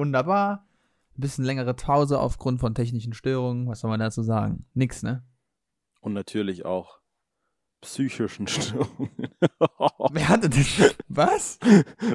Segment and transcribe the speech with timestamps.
[0.00, 0.66] wunderbar.
[1.16, 3.68] Ein bisschen längere Pause aufgrund von technischen Störungen.
[3.68, 4.64] Was soll man dazu sagen?
[4.74, 5.22] Nix, ne?
[6.00, 6.98] Und natürlich auch
[7.82, 9.10] psychischen Störungen.
[10.12, 10.96] Wer hatte das?
[11.08, 11.58] Was?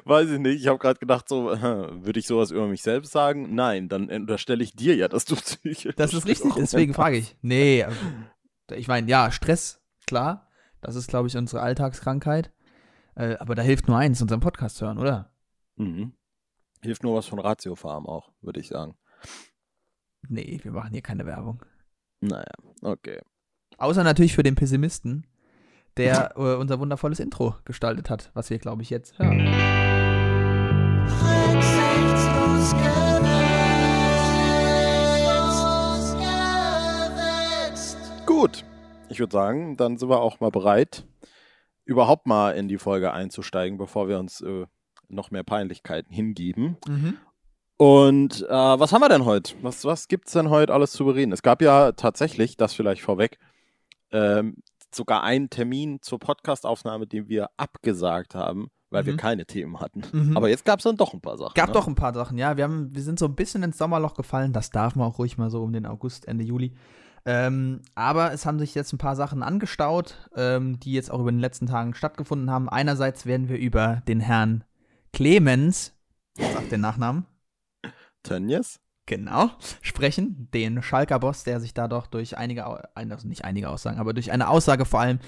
[0.06, 0.62] Weiß ich nicht.
[0.62, 3.54] Ich habe gerade gedacht, so äh, würde ich sowas über mich selbst sagen?
[3.54, 5.94] Nein, dann unterstelle ich dir ja, dass du psychisch.
[5.96, 7.38] Das ist richtig, deswegen frage ich.
[7.42, 8.00] Nee, also,
[8.74, 10.50] ich meine, ja, Stress, klar.
[10.82, 12.52] Das ist, glaube ich, unsere Alltagskrankheit.
[13.16, 15.32] Äh, aber da hilft nur eins, unseren Podcast hören, oder?
[15.78, 16.14] Mhm.
[16.86, 18.96] Hilft nur was von Ratio Farm auch, würde ich sagen.
[20.30, 21.66] Nee, wir machen hier keine Werbung.
[22.22, 22.54] Naja,
[22.84, 23.22] okay.
[23.80, 25.26] Außer natürlich für den Pessimisten,
[25.98, 29.48] der äh, unser wundervolles Intro gestaltet hat, was wir, glaube ich, jetzt hören.
[31.56, 32.76] Rücksichtslos
[38.28, 38.64] Gut.
[39.10, 41.04] Ich würde sagen, dann sind wir auch mal bereit,
[41.84, 44.68] überhaupt mal in die Folge einzusteigen, bevor wir uns äh,
[45.10, 46.78] noch mehr Peinlichkeiten hingeben.
[46.88, 47.18] Mhm.
[47.78, 49.54] Und äh, was haben wir denn heute?
[49.62, 51.34] Was, was gibt es denn heute alles zu bereden?
[51.34, 53.38] Es gab ja tatsächlich, das vielleicht vorweg,
[54.12, 54.58] ähm,
[54.94, 59.18] sogar einen Termin zur Podcastaufnahme, den wir abgesagt haben, weil wir Mhm.
[59.18, 60.04] keine Themen hatten.
[60.14, 60.38] Mhm.
[60.38, 61.54] Aber jetzt gab es dann doch ein paar Sachen.
[61.56, 61.74] Gab ne?
[61.74, 62.56] doch ein paar Sachen, ja.
[62.56, 64.54] Wir, haben, wir sind so ein bisschen ins Sommerloch gefallen.
[64.54, 66.74] Das darf man auch ruhig mal so um den August, Ende Juli.
[67.26, 71.32] Ähm, aber es haben sich jetzt ein paar Sachen angestaut, ähm, die jetzt auch über
[71.32, 72.70] den letzten Tagen stattgefunden haben.
[72.70, 74.64] Einerseits werden wir über den Herrn
[75.16, 75.94] Clemens,
[76.38, 77.26] sagt den Nachnamen,
[78.22, 78.82] Tönnies?
[79.06, 79.50] genau,
[79.82, 80.50] sprechen.
[80.54, 82.66] Den Schalker Boss, der sich da doch durch einige,
[82.98, 85.20] also nicht einige Aussagen, aber durch eine Aussage vor allem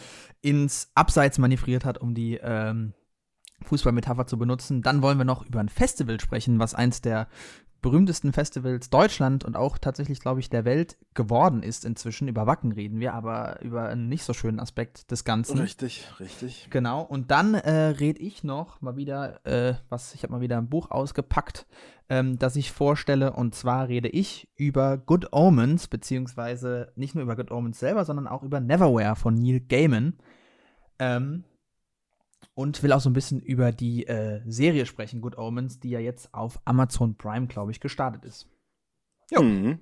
[0.42, 2.96] ins Abseits manövriert hat, um die ähm,
[3.62, 4.82] Fußballmetapher zu benutzen.
[4.82, 7.30] Dann wollen wir noch über ein Festival sprechen, was eins der
[7.82, 12.28] berühmtesten Festivals Deutschland und auch tatsächlich, glaube ich, der Welt geworden ist inzwischen.
[12.28, 15.60] Über Wacken reden wir, aber über einen nicht so schönen Aspekt des Ganzen.
[15.60, 16.68] Richtig, richtig.
[16.70, 20.58] Genau, und dann äh, rede ich noch mal wieder, äh, was, ich habe mal wieder
[20.58, 21.66] ein Buch ausgepackt,
[22.10, 27.36] ähm, das ich vorstelle, und zwar rede ich über Good Omens, beziehungsweise nicht nur über
[27.36, 30.14] Good Omens selber, sondern auch über Neverwhere von Neil Gaiman.
[31.00, 31.44] Ähm,
[32.58, 36.00] und will auch so ein bisschen über die äh, Serie sprechen, Good Omens, die ja
[36.00, 38.48] jetzt auf Amazon Prime, glaube ich, gestartet ist.
[39.30, 39.44] Jo.
[39.44, 39.78] Mhm.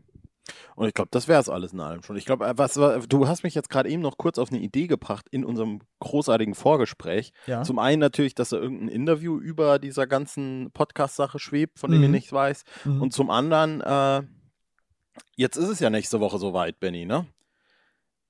[0.76, 2.18] Und ich glaube, das wäre es alles in allem schon.
[2.18, 5.26] Ich glaube, was, du hast mich jetzt gerade eben noch kurz auf eine Idee gebracht
[5.32, 7.32] in unserem großartigen Vorgespräch.
[7.48, 7.64] Ja.
[7.64, 12.08] Zum einen natürlich, dass da irgendein Interview über dieser ganzen Podcast-Sache schwebt, von dem ich
[12.10, 12.14] Mhm.
[12.14, 12.66] nichts weiß.
[12.84, 13.02] Mhm.
[13.04, 14.22] Und zum anderen, äh,
[15.38, 17.26] jetzt ist es ja nächste Woche soweit, Benny, ne?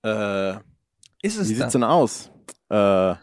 [0.04, 0.52] Äh,
[1.24, 1.72] ist wie es sieht's das?
[1.74, 2.30] denn aus?
[2.70, 3.16] Äh,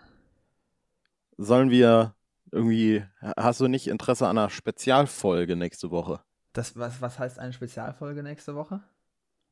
[1.37, 2.15] sollen wir
[2.50, 3.04] irgendwie,
[3.37, 6.20] hast du nicht Interesse an einer Spezialfolge nächste Woche?
[6.53, 8.81] das was, was heißt eine Spezialfolge nächste Woche?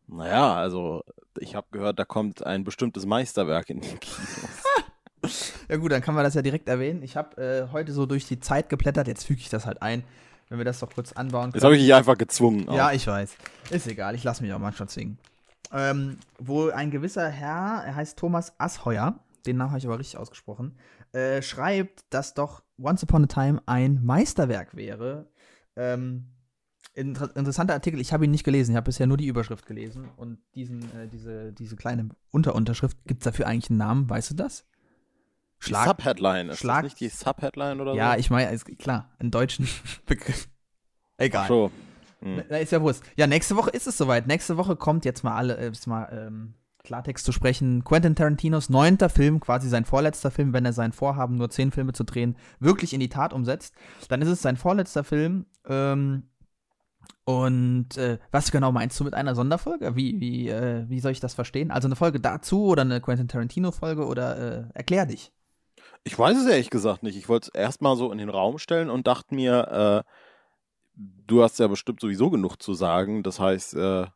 [0.07, 1.03] Naja, also
[1.39, 4.65] ich habe gehört, da kommt ein bestimmtes Meisterwerk in die Kinos.
[5.69, 7.03] Ja gut, dann kann man das ja direkt erwähnen.
[7.03, 10.03] Ich habe äh, heute so durch die Zeit geblättert, jetzt füge ich das halt ein,
[10.49, 12.69] wenn wir das doch kurz anbauen Jetzt habe ich dich einfach gezwungen.
[12.69, 12.75] auch.
[12.75, 13.37] Ja, ich weiß.
[13.71, 15.19] Ist egal, ich lasse mich auch manchmal zwingen.
[15.73, 19.15] Ähm, wo ein gewisser Herr, er heißt Thomas Asheuer,
[19.47, 20.75] den Namen habe ich aber richtig ausgesprochen,
[21.13, 25.29] äh, schreibt, dass doch Once Upon a Time ein Meisterwerk wäre.
[25.77, 26.27] Ähm,
[26.95, 30.09] inter interessanter Artikel, ich habe ihn nicht gelesen, ich habe bisher nur die Überschrift gelesen
[30.17, 34.35] und diesen, äh, diese, diese kleine Unterunterschrift, gibt es dafür eigentlich einen Namen, weißt du
[34.35, 34.65] das?
[35.67, 36.49] die Subheadline.
[36.49, 38.19] Ist Schlag- das nicht die Subheadline oder Ja, so?
[38.19, 39.69] ich meine, klar, einen deutschen
[40.07, 40.49] Begriff.
[41.19, 41.47] Egal.
[41.49, 41.71] So.
[42.23, 42.43] Hm.
[42.49, 43.03] Na, ist ja Wurst.
[43.17, 44.27] Ja, nächste Woche ist es soweit.
[44.27, 46.55] Nächste Woche kommt jetzt mal alle, äh, jetzt mal ähm,
[46.85, 47.85] Klartext zu sprechen.
[47.85, 51.93] Quentin Tarantinos neunter Film, quasi sein vorletzter Film, wenn er sein Vorhaben, nur zehn Filme
[51.93, 53.75] zu drehen, wirklich in die Tat umsetzt.
[54.09, 55.47] Dann ist es sein vorletzter Film.
[55.67, 56.25] Ähm,
[57.25, 59.95] und äh, was genau meinst du mit einer Sonderfolge?
[59.95, 61.71] Wie, wie, äh, wie soll ich das verstehen?
[61.71, 65.33] Also eine Folge dazu oder eine Quentin Tarantino-Folge oder äh, erklär dich.
[66.03, 67.17] Ich weiß es ehrlich gesagt nicht.
[67.17, 70.11] Ich wollte es erstmal so in den Raum stellen und dachte mir, äh,
[71.27, 73.23] du hast ja bestimmt sowieso genug zu sagen.
[73.23, 74.07] Das heißt, äh,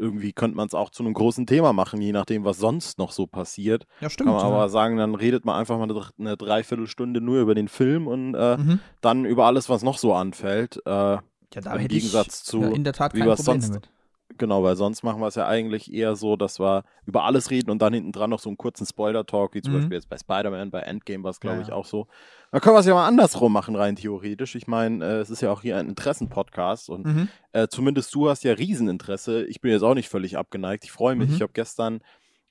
[0.00, 3.12] irgendwie könnte man es auch zu einem großen Thema machen, je nachdem, was sonst noch
[3.12, 3.86] so passiert.
[4.00, 4.28] Ja, stimmt.
[4.28, 5.88] Kann man aber sagen, dann redet man einfach mal
[6.18, 8.80] eine, Dreiviertelstunde nur über den Film und äh, mhm.
[9.00, 10.80] dann über alles, was noch so anfällt.
[10.86, 11.20] Äh, Ja,
[11.52, 13.90] da im hätte Gegensatz ich zu, ja, in der Tat wie wir es sonst damit.
[14.40, 17.70] Genau, weil sonst machen wir es ja eigentlich eher so, dass wir über alles reden
[17.70, 19.76] und dann hinten dran noch so einen kurzen Spoiler-Talk, wie zum Mhm.
[19.80, 22.06] Beispiel jetzt bei Spider-Man, bei Endgame war es, glaube Ja, ich, auch so.
[22.50, 24.54] Dann können wir es ja mal andersrum machen, rein theoretisch.
[24.54, 27.28] Ich meine, äh, es ist ja auch hier ein Interessen-Podcast und Mhm.
[27.52, 29.44] äh, zumindest du hast ja Rieseninteresse.
[29.44, 30.84] Ich bin jetzt auch nicht völlig abgeneigt.
[30.84, 31.28] Ich freue mich.
[31.28, 31.34] Mhm.
[31.34, 32.00] Ich habe gestern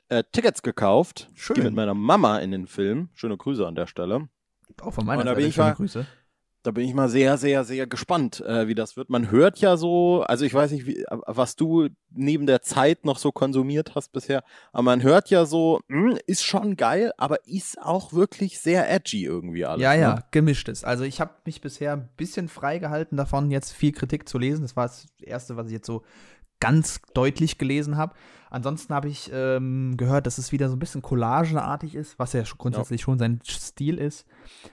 [0.09, 1.27] äh, Tickets gekauft.
[1.35, 1.56] Ich Schön.
[1.56, 3.09] gehe mit meiner Mama in den Film.
[3.15, 4.30] Schöne Grüße an der Stelle.
[4.81, 6.06] Auch von meiner da Seite ich schöne Grüße.
[6.63, 9.09] Da bin ich mal sehr, sehr, sehr gespannt, äh, wie das wird.
[9.09, 13.17] Man hört ja so, also ich weiß nicht, wie, was du neben der Zeit noch
[13.17, 17.47] so konsumiert hast bisher, aber man hört ja so, mh, hm, ist schon geil, aber
[17.47, 19.81] ist auch wirklich sehr edgy irgendwie alles.
[19.81, 20.23] Ja, ja, ne?
[20.31, 20.83] gemischtes.
[20.83, 24.63] Also ich habe mich bisher ein bisschen freigehalten davon, jetzt viel Kritik zu lesen.
[24.63, 26.03] Das war das Erste, was ich jetzt so
[26.59, 28.13] ganz deutlich gelesen habe.
[28.50, 32.44] Ansonsten habe ich ähm, gehört, dass es wieder so ein bisschen collagenartig ist, was ja
[32.57, 33.06] grundsätzlich ja.
[33.06, 34.25] schon sein Stil ist.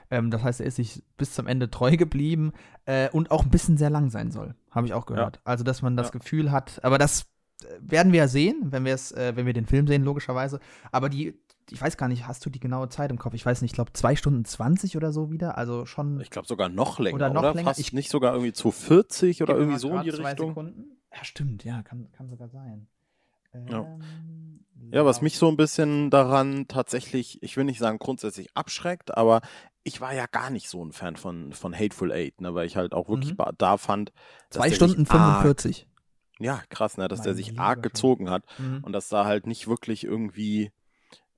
[0.09, 2.53] Ähm, das heißt, er ist sich bis zum Ende treu geblieben
[2.85, 5.37] äh, und auch ein bisschen sehr lang sein soll, habe ich auch gehört.
[5.37, 5.41] Ja.
[5.45, 6.11] Also, dass man das ja.
[6.11, 7.27] Gefühl hat, aber das
[7.61, 10.59] äh, werden wir ja sehen, wenn wir es, äh, wenn wir den Film sehen, logischerweise.
[10.91, 11.39] Aber die,
[11.69, 13.33] ich weiß gar nicht, hast du die genaue Zeit im Kopf?
[13.33, 15.57] Ich weiß nicht, ich glaube zwei Stunden 20 oder so wieder.
[15.57, 16.19] Also schon.
[16.21, 17.15] Ich glaube sogar noch länger.
[17.15, 17.53] Oder noch oder?
[17.53, 17.69] länger.
[17.69, 20.49] Fast ich, nicht sogar irgendwie 240 oder irgendwie so in die Richtung.
[20.49, 20.97] Sekunden.
[21.13, 22.87] Ja, stimmt, ja, kann, kann sogar sein.
[23.53, 23.81] Ja.
[23.81, 29.17] Ähm, ja, was mich so ein bisschen daran tatsächlich, ich will nicht sagen grundsätzlich abschreckt,
[29.17, 29.41] aber
[29.83, 32.77] ich war ja gar nicht so ein Fan von, von Hateful Eight, ne, weil ich
[32.77, 33.43] halt auch wirklich mhm.
[33.57, 34.11] da fand.
[34.49, 35.87] Zwei Stunden 45.
[35.87, 38.81] Arg, ja, krass, ne, dass Meine der sich arg gezogen hat mhm.
[38.83, 40.71] und dass da halt nicht wirklich irgendwie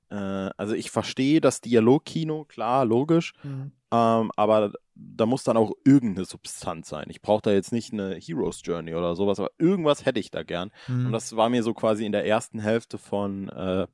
[0.09, 3.71] äh, also ich verstehe das Dialogkino, klar, logisch, mhm.
[3.91, 7.07] ähm, aber da muss dann auch irgendeine Substanz sein.
[7.09, 10.43] Ich brauche da jetzt nicht eine Hero's Journey oder sowas, aber irgendwas hätte ich da
[10.43, 10.71] gern.
[10.87, 11.07] Mhm.
[11.07, 13.87] Und das war mir so quasi in der ersten Hälfte von äh,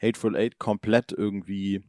[0.00, 1.82] Hateful Eight komplett irgendwie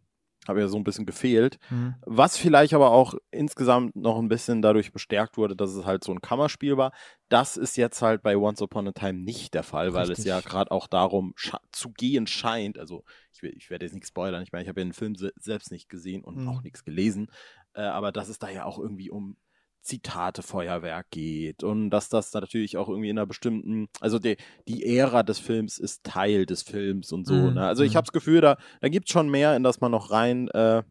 [0.47, 1.59] habe ja so ein bisschen gefehlt.
[1.69, 1.95] Mhm.
[2.05, 6.11] Was vielleicht aber auch insgesamt noch ein bisschen dadurch bestärkt wurde, dass es halt so
[6.11, 6.91] ein Kammerspiel war.
[7.29, 10.19] Das ist jetzt halt bei Once Upon a Time nicht der Fall, weil Richtig.
[10.19, 11.33] es ja gerade auch darum
[11.71, 12.79] zu gehen scheint.
[12.79, 14.41] Also ich, ich werde jetzt nichts spoilern.
[14.41, 16.47] Ich meine, ich habe ja den Film se selbst nicht gesehen und mhm.
[16.47, 17.29] auch nichts gelesen.
[17.73, 19.37] Äh, aber dass es da ja auch irgendwie um
[19.81, 24.37] Zitate-Feuerwerk geht und dass das natürlich auch irgendwie in einer bestimmten, also die,
[24.67, 27.33] die Ära des Films ist Teil des Films und so.
[27.33, 27.55] Mhm.
[27.55, 27.67] Ne?
[27.67, 27.97] Also ich mhm.
[27.97, 30.83] habe das Gefühl, da, da gibt es schon mehr, in das man noch rein äh,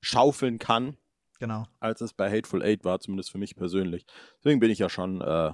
[0.00, 0.96] schaufeln kann.
[1.38, 1.66] Genau.
[1.78, 4.06] Als es bei Hateful Eight war, zumindest für mich persönlich.
[4.38, 5.52] Deswegen bin ich ja schon äh,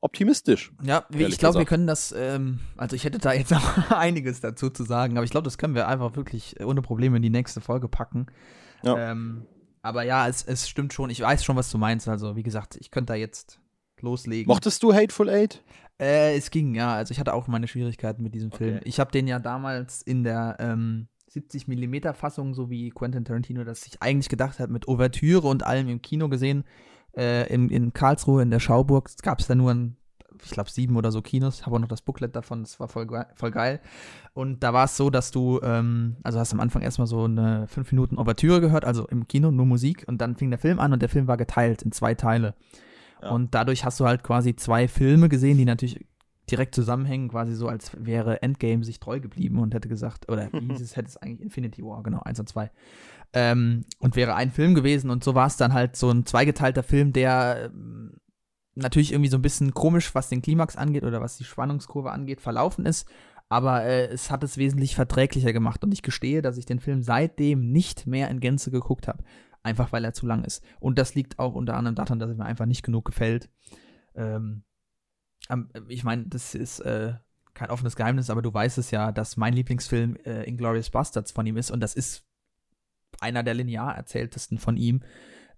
[0.00, 0.72] optimistisch.
[0.82, 4.70] Ja, ich glaube, wir können das, ähm, also ich hätte da jetzt auch einiges dazu
[4.70, 7.60] zu sagen, aber ich glaube, das können wir einfach wirklich ohne Probleme in die nächste
[7.60, 8.26] Folge packen.
[8.82, 9.12] Ja.
[9.12, 9.46] Ähm,
[9.82, 11.10] aber ja, es, es stimmt schon.
[11.10, 12.08] Ich weiß schon, was du meinst.
[12.08, 13.60] Also, wie gesagt, ich könnte da jetzt
[14.00, 14.48] loslegen.
[14.48, 15.62] Mochtest du Hateful Eight?
[15.98, 16.94] Äh, es ging, ja.
[16.94, 18.76] Also, ich hatte auch meine Schwierigkeiten mit diesem Film.
[18.76, 18.88] Okay.
[18.88, 23.64] Ich habe den ja damals in der ähm, 70 mm Fassung, so wie Quentin Tarantino
[23.64, 26.64] das sich eigentlich gedacht hat, mit Ouvertüre und allem im Kino gesehen.
[27.16, 29.96] Äh, in, in Karlsruhe, in der Schauburg, gab es da nur ein
[30.44, 31.66] ich glaube, sieben oder so Kinos.
[31.66, 33.80] Habe auch noch das Booklet davon, das war voll, voll geil.
[34.32, 37.66] Und da war es so, dass du, ähm, also hast am Anfang erstmal so eine
[37.68, 40.04] fünf Minuten Ouvertüre gehört, also im Kino nur Musik.
[40.06, 42.54] Und dann fing der Film an und der Film war geteilt in zwei Teile.
[43.22, 43.30] Ja.
[43.30, 46.06] Und dadurch hast du halt quasi zwei Filme gesehen, die natürlich
[46.50, 50.66] direkt zusammenhängen, quasi so, als wäre Endgame sich treu geblieben und hätte gesagt, oder wie
[50.72, 52.70] hieß es, hätte es eigentlich Infinity War, genau, eins und zwei.
[53.32, 56.82] Ähm, und wäre ein Film gewesen und so war es dann halt so ein zweigeteilter
[56.82, 58.19] Film, der ähm,
[58.80, 62.40] natürlich irgendwie so ein bisschen komisch, was den Klimax angeht oder was die Spannungskurve angeht,
[62.40, 63.08] verlaufen ist.
[63.48, 65.82] Aber äh, es hat es wesentlich verträglicher gemacht.
[65.82, 69.24] Und ich gestehe, dass ich den Film seitdem nicht mehr in Gänze geguckt habe.
[69.62, 70.64] Einfach weil er zu lang ist.
[70.78, 73.50] Und das liegt auch unter anderem daran, dass er mir einfach nicht genug gefällt.
[74.14, 74.62] Ähm,
[75.88, 77.14] ich meine, das ist äh,
[77.54, 81.44] kein offenes Geheimnis, aber du weißt es ja, dass mein Lieblingsfilm äh, Inglourious Bastards von
[81.44, 81.70] ihm ist.
[81.70, 82.24] Und das ist
[83.18, 85.02] einer der linear erzähltesten von ihm.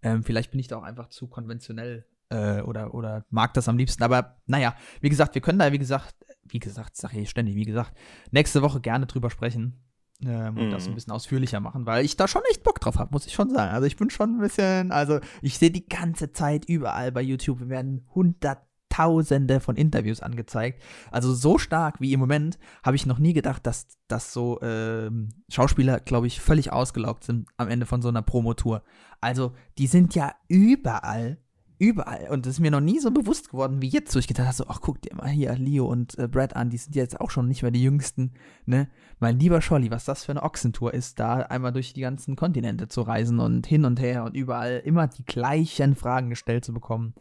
[0.02, 3.76] Ähm, vielleicht bin ich da auch einfach zu konventionell äh, oder, oder mag das am
[3.76, 4.02] liebsten.
[4.02, 6.14] Aber naja, wie gesagt, wir können da, wie gesagt,
[6.44, 7.96] wie gesagt, sage ich ständig, wie gesagt,
[8.30, 9.78] nächste Woche gerne drüber sprechen.
[10.24, 10.94] Ähm, und das ein mhm.
[10.94, 13.74] bisschen ausführlicher machen, weil ich da schon echt Bock drauf habe, muss ich schon sagen.
[13.74, 17.58] Also ich bin schon ein bisschen, also ich sehe die ganze Zeit überall bei YouTube,
[17.58, 20.80] wir werden hunderttausende von Interviews angezeigt.
[21.10, 25.30] Also so stark wie im Moment habe ich noch nie gedacht, dass, dass so ähm,
[25.48, 28.84] Schauspieler, glaube ich, völlig ausgelaugt sind am Ende von so einer Promotour.
[29.20, 31.38] Also die sind ja überall
[31.82, 32.28] Überall.
[32.30, 34.54] Und das ist mir noch nie so bewusst geworden wie jetzt, wo ich gedacht habe,
[34.54, 37.32] so, ach, guck dir mal hier Leo und äh, Brad an, die sind jetzt auch
[37.32, 38.34] schon nicht mehr die Jüngsten,
[38.66, 38.88] ne?
[39.18, 42.86] Mein lieber Scholli, was das für eine Ochsentour ist, da einmal durch die ganzen Kontinente
[42.86, 47.14] zu reisen und hin und her und überall immer die gleichen Fragen gestellt zu bekommen.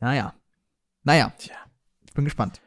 [0.00, 0.34] Naja.
[1.04, 1.32] Naja.
[1.38, 1.56] Tja.
[2.06, 2.60] Ich bin gespannt.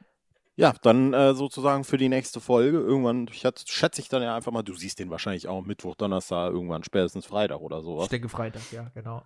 [0.55, 2.79] Ja, dann äh, sozusagen für die nächste Folge.
[2.79, 6.51] Irgendwann, ich schätze ich dann ja einfach mal, du siehst den wahrscheinlich auch Mittwoch, Donnerstag,
[6.51, 8.05] irgendwann spätestens Freitag oder sowas.
[8.05, 9.21] Ich denke Freitag, ja, genau.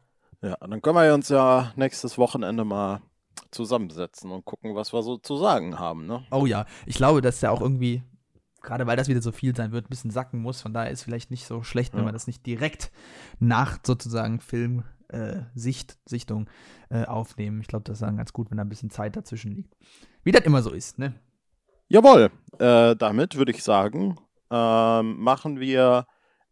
[0.45, 3.01] Ja, dann können wir uns ja nächstes Wochenende mal
[3.49, 6.05] zusammensetzen und gucken, was wir so zu sagen haben.
[6.05, 6.23] Ne?
[6.29, 8.03] Oh ja, ich glaube, dass der auch irgendwie,
[8.61, 10.61] gerade weil das wieder so viel sein wird, ein bisschen sacken muss.
[10.61, 12.05] Von daher ist vielleicht nicht so schlecht, wenn ja.
[12.05, 12.91] wir das nicht direkt
[13.39, 16.47] nach sozusagen Filmsicht, äh, Sichtung
[16.91, 17.61] äh, aufnehmen.
[17.61, 19.75] Ich glaube, das ist dann ganz gut, wenn da ein bisschen Zeit dazwischen liegt.
[20.23, 21.15] Wie das immer so ist, ne?
[21.87, 24.19] Jawohl, äh, damit würde ich sagen,
[24.51, 26.05] ähm, machen wir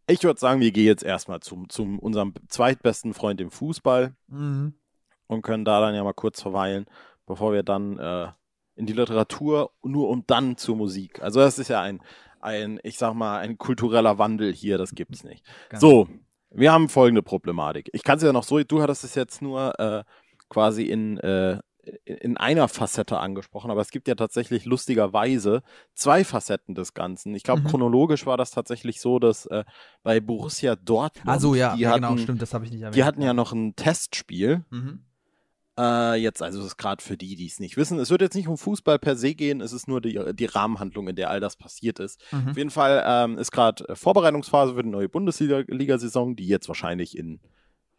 [0.06, 4.74] Ich würde sagen, wir gehen jetzt erstmal zum, zum unserem zweitbesten Freund im Fußball Mhm.
[5.26, 6.86] und können da dann ja mal kurz verweilen,
[7.26, 8.28] bevor wir dann äh,
[8.76, 11.22] in die Literatur, nur um dann zur Musik.
[11.22, 12.02] Also das ist ja ein,
[12.40, 15.44] ein, ich sag mal, ein kultureller Wandel hier, das gibt's nicht.
[15.70, 16.08] Ganz- So,
[16.50, 17.88] wir haben folgende Problematik.
[17.94, 20.04] Ich kann es ja noch so, du hattest es jetzt nur äh,
[20.50, 21.58] quasi in, äh,
[22.04, 25.62] in einer Facette angesprochen, aber es gibt ja tatsächlich lustigerweise
[25.94, 27.34] zwei Facetten des Ganzen.
[27.34, 27.66] Ich glaube, Mhm.
[27.66, 29.64] chronologisch war das tatsächlich so, dass äh,
[30.02, 32.80] bei Borussia Dortmund, Ah, so, ja, die, ja hatten, genau, stimmt, das habe ich nicht
[32.82, 32.96] erwähnt.
[32.96, 34.64] die hatten ja noch ein Testspiel.
[34.70, 35.00] Mhm.
[35.76, 37.98] Äh, jetzt, also das ist gerade für die, die es nicht wissen.
[37.98, 41.08] Es wird jetzt nicht um Fußball per se gehen, es ist nur die, die Rahmenhandlung,
[41.08, 42.20] in der all das passiert ist.
[42.30, 42.48] Mhm.
[42.50, 47.40] Auf jeden Fall ähm, ist gerade Vorbereitungsphase für die neue Bundesliga-Saison, die jetzt wahrscheinlich in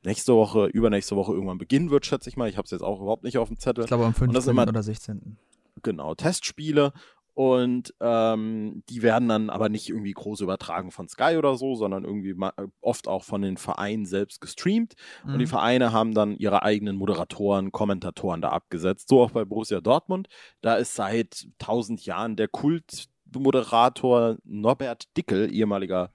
[0.05, 2.47] nächste Woche, übernächste Woche irgendwann beginnen wird, schätze ich mal.
[2.49, 3.83] Ich habe es jetzt auch überhaupt nicht auf dem Zettel.
[3.83, 4.51] Ich glaube am Und das 15.
[4.51, 5.37] immer- oder 16.
[5.83, 6.93] Genau, Testspiele.
[7.33, 12.05] Und ähm, die werden dann aber nicht irgendwie groß übertragen von Sky oder so, sondern
[12.05, 14.93] irgendwie ma- oft auch von den Vereinen selbst gestreamt.
[15.25, 15.49] Und die Mhm.
[15.49, 19.09] Vereine haben dann ihre eigenen Moderatoren, Kommentatoren da abgesetzt.
[19.09, 20.29] So auch bei Borussia Dortmund.
[20.61, 26.11] Da ist seit tausend Jahren der Kultmoderator Norbert Dickel, ehemaliger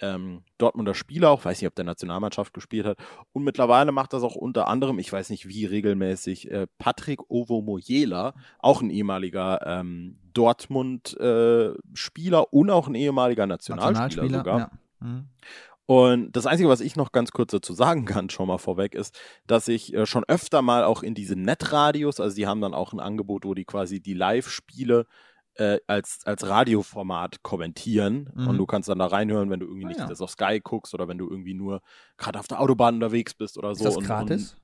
[0.00, 2.98] ähm, Dortmunder Spieler, auch weiß nicht, ob der Nationalmannschaft gespielt hat.
[3.32, 8.34] Und mittlerweile macht das auch unter anderem, ich weiß nicht wie regelmäßig, äh, Patrick Ovomoyela,
[8.58, 14.58] auch ein ehemaliger ähm, Dortmund-Spieler und auch ein ehemaliger Nationalspieler, sogar.
[14.58, 14.70] ja.
[15.00, 15.26] Mhm.
[15.86, 19.18] Und das Einzige, was ich noch ganz kurz dazu sagen kann, schon mal vorweg, ist,
[19.48, 22.92] dass ich äh, schon öfter mal auch in diese Netradios, also die haben dann auch
[22.92, 25.06] ein Angebot, wo die quasi die Live-Spiele äh,
[25.86, 28.30] als, als Radioformat kommentieren.
[28.34, 28.48] Mhm.
[28.48, 30.06] Und du kannst dann da reinhören, wenn du irgendwie Ah, nicht ja.
[30.06, 31.82] das auf Sky guckst oder wenn du irgendwie nur
[32.16, 33.80] gerade auf der Autobahn unterwegs bist oder so.
[33.80, 34.52] Ist das und, gratis?
[34.52, 34.60] Und,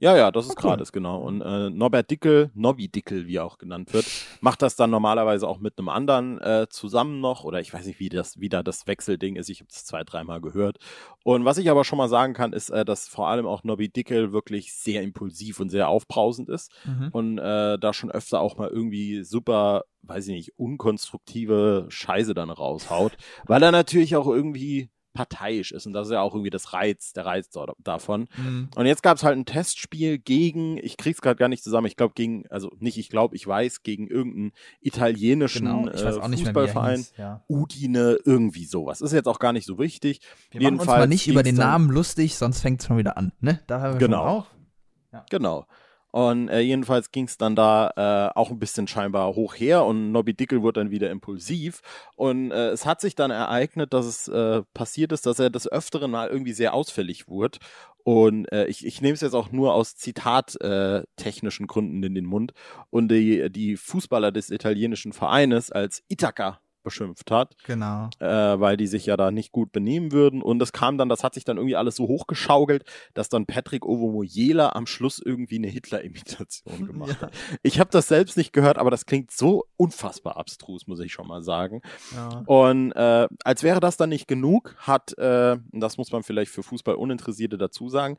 [0.00, 0.70] ja, ja, das ist cool.
[0.70, 1.20] gratis, genau.
[1.22, 4.06] Und äh, Norbert Dickel, Nobby Dickel, wie er auch genannt wird,
[4.40, 7.44] macht das dann normalerweise auch mit einem anderen äh, zusammen noch.
[7.44, 9.48] Oder ich weiß nicht, wie das wieder das Wechselding ist.
[9.48, 10.78] Ich habe das zwei, dreimal gehört.
[11.22, 13.88] Und was ich aber schon mal sagen kann, ist, äh, dass vor allem auch Nobby
[13.88, 17.08] Dickel wirklich sehr impulsiv und sehr aufbrausend ist Mhm.
[17.12, 22.50] und äh, da schon öfter auch mal irgendwie super, weiß ich nicht, unkonstruktive Scheiße dann
[22.50, 23.12] raushaut,
[23.46, 27.12] weil er natürlich auch irgendwie parteiisch ist und das ist ja auch irgendwie das Reiz,
[27.14, 28.26] der Reiz da- davon.
[28.36, 28.68] Mhm.
[28.74, 31.96] Und jetzt gab es halt ein Testspiel gegen, ich krieg's gerade gar nicht zusammen, ich
[31.96, 36.36] glaube gegen, also nicht ich glaube, ich weiß, gegen irgendeinen italienischen Genau, äh, auch er
[36.38, 36.96] Fußballverein.
[36.96, 37.14] hieß.
[37.16, 37.42] Ja.
[37.48, 39.00] Udine, irgendwie sowas.
[39.00, 40.20] Ist jetzt auch gar nicht so wichtig.
[40.50, 43.16] Wir machen uns Jedenfalls mal nicht über den Namen lustig, sonst fängt es schon wieder
[43.16, 43.32] an.
[43.40, 43.60] Ne?
[43.66, 44.18] Da hören wir Genau.
[44.18, 45.26] schon auf.
[45.30, 45.66] Genau.
[46.14, 50.12] Und äh, jedenfalls ging es dann da äh, auch ein bisschen scheinbar hoch her und
[50.12, 51.80] Nobby Dickel wurde dann wieder impulsiv.
[52.14, 55.66] Und äh, es hat sich dann ereignet, dass es äh, passiert ist, dass er des
[55.66, 57.58] Öfteren mal irgendwie sehr ausfällig wurde.
[58.04, 62.26] Und äh, ich, ich nehme es jetzt auch nur aus zitattechnischen äh, Gründen in den
[62.26, 62.52] Mund.
[62.90, 68.08] Und die, die Fußballer des italienischen Vereines als Ithaka beschimpft hat Genau.
[68.20, 68.26] äh,
[68.60, 70.40] weil die sich ja da nicht gut benehmen würden.
[70.42, 73.84] Und das kam dann, das hat sich dann irgendwie alles so hochgeschaukelt, dass dann Patrick
[73.84, 77.32] Ovomoyela am Schluss irgendwie eine Hitler-Imitation gemacht hat.
[77.62, 81.26] Ich habe das selbst nicht gehört, aber das klingt so unfassbar abstrus, muss ich schon
[81.26, 81.82] mal sagen.
[82.14, 82.42] Ja.
[82.46, 86.62] Und äh, als wäre das dann nicht genug, hat, äh, das muss man vielleicht für
[86.62, 88.18] Fußballuninteressierte dazu sagen,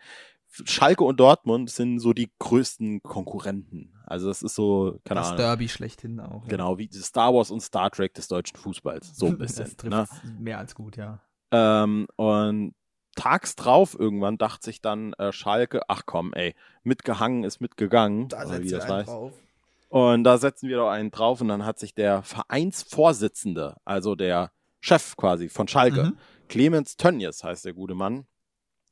[0.65, 3.93] Schalke und Dortmund sind so die größten Konkurrenten.
[4.05, 5.37] Also das ist so, keine das Ahnung.
[5.37, 6.43] Derby schlechthin auch.
[6.43, 6.49] ja.
[6.49, 9.15] Genau, wie Star Wars und Star Trek des deutschen Fußballs.
[9.17, 9.65] So ein bisschen.
[9.65, 10.37] Das trifft ne?
[10.39, 11.19] mehr als gut, ja.
[11.51, 12.73] Ähm, und
[13.15, 18.25] tags drauf irgendwann dachte sich dann äh, Schalke, ach komm, ey, mitgehangen ist mitgegangen.
[18.25, 19.09] oder wie das heißt.
[19.09, 19.33] drauf.
[19.89, 24.51] Und da setzen wir doch einen drauf und dann hat sich der Vereinsvorsitzende, also der
[24.81, 26.17] Chef quasi von Schalke, Mhm.
[26.47, 28.27] Clemens Tönnies heißt der gute Mann,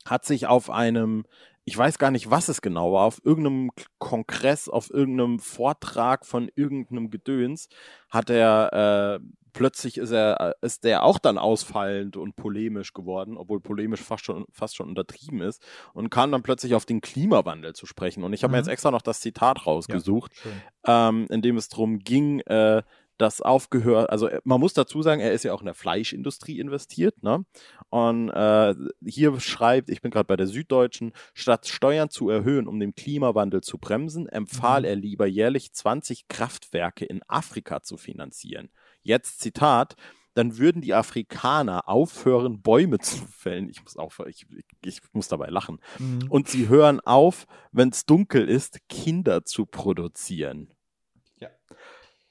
[0.06, 1.26] hat sich auf einem,
[1.66, 6.50] ich weiß gar nicht, was es genau war, auf irgendeinem Kongress, auf irgendeinem Vortrag von
[6.56, 7.68] irgendeinem Gedöns,
[8.10, 13.38] hat er äh, plötzlich ist er äh, ist der auch dann ausfallend und polemisch geworden,
[13.38, 17.74] obwohl polemisch fast schon fast schon untertrieben ist und kam dann plötzlich auf den Klimawandel
[17.74, 18.24] zu sprechen.
[18.24, 18.64] Und ich habe mir Mhm.
[18.64, 20.62] jetzt extra noch das Zitat rausgesucht Schön.
[20.86, 22.82] ähm, in dem es darum ging, äh,
[23.24, 26.60] dass aufgehört, also äh, man muss dazu sagen, er ist ja auch in der Fleischindustrie
[26.60, 27.46] investiert, ne?
[27.90, 28.76] Und äh,
[29.06, 33.62] hier schreibt, ich bin gerade bei der Süddeutschen, statt Steuern zu erhöhen, um den Klimawandel
[33.62, 34.86] zu bremsen, empfahl Mhm.
[34.86, 38.70] er lieber jährlich 20 Kraftwerke in Afrika zu finanzieren.
[39.02, 39.96] Jetzt Zitat,
[40.34, 43.70] dann würden die Afrikaner aufhören, Bäume zu fällen.
[43.70, 45.80] Ich muss aufhören, ich, ich, ich muss dabei lachen.
[46.00, 46.26] Mhm.
[46.30, 50.74] Und sie hören auf, wenn es dunkel ist, Kinder zu produzieren.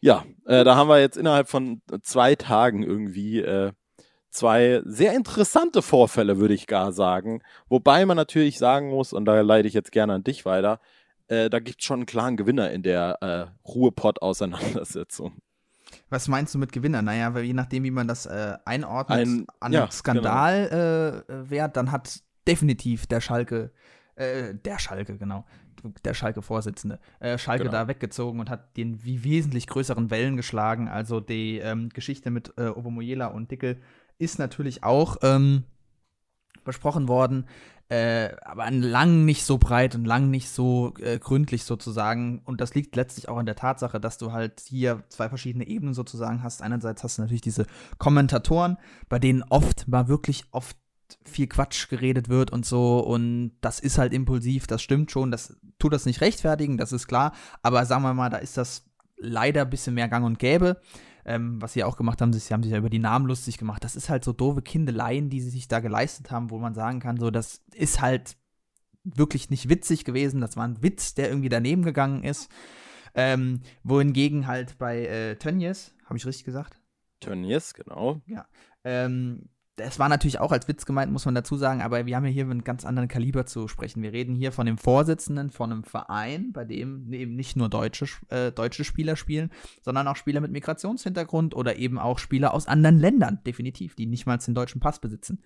[0.03, 0.25] Ja.
[0.45, 3.73] Äh, da haben wir jetzt innerhalb von zwei Tagen irgendwie äh,
[4.31, 7.41] zwei sehr interessante Vorfälle, würde ich gar sagen.
[7.69, 10.81] Wobei man natürlich sagen muss, und da leite ich jetzt gerne an dich weiter,
[11.29, 15.41] äh, da gibt es schon einen klaren Gewinner in der äh, Ruhrpott-Auseinandersetzung.
[16.11, 17.03] Was meinst du mit Gewinner?
[17.03, 21.77] Naja, weil je nachdem, wie man das äh, einordnet, Ein- an ja, Skandalwert, äh, Wert,
[21.77, 23.71] dann hat definitiv der Schalke,
[24.17, 25.45] äh, der Schalke, genau,
[26.05, 27.73] der Schalke-Vorsitzende, äh, Schalke Genau.
[27.73, 30.89] da weggezogen und hat den wie wesentlich größeren Wellen geschlagen.
[30.89, 33.79] Also die ähm, Geschichte mit äh, Obomoyela und Dickel
[34.19, 35.65] ist natürlich auch ähm,
[36.65, 37.47] besprochen worden,
[37.89, 42.41] äh, aber lang nicht so breit und lang nicht so äh, gründlich sozusagen.
[42.45, 45.93] Und das liegt letztlich auch an der Tatsache, dass du halt hier zwei verschiedene Ebenen
[45.93, 46.63] sozusagen hast.
[46.63, 47.67] Einerseits hast du natürlich diese
[47.99, 50.77] Kommentatoren, bei denen oft mal wirklich oft
[51.25, 55.57] viel Quatsch geredet wird und so und das ist halt impulsiv, das stimmt schon, das
[55.79, 58.85] tut das nicht rechtfertigen, das ist klar, aber sagen wir mal, da ist das
[59.17, 60.81] leider ein bisschen mehr gang und gäbe.
[61.25, 63.85] Ähm, was sie auch gemacht haben, sie haben sich ja über die Namen lustig gemacht.
[63.85, 66.99] Das ist halt so doofe Kindeleien, die sie sich da geleistet haben, wo man sagen
[66.99, 68.37] kann, so, das ist halt
[69.05, 70.41] wirklich nicht witzig gewesen.
[70.41, 72.51] Das war ein Witz, der irgendwie daneben gegangen ist.
[73.15, 76.81] Ähm, wohingegen halt bei äh, Tönnies, habe ich richtig gesagt?
[77.21, 78.21] Tönnies, genau.
[78.85, 82.25] Ähm, das war natürlich auch als Witz gemeint, muss man dazu sagen, aber wir haben
[82.25, 84.03] ja hier mit einem ganz anderen Kaliber zu sprechen.
[84.03, 88.07] Wir reden hier von dem Vorsitzenden von einem Verein, bei dem eben nicht nur deutsche,
[88.29, 89.51] äh, deutsche Spieler spielen,
[89.81, 94.27] sondern auch Spieler mit Migrationshintergrund oder eben auch Spieler aus anderen Ländern, definitiv, die nicht
[94.27, 95.43] mal den deutschen Pass besitzen.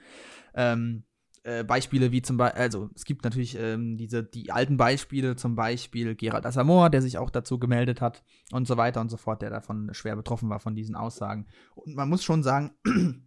[0.54, 1.04] Ähm,
[1.44, 5.54] äh, Beispiele wie zum Beispiel, also es gibt natürlich ähm, diese, die alten Beispiele, zum
[5.54, 9.42] Beispiel Gerald Asamoah, der sich auch dazu gemeldet hat und so weiter und so fort,
[9.42, 11.46] der davon schwer betroffen war von diesen Aussagen.
[11.76, 12.72] Und man muss schon sagen,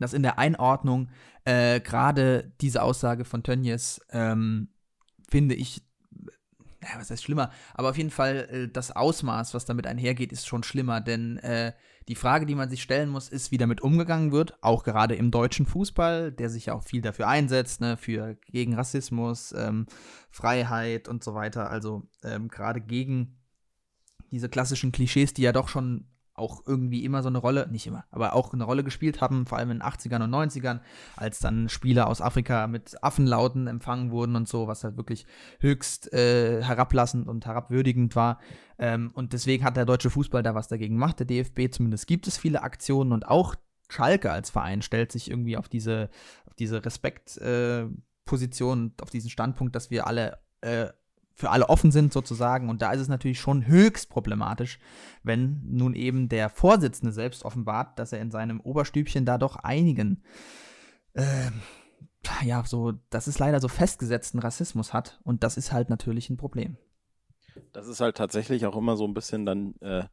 [0.00, 1.10] dass in der Einordnung
[1.44, 4.68] äh, gerade diese Aussage von Tönnies, ähm,
[5.28, 5.82] finde ich,
[6.80, 10.46] naja, was heißt schlimmer, aber auf jeden Fall äh, das Ausmaß, was damit einhergeht, ist
[10.46, 11.72] schon schlimmer, denn äh,
[12.08, 15.30] die Frage, die man sich stellen muss, ist, wie damit umgegangen wird, auch gerade im
[15.30, 19.86] deutschen Fußball, der sich ja auch viel dafür einsetzt, ne, für gegen Rassismus, ähm,
[20.30, 23.36] Freiheit und so weiter, also ähm, gerade gegen
[24.30, 26.06] diese klassischen Klischees, die ja doch schon
[26.40, 29.58] auch irgendwie immer so eine Rolle, nicht immer, aber auch eine Rolle gespielt haben, vor
[29.58, 30.80] allem in den 80ern und 90ern,
[31.16, 35.26] als dann Spieler aus Afrika mit Affenlauten empfangen wurden und so, was halt wirklich
[35.60, 38.40] höchst äh, herablassend und herabwürdigend war.
[38.78, 42.26] Ähm, und deswegen hat der deutsche Fußball da was dagegen gemacht, der DFB zumindest gibt
[42.26, 43.54] es viele Aktionen und auch
[43.88, 46.10] Schalke als Verein stellt sich irgendwie auf diese,
[46.46, 50.88] auf diese Respektposition, äh, auf diesen Standpunkt, dass wir alle äh,
[51.34, 52.68] für alle offen sind sozusagen.
[52.68, 54.78] Und da ist es natürlich schon höchst problematisch,
[55.22, 60.22] wenn nun eben der Vorsitzende selbst offenbart, dass er in seinem Oberstübchen da doch einigen,
[61.14, 61.60] ähm,
[62.42, 65.20] ja, so, das ist leider so festgesetzten Rassismus hat.
[65.24, 66.76] Und das ist halt natürlich ein Problem.
[67.72, 70.04] Das ist halt tatsächlich auch immer so ein bisschen dann äh,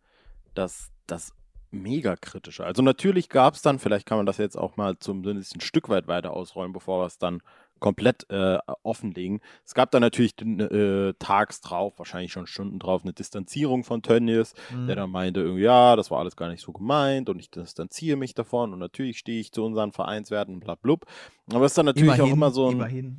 [0.54, 1.34] das, das
[1.72, 2.66] mega kritische.
[2.66, 5.90] Also natürlich gab es dann, vielleicht kann man das jetzt auch mal zumindest ein Stück
[5.90, 7.42] weit weiter ausräumen, bevor wir es dann
[7.80, 9.42] komplett äh, offenlegen.
[9.66, 14.54] Es gab dann natürlich äh, tags drauf, wahrscheinlich schon Stunden drauf, eine Distanzierung von Tönnies,
[14.72, 14.88] Mhm.
[14.88, 18.18] der dann meinte, irgendwie, ja, das war alles gar nicht so gemeint und ich distanziere
[18.18, 21.06] mich davon und natürlich stehe ich zu unseren Vereinswerten, bla blub.
[21.52, 23.18] Aber es ist dann natürlich auch immer so ein immerhin.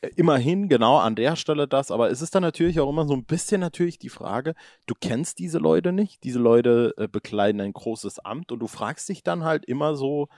[0.00, 3.14] äh, immerhin genau an der Stelle das, aber es ist dann natürlich auch immer so
[3.14, 4.54] ein bisschen natürlich die Frage,
[4.86, 9.08] du kennst diese Leute nicht, diese Leute äh, bekleiden ein großes Amt und du fragst
[9.08, 10.28] dich dann halt immer so,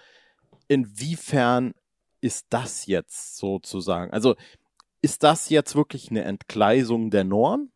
[0.69, 1.75] inwiefern
[2.25, 4.35] ist das jetzt sozusagen, also
[5.03, 7.71] ist das jetzt wirklich eine Entgleisung der Norm?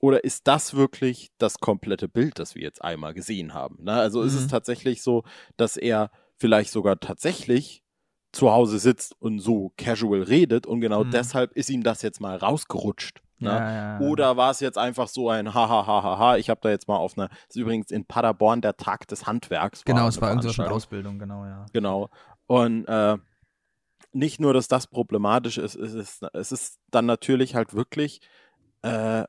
[0.00, 3.82] Oder ist das wirklich das komplette Bild, das wir jetzt einmal gesehen haben?
[3.84, 3.92] Ne?
[3.92, 4.48] Also ist es Mhm.
[4.48, 5.22] tatsächlich so,
[5.56, 7.82] dass er vielleicht sogar tatsächlich
[8.32, 11.10] zu Hause sitzt und so casual redet und genau Mhm.
[11.10, 13.22] deshalb ist ihm das jetzt mal rausgerutscht.
[13.40, 13.50] Ne?
[13.50, 14.00] Ja, ja, ja.
[14.00, 17.28] Oder war es jetzt einfach so ein Hahaha, ich habe da jetzt mal auf einer,
[17.28, 19.84] das ist übrigens in Paderborn der Tag des Handwerks.
[19.84, 20.76] Genau, es war mit Veranstaltung.
[20.76, 21.66] Ausbildung, genau, ja.
[21.72, 22.10] Genau.
[22.46, 23.16] Und äh,
[24.12, 28.20] nicht nur, dass das problematisch ist, es ist, es ist dann natürlich halt wirklich,
[28.82, 29.24] äh,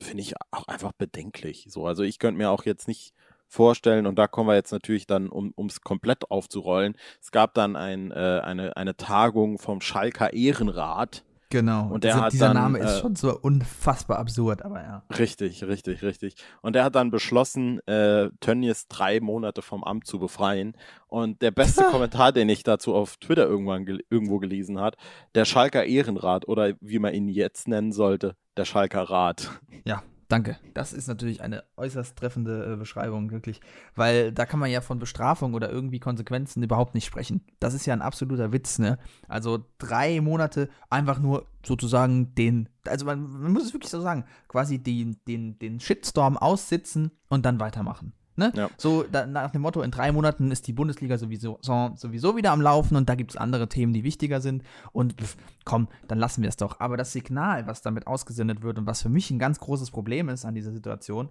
[0.00, 1.66] finde ich auch einfach bedenklich.
[1.68, 3.12] So, also ich könnte mir auch jetzt nicht
[3.46, 6.96] vorstellen, und da kommen wir jetzt natürlich dann, um es komplett aufzurollen.
[7.20, 11.24] Es gab dann ein, äh, eine, eine Tagung vom Schalker Ehrenrat.
[11.54, 11.86] Genau.
[11.86, 15.04] Und der Diese, hat dieser dann, Name ist äh, schon so unfassbar absurd, aber ja.
[15.16, 16.34] Richtig, richtig, richtig.
[16.62, 20.76] Und der hat dann beschlossen, äh, Tönnies drei Monate vom Amt zu befreien.
[21.06, 24.96] Und der beste Kommentar, den ich dazu auf Twitter irgendwann gel irgendwo gelesen hat,
[25.36, 29.52] der Schalker Ehrenrat oder wie man ihn jetzt nennen sollte, der Schalker Rat.
[29.84, 30.58] Ja, danke.
[30.74, 33.60] Das ist natürlich eine äußerst treffende äh, Beschreibung, wirklich.
[33.94, 37.42] Weil da kann man ja von Bestrafung oder irgendwie Konsequenzen überhaupt nicht sprechen.
[37.60, 38.98] Das ist ja ein absoluter Witz, ne?
[39.28, 44.24] Also drei Monate einfach nur sozusagen den, also man, man muss es wirklich so sagen,
[44.48, 48.12] quasi den, den, den Shitstorm aussitzen und dann weitermachen.
[48.36, 48.52] Ne?
[48.54, 48.68] Ja.
[48.76, 52.50] So da, nach dem Motto, in drei Monaten ist die Bundesliga sowieso, so, sowieso wieder
[52.50, 54.62] am Laufen und da gibt es andere Themen, die wichtiger sind.
[54.92, 56.80] Und pff, komm, dann lassen wir es doch.
[56.80, 60.28] Aber das Signal, was damit ausgesendet wird und was für mich ein ganz großes Problem
[60.28, 61.28] ist an dieser Situation,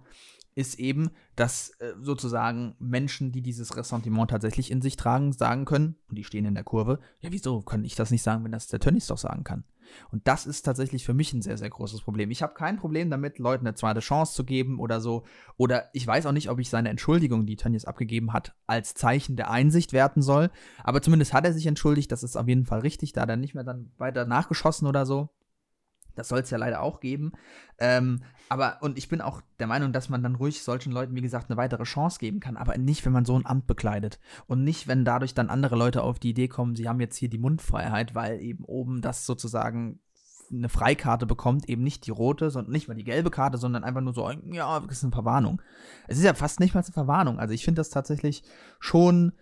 [0.54, 5.96] ist eben, dass äh, sozusagen Menschen, die dieses Ressentiment tatsächlich in sich tragen, sagen können,
[6.08, 8.68] und die stehen in der Kurve, ja, wieso kann ich das nicht sagen, wenn das
[8.68, 9.64] der Tönnies doch sagen kann?
[10.10, 12.30] Und das ist tatsächlich für mich ein sehr, sehr großes Problem.
[12.30, 15.24] Ich habe kein Problem damit, Leuten eine zweite Chance zu geben oder so.
[15.56, 19.36] Oder ich weiß auch nicht, ob ich seine Entschuldigung, die Tönnies abgegeben hat, als Zeichen
[19.36, 20.50] der Einsicht werten soll.
[20.82, 22.10] Aber zumindest hat er sich entschuldigt.
[22.12, 23.12] Das ist auf jeden Fall richtig.
[23.12, 25.30] Da hat er nicht mehr dann weiter nachgeschossen oder so.
[26.14, 27.32] Das soll es ja leider auch geben.
[27.78, 31.22] Ähm, aber, und ich bin auch der Meinung, dass man dann ruhig solchen Leuten, wie
[31.22, 34.20] gesagt, eine weitere Chance geben kann, aber nicht, wenn man so ein Amt bekleidet.
[34.46, 37.30] Und nicht, wenn dadurch dann andere Leute auf die Idee kommen, sie haben jetzt hier
[37.30, 40.00] die Mundfreiheit, weil eben oben das sozusagen
[40.52, 44.00] eine Freikarte bekommt, eben nicht die rote, sondern nicht mal die gelbe Karte, sondern einfach
[44.00, 45.60] nur so, ja, das ist eine Verwarnung.
[46.06, 47.38] Es ist ja fast nicht mal eine Verwarnung.
[47.38, 48.42] Also ich finde das tatsächlich
[48.78, 49.32] schon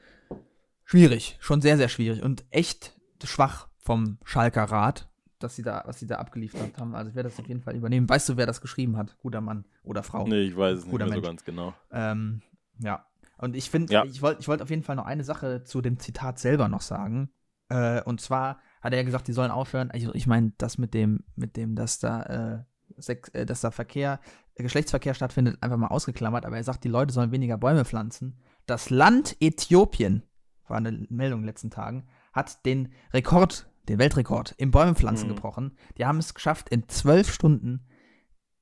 [0.84, 5.08] schwierig, schon sehr, sehr schwierig und echt schwach vom Schalker Rat,
[5.42, 6.94] dass sie da, was sie da abgeliefert haben.
[6.94, 8.08] Also ich werde das auf jeden Fall übernehmen.
[8.08, 9.16] Weißt du, wer das geschrieben hat?
[9.18, 10.26] Guter Mann oder Frau?
[10.26, 11.74] Nee, ich weiß es nicht Guter mehr so ganz genau.
[11.90, 12.42] Ähm,
[12.78, 13.06] ja.
[13.38, 14.04] Und ich finde, Ja.
[14.04, 16.80] ich wollte ich wollt auf jeden Fall noch eine Sache zu dem Zitat selber noch
[16.82, 17.30] sagen.
[17.68, 19.90] Äh, und zwar hat er ja gesagt, die sollen aufhören.
[19.90, 23.70] Also ich meine, das mit dem, mit dem, dass da, äh, Sex, äh, dass da
[23.70, 24.20] Verkehr,
[24.56, 26.44] Geschlechtsverkehr stattfindet, einfach mal ausgeklammert.
[26.44, 28.38] Aber er sagt, die Leute sollen weniger Bäume pflanzen.
[28.66, 30.22] Das Land Äthiopien,
[30.68, 35.34] war eine Meldung in den letzten Tagen, hat den Rekord, den Weltrekord im Bäumepflanzen Mhm.
[35.34, 35.76] gebrochen.
[35.98, 37.86] Die haben es geschafft, in zwölf Stunden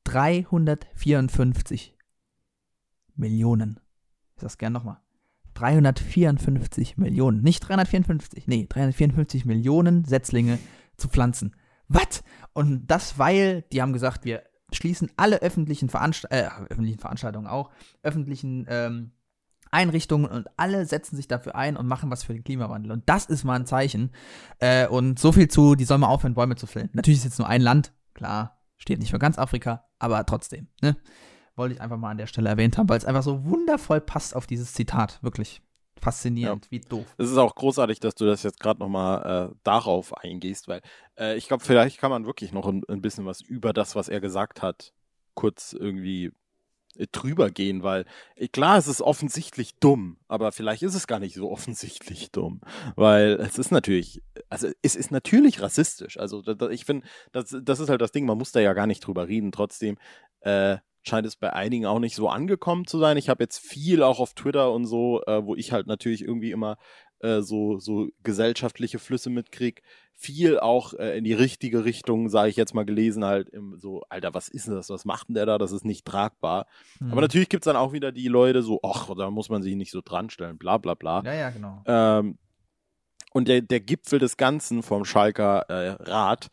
[0.04, 1.96] 354
[3.14, 3.80] Millionen.
[4.36, 4.98] Ich sag's gern nochmal.
[5.54, 7.42] 354 Millionen.
[7.42, 10.58] Nicht 354, nee, 354 Millionen Setzlinge
[10.96, 11.54] zu pflanzen.
[11.88, 12.22] Was?
[12.52, 17.70] Und das, weil die haben gesagt, wir schließen alle öffentlichen, Veranst äh, öffentlichen Veranstaltungen auch,
[18.02, 19.12] öffentlichen ähm,
[19.70, 22.92] Einrichtungen und alle setzen sich dafür ein und machen was für den Klimawandel.
[22.92, 24.10] Und das ist mal ein Zeichen.
[24.58, 26.90] Äh, und so viel zu, die sollen mal aufhören, Bäume zu fällen.
[26.92, 30.96] Natürlich ist jetzt nur ein Land, klar, steht nicht für ganz Afrika, aber trotzdem, ne?
[31.56, 34.34] Wollte ich einfach mal an der Stelle erwähnt haben, weil es einfach so wundervoll passt
[34.34, 35.18] auf dieses Zitat.
[35.22, 35.60] Wirklich
[36.00, 37.04] faszinierend, wie doof.
[37.18, 40.80] Es ist auch großartig, dass du das jetzt gerade nochmal äh, darauf eingehst, weil
[41.18, 44.08] äh, ich glaube, vielleicht kann man wirklich noch ein, ein bisschen was über das, was
[44.08, 44.94] er gesagt hat,
[45.34, 46.32] kurz irgendwie
[47.12, 48.04] drüber gehen, weil
[48.36, 52.60] äh, klar, es ist offensichtlich dumm, aber vielleicht ist es gar nicht so offensichtlich dumm,
[52.96, 56.18] weil es ist natürlich, also es ist natürlich rassistisch.
[56.18, 59.00] Also ich finde, das, das ist halt das Ding, man muss da ja gar nicht
[59.00, 59.52] drüber reden.
[59.52, 59.96] Trotzdem
[60.40, 63.16] äh, scheint es bei einigen auch nicht so angekommen zu sein.
[63.16, 66.50] Ich habe jetzt viel auch auf Twitter und so, äh, wo ich halt natürlich irgendwie
[66.50, 66.76] immer
[67.20, 69.82] äh, so, so gesellschaftliche Flüsse mitkrieg,
[70.14, 74.02] viel auch äh, in die richtige Richtung, sage ich jetzt mal, gelesen, halt im so,
[74.08, 74.90] Alter, was ist denn das?
[74.90, 75.56] Was macht denn der da?
[75.56, 76.66] Das ist nicht tragbar.
[76.98, 77.12] Hm.
[77.12, 79.76] Aber natürlich gibt es dann auch wieder die Leute so, ach, da muss man sich
[79.76, 81.22] nicht so dran stellen, bla bla bla.
[81.24, 81.82] Ja, ja, genau.
[81.86, 82.38] Ähm,
[83.30, 86.48] und der, der Gipfel des Ganzen vom Schalker äh, Rat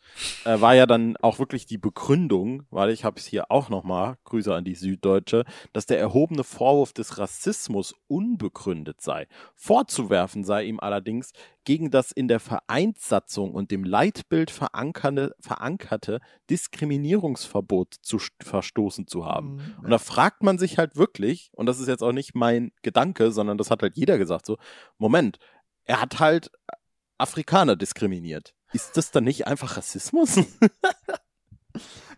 [0.45, 4.17] äh, war ja dann auch wirklich die Begründung, weil ich habe es hier auch nochmal,
[4.23, 9.27] Grüße an die Süddeutsche, dass der erhobene Vorwurf des Rassismus unbegründet sei.
[9.55, 11.31] Vorzuwerfen sei ihm allerdings
[11.63, 19.25] gegen das in der Vereinssatzung und dem Leitbild verankerte, verankerte Diskriminierungsverbot zu st- verstoßen zu
[19.25, 19.55] haben.
[19.55, 19.83] Mhm.
[19.83, 23.31] Und da fragt man sich halt wirklich, und das ist jetzt auch nicht mein Gedanke,
[23.31, 24.57] sondern das hat halt jeder gesagt, so,
[24.97, 25.39] Moment,
[25.87, 26.51] er hat halt
[27.17, 28.53] Afrikaner diskriminiert.
[28.73, 30.39] Ist das dann nicht einfach Rassismus?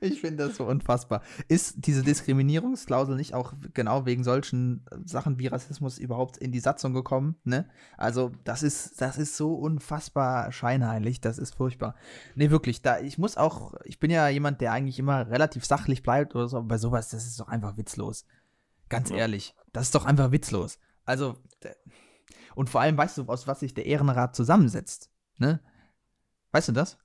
[0.01, 1.21] Ich finde das so unfassbar.
[1.49, 6.93] Ist diese Diskriminierungsklausel nicht auch genau wegen solchen Sachen wie Rassismus überhaupt in die Satzung
[6.93, 7.35] gekommen?
[7.43, 7.69] Ne?
[7.97, 11.95] Also, das ist, das ist so unfassbar scheinheilig, das ist furchtbar.
[12.35, 16.01] Nee, wirklich, da, ich muss auch, ich bin ja jemand, der eigentlich immer relativ sachlich
[16.03, 18.25] bleibt oder so, aber bei sowas, das ist doch einfach witzlos.
[18.87, 19.17] Ganz Ja.
[19.17, 20.79] ehrlich, das ist doch einfach witzlos.
[21.03, 21.35] Also,
[22.59, 25.61] und vor allem weißt du, aus was sich der Ehrenrat zusammensetzt, ne?
[26.51, 26.97] Weißt du das?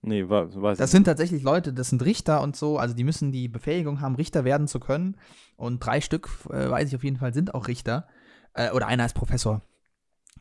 [0.00, 3.32] nee, weiß Das ich sind tatsächlich Leute, das sind Richter und so, also die müssen
[3.32, 5.16] die Befähigung haben, Richter werden zu können.
[5.56, 8.06] Und drei Stück, äh, weiß ich auf jeden Fall, sind auch Richter.
[8.54, 9.60] Äh, oder einer ist Professor,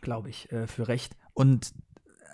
[0.02, 1.18] glaube ich, äh, für Recht.
[1.34, 1.74] Und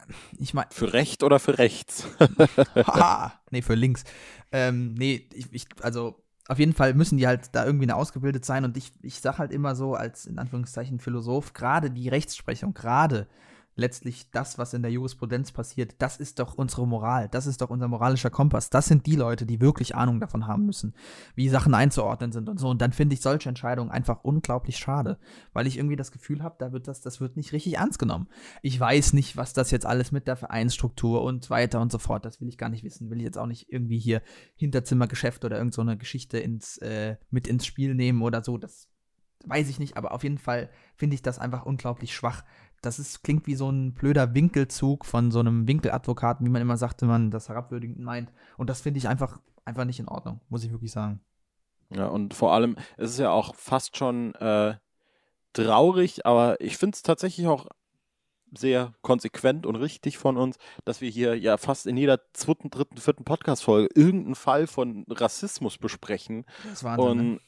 [0.09, 0.79] äh, ich meine, nicht.
[0.79, 2.09] Für Recht oder für Rechts?
[2.75, 4.03] haha, nee, für links.
[4.51, 8.45] Ähm, nee, ich, ich, also auf jeden Fall müssen die halt da irgendwie eine ausgebildet
[8.45, 8.65] sein.
[8.65, 13.27] Und ich, ich sag halt immer so, als in Anführungszeichen Philosoph, gerade die Rechtsprechung, gerade
[13.75, 17.69] letztlich das, was in der Jurisprudenz passiert, das ist doch unsere Moral, das ist doch
[17.69, 18.69] unser moralischer Kompass.
[18.69, 20.93] Das sind die Leute, die wirklich Ahnung davon haben müssen,
[21.35, 22.69] wie Sachen einzuordnen sind und so.
[22.69, 25.17] Und dann finde ich solche Entscheidungen einfach unglaublich schade,
[25.53, 28.27] weil ich irgendwie das Gefühl habe, da wird das, das wird nicht richtig ernst genommen.
[28.61, 32.25] Ich weiß nicht, was das jetzt alles mit der Vereinsstruktur und weiter und so fort,
[32.25, 33.09] das will ich gar nicht wissen.
[33.09, 34.21] Will ich jetzt auch nicht irgendwie hier
[34.55, 38.57] Hinterzimmergeschäft oder irgend so Geschichte ins, äh, mit ins Spiel nehmen oder so.
[38.57, 38.87] Das
[39.45, 42.43] weiß ich nicht, aber auf jeden Fall finde ich das einfach unglaublich schwach.
[42.81, 46.77] Das ist, klingt wie so ein blöder Winkelzug von so einem Winkeladvokaten, wie man immer
[46.77, 48.31] sagt, wenn man das herabwürdigend meint.
[48.57, 51.21] Und das finde ich einfach, einfach nicht in Ordnung, muss ich wirklich sagen.
[51.89, 54.75] Ja, und vor allem, es ist ja auch fast schon äh,
[55.53, 57.67] traurig, aber ich finde es tatsächlich auch
[58.57, 62.97] sehr konsequent und richtig von uns, dass wir hier ja fast in jeder zweiten, dritten,
[62.97, 66.45] vierten Podcast-Folge irgendeinen Fall von Rassismus besprechen.
[66.69, 67.39] Das Wahnsinn, und ne?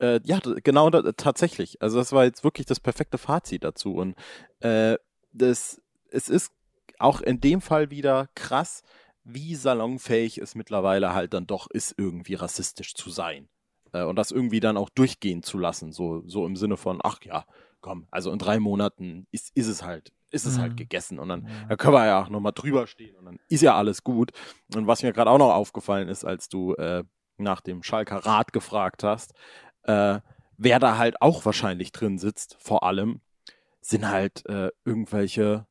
[0.00, 1.80] Äh, ja, genau da, tatsächlich.
[1.82, 3.94] Also das war jetzt wirklich das perfekte Fazit dazu.
[3.94, 4.14] Und
[4.60, 4.96] äh,
[5.32, 5.80] das,
[6.10, 6.52] es ist
[6.98, 8.82] auch in dem Fall wieder krass,
[9.24, 13.48] wie salonfähig es mittlerweile halt dann doch ist, irgendwie rassistisch zu sein.
[13.92, 15.92] Äh, und das irgendwie dann auch durchgehen zu lassen.
[15.92, 17.44] So, so im Sinne von, ach ja,
[17.80, 20.62] komm, also in drei Monaten ist, ist es halt, ist es Mhm.
[20.62, 21.18] halt gegessen.
[21.18, 21.66] Und dann Ja.
[21.68, 24.32] da können wir ja auch nochmal drüber stehen und dann ist ja alles gut.
[24.74, 27.04] Und was mir gerade auch noch aufgefallen ist, als du äh,
[27.36, 29.32] nach dem Schalker Rat gefragt hast,
[29.88, 30.20] äh,
[30.56, 33.20] wer da halt auch wahrscheinlich drin sitzt, vor allem,
[33.80, 35.66] sind halt äh, irgendwelche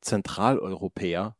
[0.00, 1.36] Zentraleuropäer,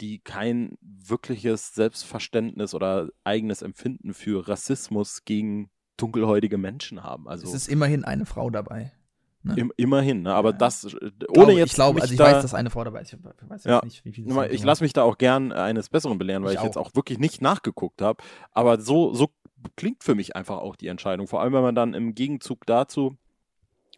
[0.00, 7.28] die kein wirkliches Selbstverständnis oder eigenes Empfinden für Rassismus gegen dunkelhäutige Menschen haben.
[7.28, 8.92] Also Es ist immerhin eine Frau dabei.
[9.44, 9.54] Ne?
[9.56, 10.34] im, immerhin, ne?
[10.34, 10.56] aber Ja.
[10.56, 13.02] das, äh, Glaube- ohne jetzt ich glaube, also ich da, weiß, dass eine Frau dabei
[13.02, 13.12] ist.
[13.12, 13.80] Ich weiß Ja.
[13.84, 16.52] nicht, wie viel es Ich sind, lasse mich da auch gern eines Besseren belehren, weil
[16.52, 16.94] Ich ich, jetzt auch.
[16.94, 18.22] wirklich nicht nachgeguckt habe.
[18.52, 19.28] Aber so, so
[19.76, 21.26] klingt für mich einfach auch die Entscheidung.
[21.28, 23.16] Vor allem, wenn man dann im Gegenzug dazu,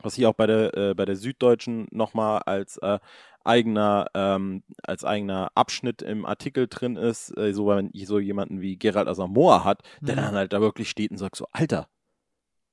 [0.02, 2.98] was hier auch bei der, äh, bei der Süddeutschen nochmal als äh,
[3.44, 8.76] eigener, ähm, als eigener Abschnitt im Artikel drin ist, äh, so, wenn so jemanden wie
[8.76, 10.20] Gerald Asamoah hat, der Mhm.
[10.20, 11.88] dann halt da wirklich steht und sagt so, Alter,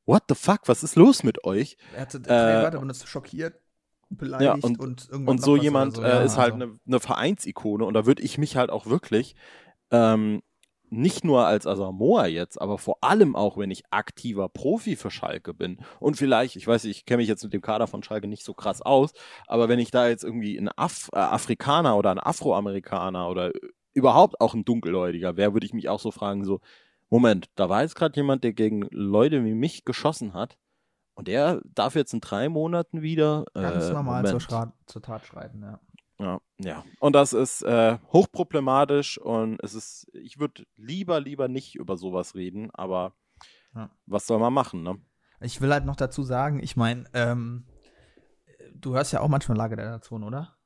[0.06, 1.78] what the fuck, was ist los mit euch?
[1.96, 3.60] Er hatte Äh, drei Wörter benutzt, schockiert,
[4.10, 6.04] beleidigt und- und, irgendwas Und so jemand so.
[6.04, 6.66] äh, Ja, ist halt also.
[6.66, 9.36] eine, eine Vereinsikone und da würde ich mich halt auch wirklich
[9.92, 10.42] ähm,
[10.90, 15.54] nicht nur als Asamoah jetzt, aber vor allem auch, wenn ich aktiver Profi für Schalke
[15.56, 18.28] bin und vielleicht, ich weiß nicht, ich kenne mich jetzt mit dem Kader von Schalke
[18.28, 19.12] nicht so krass aus,
[19.48, 23.52] aber wenn ich da jetzt irgendwie ein Af äh, Afrikaner oder ein Afroamerikaner oder
[23.96, 26.60] überhaupt auch ein Dunkelhäutiger wäre, würde ich mich auch so fragen, so,
[27.14, 30.58] Moment, da war jetzt gerade jemand, der gegen Leute wie mich geschossen hat
[31.14, 35.62] und der darf jetzt in drei Monaten wieder Ganz äh, normal zur, zur Tat schreiten,
[35.62, 35.80] ja.
[36.18, 36.84] Ja, ja.
[37.00, 42.34] Und das ist äh, hochproblematisch und es ist, ich würde lieber, lieber nicht über sowas
[42.34, 43.14] reden, aber
[43.76, 43.92] Ja.
[44.08, 45.00] was soll man machen, ne?
[45.40, 47.68] Ich will halt noch dazu sagen, ich meine, ähm,
[48.74, 50.58] du hörst ja auch manchmal Lage der Nation, oder?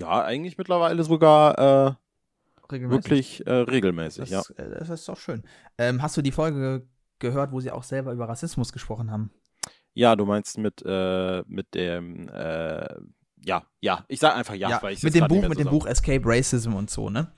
[0.00, 1.94] Ja, eigentlich mittlerweile sogar äh,
[2.74, 3.04] Regelmäßig.
[3.04, 4.64] wirklich äh, regelmäßig, Das, ja.
[4.64, 5.42] äh, das ist doch schön.
[5.78, 6.86] Ähm, hast du die Folge
[7.18, 9.30] gehört, wo sie auch selber über Rassismus gesprochen haben?
[9.94, 12.86] Ja, du meinst mit, äh, mit dem, äh,
[13.46, 16.22] ja, ja, ich sag einfach ja, weil ich mit dem Buch, mit dem Buch Escape
[16.24, 17.32] Racism und so, ne?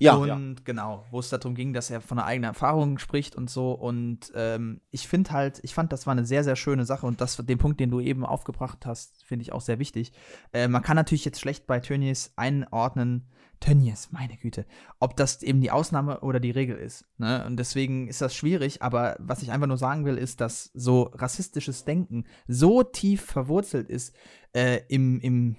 [0.00, 0.38] Ja, und ja.
[0.64, 3.72] genau, wo es darum ging, dass er von einer eigenen Erfahrung spricht und so.
[3.72, 7.06] Und ähm, ich finde halt, ich fand, das war eine sehr, sehr schöne Sache.
[7.06, 10.12] Und das, den Punkt, den du eben aufgebracht hast, finde ich auch sehr wichtig.
[10.52, 13.28] Äh, man kann natürlich jetzt schlecht bei Tönnies einordnen,
[13.64, 14.66] Tönnies, meine Güte,
[15.00, 17.06] ob das eben die Ausnahme oder die Regel ist.
[17.16, 17.46] Ne?
[17.46, 18.82] Und deswegen ist das schwierig.
[18.82, 23.88] Aber was ich einfach nur sagen will, ist, dass so rassistisches Denken so tief verwurzelt
[23.88, 24.14] ist
[24.52, 25.56] äh, im, im,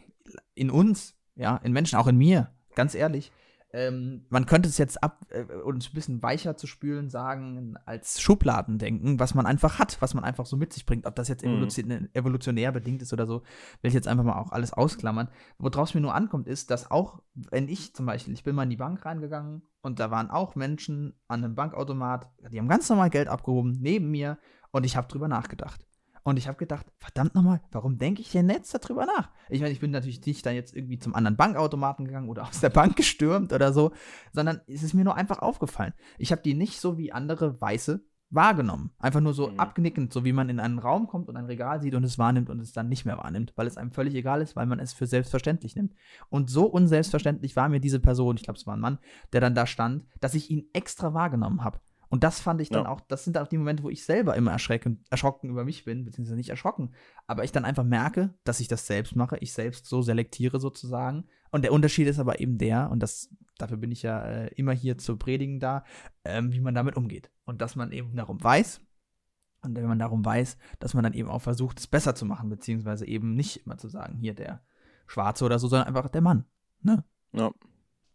[0.53, 3.31] in uns, ja, in Menschen, auch in mir, ganz ehrlich.
[3.75, 8.21] Ähm, man könnte es jetzt ab äh, uns ein bisschen weicher zu spülen sagen, als
[8.21, 11.05] Schubladendenken, was man einfach hat, was man einfach so mit sich bringt.
[11.05, 11.49] Ob das jetzt Mhm.
[11.49, 13.41] evolution evolutionär bedingt ist oder so,
[13.81, 15.27] will ich jetzt einfach mal auch alles ausklammern.
[15.57, 18.69] Woraus mir nur ankommt, ist, dass auch, wenn ich zum Beispiel, ich bin mal in
[18.69, 23.09] die Bank reingegangen und da waren auch Menschen an einem Bankautomat, die haben ganz normal
[23.09, 24.37] Geld abgehoben, neben mir
[24.71, 25.85] und ich habe drüber nachgedacht.
[26.25, 29.29] Und ich habe gedacht, verdammt nochmal, warum denke ich denn jetzt darüber nach?
[29.47, 32.59] Ich meine, ich bin natürlich nicht dann jetzt irgendwie zum anderen Bankautomaten gegangen oder aus
[32.61, 33.91] der Bank gestürmt oder so,
[34.33, 35.93] sondern es ist mir nur einfach aufgefallen.
[36.17, 38.89] Ich habe die nicht so wie andere Weiße wahrgenommen.
[38.97, 39.59] Einfach nur so Mhm.
[39.59, 42.49] abgenickend, so wie man in einen Raum kommt und ein Regal sieht und es wahrnimmt
[42.49, 44.93] und es dann nicht mehr wahrnimmt, weil es einem völlig egal ist, weil man es
[44.93, 45.93] für selbstverständlich nimmt.
[46.29, 48.97] Und so unselbstverständlich war mir diese Person, ich glaube, es war ein Mann,
[49.31, 51.79] der dann da stand, dass ich ihn extra wahrgenommen habe.
[52.09, 52.89] Und das fand ich dann Ja.
[52.89, 56.05] auch, das sind auch die Momente, wo ich selber immer erschrecken, erschrocken über mich bin,
[56.05, 56.91] beziehungsweise nicht erschrocken,
[57.27, 61.25] aber ich dann einfach merke, dass ich das selbst mache, ich selbst so selektiere sozusagen.
[61.51, 64.73] Und der Unterschied ist aber eben der, und das, dafür bin ich ja äh, immer
[64.73, 65.83] hier zu predigen da,
[66.23, 67.31] ähm, wie man damit umgeht.
[67.45, 68.81] Und dass man eben darum weiß,
[69.61, 72.49] und wenn man darum weiß, dass man dann eben auch versucht, es besser zu machen,
[72.49, 74.63] beziehungsweise eben nicht immer zu sagen, hier der
[75.07, 76.45] Schwarze oder so, sondern einfach der Mann.
[76.81, 77.03] Ne?
[77.33, 77.51] Ja.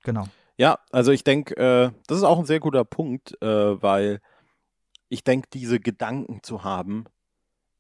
[0.05, 0.27] Genau.
[0.61, 4.21] Ja, also ich denke, äh, das ist auch ein sehr guter Punkt, äh, weil
[5.09, 7.07] ich denke, diese Gedanken zu haben,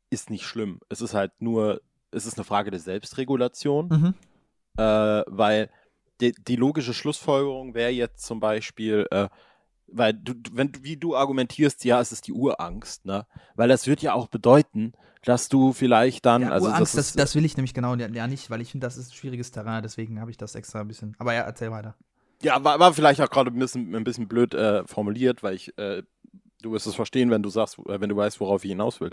[0.08, 0.80] ist nicht schlimm.
[0.88, 4.14] Es ist halt nur, es ist eine Frage der Selbstregulation, Mhm.
[4.78, 5.68] äh, weil
[6.22, 9.28] die, die logische Schlussfolgerung wäre jetzt zum Beispiel, äh,
[9.86, 13.26] weil du, wenn wie du argumentierst, ja, es ist die Urangst, ne?
[13.56, 17.06] Weil das wird ja auch bedeuten, dass du vielleicht dann, Ja, also Urangst, das, das,
[17.08, 19.50] ist, das will ich nämlich genau ja, ja nicht, weil ich finde, das ist schwieriges
[19.50, 21.14] Terrain, deswegen habe ich das extra ein bisschen.
[21.18, 21.94] Aber ja, erzähl weiter.
[22.42, 25.76] Ja, war, war vielleicht auch gerade ein bisschen, ein bisschen blöd äh, formuliert, weil ich,
[25.78, 26.02] äh,
[26.62, 29.10] du wirst es verstehen, wenn du sagst, äh, wenn du weißt, worauf ich hinaus will.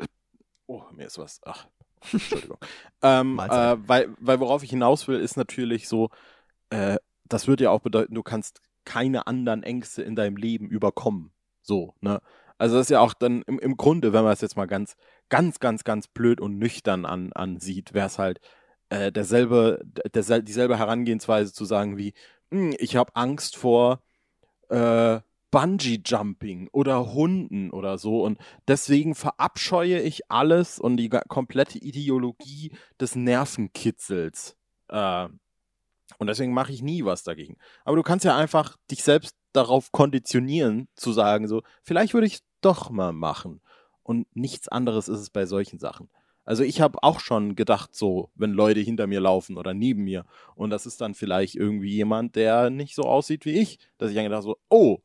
[0.68, 1.68] Oh, mir ist was, ach,
[2.12, 2.58] Entschuldigung.
[3.02, 6.10] ähm, äh, weil, weil worauf ich hinaus will, ist natürlich so,
[6.70, 11.32] äh, das würde ja auch bedeuten, du kannst keine anderen Ängste in deinem Leben überkommen.
[11.62, 12.22] So, ne?
[12.58, 14.96] Also das ist ja auch dann im, im Grunde, wenn man es jetzt mal ganz,
[15.30, 18.40] ganz, ganz, ganz blöd und nüchtern an, ansieht, wäre es halt
[18.90, 22.14] äh, derselbe, der, dieselbe Herangehensweise zu sagen wie, "Hm,
[22.52, 24.02] ich habe Angst vor
[24.70, 25.20] äh,
[25.52, 33.16] Bungee-Jumping oder Hunden oder so und deswegen verabscheue ich alles und die komplette Ideologie des
[33.16, 34.58] Nervenkitzels.
[34.90, 35.30] Äh,
[36.20, 37.58] und deswegen mache ich nie was dagegen.
[37.86, 42.36] Aber du kannst ja einfach dich selbst darauf konditionieren, zu sagen, so, vielleicht würde ich
[42.36, 43.62] es doch mal machen.
[44.04, 46.10] Und nichts anderes ist es bei solchen Sachen.
[46.48, 50.24] Also ich habe auch schon gedacht, so, wenn Leute hinter mir laufen oder neben mir.
[50.56, 54.16] Und das ist dann vielleicht irgendwie jemand, der nicht so aussieht wie ich, dass ich
[54.16, 55.00] dann gedacht so, oh,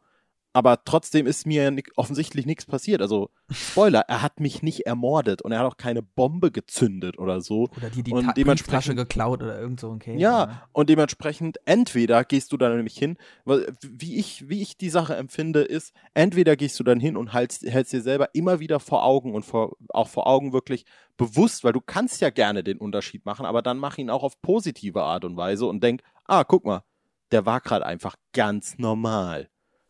[0.53, 3.01] aber trotzdem ist mir offensichtlich nichts passiert.
[3.01, 7.41] Also Spoiler, er hat mich nicht ermordet und er hat auch keine Bombe gezündet oder
[7.41, 7.69] so.
[7.77, 10.19] Oder die die Und dementsprechend- geklaut oder irgend so ein Case.
[10.19, 14.91] Ja, und dementsprechend, entweder gehst du dann nämlich hin, weil, wie ich, wie ich die
[14.91, 18.81] Sache empfinde, ist, entweder gehst du dann hin und hältst, hältst dir selber immer wieder
[18.81, 20.85] vor Augen und vor, auch vor Augen wirklich
[21.17, 24.41] bewusst, weil du kannst ja gerne den Unterschied machen, aber dann mach ihn auch auf
[24.43, 26.83] positive Art und Weise und denk, ah, guck mal,
[27.31, 29.49] der war gerade einfach ganz normal.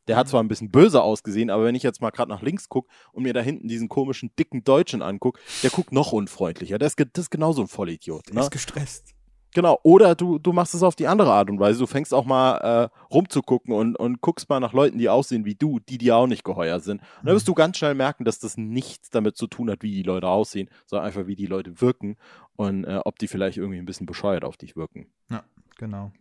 [0.09, 2.69] Der hat zwar ein bisschen böse ausgesehen, aber wenn ich jetzt mal gerade nach links
[2.69, 6.79] gucke und mir da hinten diesen komischen, dicken Deutschen anguck, der guckt noch unfreundlicher.
[6.79, 8.27] Der ist, das ist genauso ein Vollidiot.
[8.29, 8.41] Der Ne?
[8.41, 9.15] ist gestresst.
[9.55, 11.79] Genau, oder du, du machst es auf die andere Art und Weise.
[11.79, 12.57] Du fängst auch mal
[12.91, 16.27] äh, rumzugucken und, und guckst mal nach Leuten, die aussehen wie du, die dir auch
[16.27, 17.03] nicht geheuer sind.
[17.21, 19.93] Und dann wirst du ganz schnell merken, dass das nichts damit zu tun hat, wie
[19.93, 22.17] die Leute aussehen, sondern einfach, wie die Leute wirken
[22.57, 25.09] und äh, ob die vielleicht irgendwie ein bisschen bescheuert auf dich wirken.
[25.31, 25.45] Ja,
[25.77, 26.12] genau.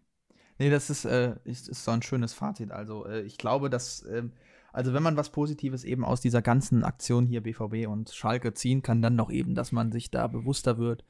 [0.61, 2.69] Nee, das ist, äh, ist, ist so ein schönes Fazit.
[2.69, 4.31] Also, äh, ich glaube, dass, ähm,
[4.71, 8.83] also wenn man was Positives eben aus dieser ganzen Aktion hier BVB und Schalke ziehen
[8.83, 11.03] kann, dann noch eben, dass man sich da bewusster wird,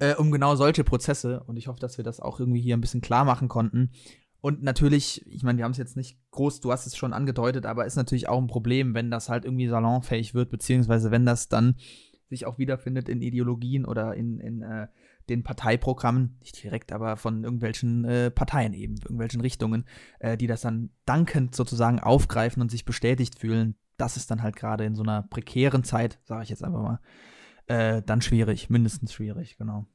[0.00, 1.44] äh, um genau solche Prozesse.
[1.46, 3.92] Und ich hoffe, dass wir das auch irgendwie hier ein bisschen klar machen konnten.
[4.40, 7.66] Und natürlich, ich meine, wir haben es jetzt nicht groß, du hast es schon angedeutet,
[7.66, 11.48] aber ist natürlich auch ein Problem, wenn das halt irgendwie salonfähig wird, beziehungsweise wenn das
[11.48, 11.76] dann
[12.28, 14.88] sich auch wiederfindet in Ideologien oder in, in äh,
[15.28, 19.84] den Parteiprogrammen, nicht direkt, aber von irgendwelchen äh, Parteien eben, irgendwelchen Richtungen,
[20.18, 23.76] äh, die das dann dankend sozusagen aufgreifen und sich bestätigt fühlen.
[23.96, 27.00] Das ist dann halt gerade in so einer prekären Zeit, sage ich jetzt einfach mal,
[27.66, 29.86] äh, dann schwierig, mindestens schwierig, genau.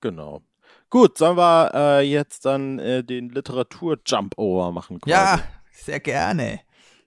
[0.00, 0.42] Genau.
[0.90, 5.00] Gut, sollen wir äh, jetzt dann äh, den Literatur-Jump-Over machen?
[5.00, 5.12] Quasi?
[5.12, 6.60] Ja, sehr gerne.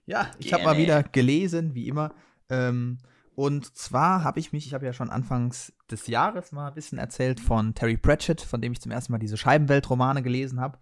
[0.06, 2.12] Ja, ich habe mal wieder gelesen, wie immer.
[2.48, 2.98] Ähm,
[3.34, 6.98] und zwar habe ich mich, ich habe ja schon anfangs des Jahres mal ein bisschen
[6.98, 10.78] erzählt von Terry Pratchett, von dem ich zum ersten Mal diese Scheibenwelt-Romane gelesen habe.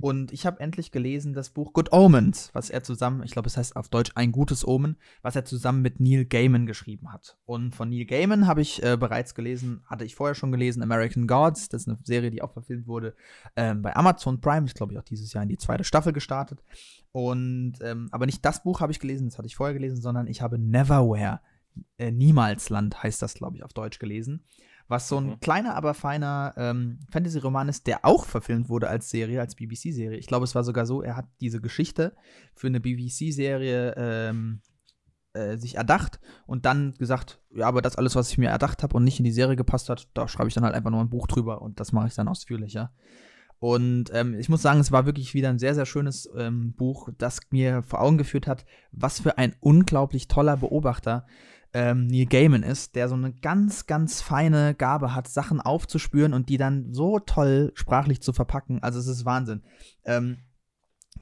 [0.00, 3.56] Und ich habe endlich gelesen das Buch Good Omens, was er zusammen, ich glaube, es
[3.56, 7.36] heißt auf Deutsch ein gutes Omen, was er zusammen mit Neil Gaiman geschrieben hat.
[7.44, 11.26] Und von Neil Gaiman habe ich äh, bereits gelesen, hatte ich vorher schon gelesen, American
[11.26, 11.68] Gods.
[11.68, 13.14] Das ist eine Serie, die auch verfilmt wurde
[13.56, 14.64] ähm, bei Amazon Prime.
[14.64, 16.62] Ist, glaube ich, auch dieses Jahr in die zweite Staffel gestartet.
[17.12, 20.26] Und, ähm, aber nicht das Buch habe ich gelesen, das hatte ich vorher gelesen, sondern
[20.28, 21.40] ich habe Neverwhere,
[21.98, 24.44] äh, Niemalsland heißt das, glaube ich, auf Deutsch gelesen.
[24.88, 25.40] Was so ein Mhm.
[25.40, 30.18] kleiner, aber feiner ähm, Fantasy-Roman ist, der auch verfilmt wurde als Serie, als BBC-Serie.
[30.18, 32.16] Ich glaube, es war sogar so, er hat diese Geschichte
[32.54, 34.62] für eine BBC-Serie ähm,
[35.32, 38.96] äh, sich erdacht und dann gesagt, ja, aber das alles, was ich mir erdacht habe
[38.96, 41.10] und nicht in die Serie gepasst hat, da schreibe ich dann halt einfach nur ein
[41.10, 42.92] Buch drüber und das mache ich dann ausführlicher.
[43.60, 47.10] Und ähm, ich muss sagen, es war wirklich wieder ein sehr, sehr schönes ähm, Buch,
[47.18, 51.26] das mir vor Augen geführt hat, was für ein unglaublich toller Beobachter
[51.72, 56.48] ähm, Neil Gaiman ist, der so eine ganz, ganz feine Gabe hat, Sachen aufzuspüren und
[56.48, 58.82] die dann so toll sprachlich zu verpacken.
[58.82, 59.62] Also es ist Wahnsinn.
[60.04, 60.38] Ähm,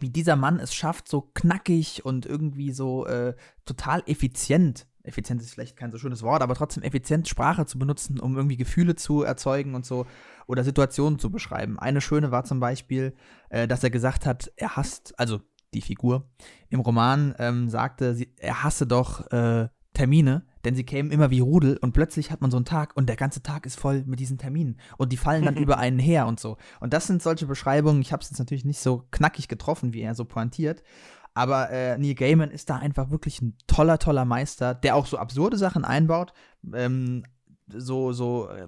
[0.00, 3.34] wie dieser Mann es schafft, so knackig und irgendwie so äh,
[3.64, 8.20] total effizient, effizient ist vielleicht kein so schönes Wort, aber trotzdem effizient Sprache zu benutzen,
[8.20, 10.06] um irgendwie Gefühle zu erzeugen und so
[10.46, 11.78] oder Situationen zu beschreiben.
[11.78, 13.14] Eine schöne war zum Beispiel,
[13.48, 15.40] äh, dass er gesagt hat, er hasst, also
[15.74, 16.30] die Figur
[16.70, 21.40] im Roman ähm, sagte, sie, er hasse doch äh, Termine, denn sie kämen immer wie
[21.40, 24.20] Rudel und plötzlich hat man so einen Tag und der ganze Tag ist voll mit
[24.20, 26.56] diesen Terminen und die fallen dann über einen her und so.
[26.78, 30.02] Und das sind solche Beschreibungen, ich habe es jetzt natürlich nicht so knackig getroffen, wie
[30.02, 30.84] er so pointiert,
[31.34, 35.18] aber äh, Neil Gaiman ist da einfach wirklich ein toller, toller Meister, der auch so
[35.18, 36.32] absurde Sachen einbaut.
[36.72, 37.24] Ähm,
[37.72, 38.66] so, so äh,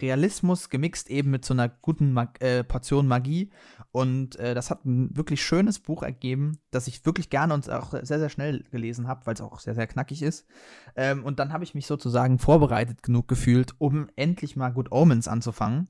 [0.00, 3.50] Realismus gemixt eben mit so einer guten Mag äh, Portion Magie.
[3.90, 7.90] Und äh, das hat ein wirklich schönes Buch ergeben, das ich wirklich gerne und auch
[7.90, 10.46] sehr, sehr schnell gelesen habe, weil es auch sehr, sehr knackig ist.
[10.96, 15.28] Ähm, und dann habe ich mich sozusagen vorbereitet genug gefühlt, um endlich mal Good Omens
[15.28, 15.88] anzufangen.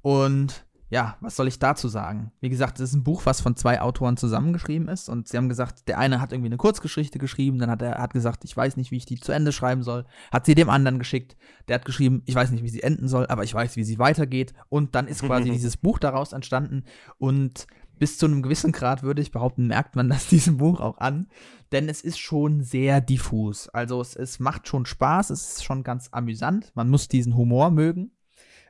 [0.00, 2.32] Und ja, was soll ich dazu sagen?
[2.40, 5.08] Wie gesagt, es ist ein Buch, was von zwei Autoren zusammengeschrieben ist.
[5.08, 8.12] Und sie haben gesagt, der eine hat irgendwie eine Kurzgeschichte geschrieben, dann hat er hat
[8.12, 10.04] gesagt, ich weiß nicht, wie ich die zu Ende schreiben soll.
[10.30, 11.34] Hat sie dem anderen geschickt.
[11.66, 13.98] Der hat geschrieben, ich weiß nicht, wie sie enden soll, aber ich weiß, wie sie
[13.98, 14.52] weitergeht.
[14.68, 16.84] Und dann ist quasi dieses Buch daraus entstanden.
[17.16, 17.66] Und
[17.98, 21.26] bis zu einem gewissen Grad, würde ich behaupten, merkt man das diesem Buch auch an.
[21.72, 23.70] Denn es ist schon sehr diffus.
[23.70, 26.70] Also es, es macht schon Spaß, es ist schon ganz amüsant.
[26.74, 28.10] Man muss diesen Humor mögen.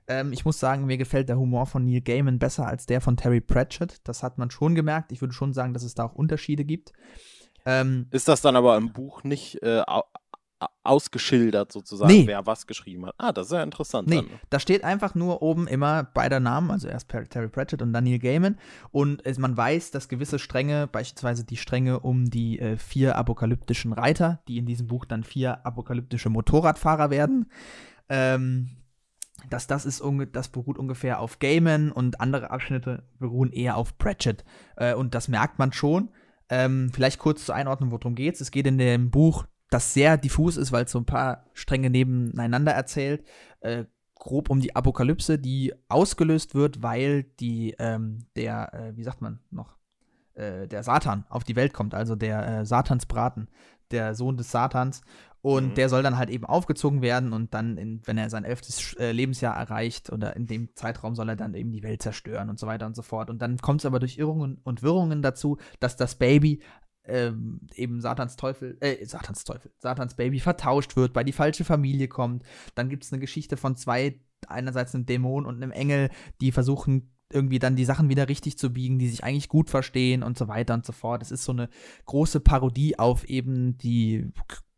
[0.09, 3.17] Ähm, ich muss sagen, mir gefällt der Humor von Neil Gaiman besser als der von
[3.17, 4.01] Terry Pratchett.
[4.05, 5.13] Das hat man schon gemerkt.
[5.13, 6.93] Ich würde schon sagen, dass es da auch Unterschiede gibt.
[7.65, 9.83] Ähm, ist das dann aber im Buch nicht äh,
[10.83, 12.27] ausgeschildert sozusagen, nee.
[12.27, 13.15] wer was geschrieben hat.
[13.19, 14.09] Ah, das ist ja interessant.
[14.09, 14.27] Nee, dann.
[14.51, 18.19] da steht einfach nur oben immer beider Namen, also erst Terry Pratchett und dann Neil
[18.19, 18.59] Gaiman.
[18.91, 24.41] Und man weiß, dass gewisse Stränge, beispielsweise die Stränge um die äh, vier apokalyptischen Reiter,
[24.49, 27.51] die in diesem Buch dann vier apokalyptische Motorradfahrer werden,
[28.09, 28.71] ähm,
[29.51, 34.45] dass das ist das beruht ungefähr auf Gaiman und andere Abschnitte beruhen eher auf Pratchett.
[34.77, 36.11] Äh, und das merkt man schon.
[36.49, 38.41] Ähm, vielleicht kurz zur Einordnung, worum geht's.
[38.41, 41.89] Es geht in dem Buch, das sehr diffus ist, weil es so ein paar Stränge
[41.89, 43.27] nebeneinander erzählt,
[43.61, 43.85] äh,
[44.15, 49.41] grob um die Apokalypse, die ausgelöst wird, weil die ähm, der, äh, wie sagt man
[49.51, 49.79] noch,
[50.35, 53.49] äh, der Satan auf die Welt kommt, also der äh, Satansbraten,
[53.91, 55.03] der Sohn des Satans
[55.43, 55.75] und mhm.
[55.75, 59.11] der soll dann halt eben aufgezogen werden und dann, in, wenn er sein elftes äh,
[59.11, 62.69] Lebensjahr erreicht oder in dem Zeitraum soll er dann eben die Welt zerstören und so
[62.69, 63.29] weiter und so fort.
[63.29, 66.63] Und dann kommt es aber durch Irrungen und Wirrungen dazu, dass das Baby
[67.05, 72.07] ähm, eben Satans Teufel, äh, Satans Teufel, Satans Baby vertauscht wird, bei die falsche Familie
[72.07, 72.45] kommt.
[72.77, 77.11] Dann gibt es eine Geschichte von zwei, einerseits einem Dämon und einem Engel, die versuchen
[77.33, 80.47] irgendwie dann die Sachen wieder richtig zu biegen, die sich eigentlich gut verstehen und so
[80.47, 81.23] weiter und so fort.
[81.23, 81.69] Es ist so eine
[82.05, 84.31] große Parodie auf eben die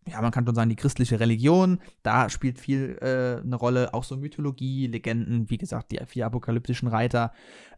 [0.07, 4.05] ja, man kann schon sagen, die christliche Religion, da spielt viel äh, eine Rolle, auch
[4.05, 7.33] so Mythologie, Legenden, wie gesagt, die vier apokalyptischen Reiter,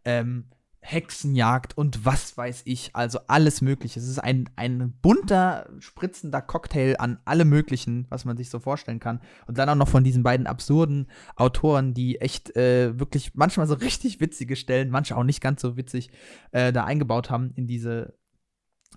[0.05, 0.47] ähm,
[0.87, 3.99] Hexenjagd und was weiß ich, also alles Mögliche.
[3.99, 9.01] Es ist ein, ein bunter, spritzender Cocktail an allem Möglichen, was man sich so vorstellen
[9.01, 9.20] kann.
[9.49, 13.74] Und dann auch noch von diesen beiden absurden Autoren, die echt äh, wirklich manchmal so
[13.81, 16.11] richtig witzige Stellen, manche auch nicht ganz so witzig,
[16.53, 18.14] äh, da eingebaut haben in diese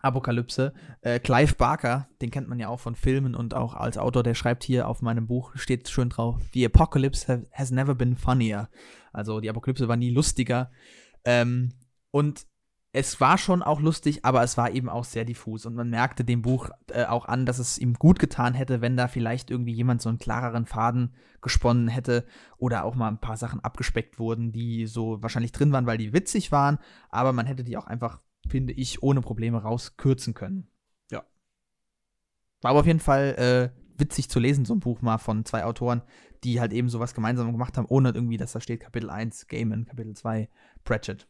[0.02, 0.74] Apokalypse.
[1.02, 4.36] Äh, Clive Barker, den kennt man ja auch von Filmen und auch als Autor, der
[4.36, 8.70] schreibt hier auf meinem Buch, steht schön drauf, The Apocalypse has never been funnier.
[9.14, 10.72] Also die Apokalypse war nie lustiger.
[11.26, 11.74] Ähm,
[12.12, 12.46] und
[12.92, 15.66] es war schon auch lustig, aber es war eben auch sehr diffus.
[15.66, 18.98] Und man merkte dem Buch äh, auch an, dass es ihm gut getan hätte, wenn
[18.98, 22.26] da vielleicht irgendwie jemand so einen klareren Faden gesponnen hätte
[22.58, 26.14] oder auch mal ein paar Sachen abgespeckt wurden, die so wahrscheinlich drin waren, weil die
[26.14, 26.80] witzig waren,
[27.10, 30.68] aber man hätte die auch einfach finde ich, ohne Probleme rauskürzen können.
[31.12, 31.24] Ja.
[32.62, 35.64] War aber auf jeden Fall äh, witzig zu lesen, so ein Buch mal von zwei
[35.64, 36.02] Autoren,
[36.44, 39.86] die halt eben sowas gemeinsam gemacht haben, ohne irgendwie, dass da steht Kapitel 1 Gaiman,
[39.86, 40.50] Kapitel 2
[40.84, 41.28] Pratchett.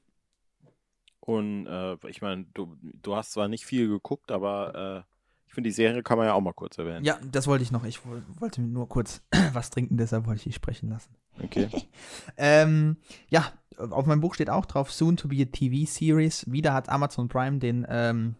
[1.19, 5.09] Und äh, ich meine, du, du hast zwar nicht viel geguckt, aber äh,
[5.47, 7.03] ich finde, die Serie kann man ja auch mal kurz erwähnen.
[7.03, 7.83] Ja, das wollte ich noch.
[7.83, 11.15] Ich wollte nur kurz was trinken, deshalb wollte ich dich sprechen lassen.
[11.41, 11.69] Okay.
[12.37, 12.97] ähm,
[13.29, 16.49] ja, auf meinem Buch steht auch drauf, soon to be a TV Series.
[16.51, 18.35] Wieder hat Amazon Prime den, ähm,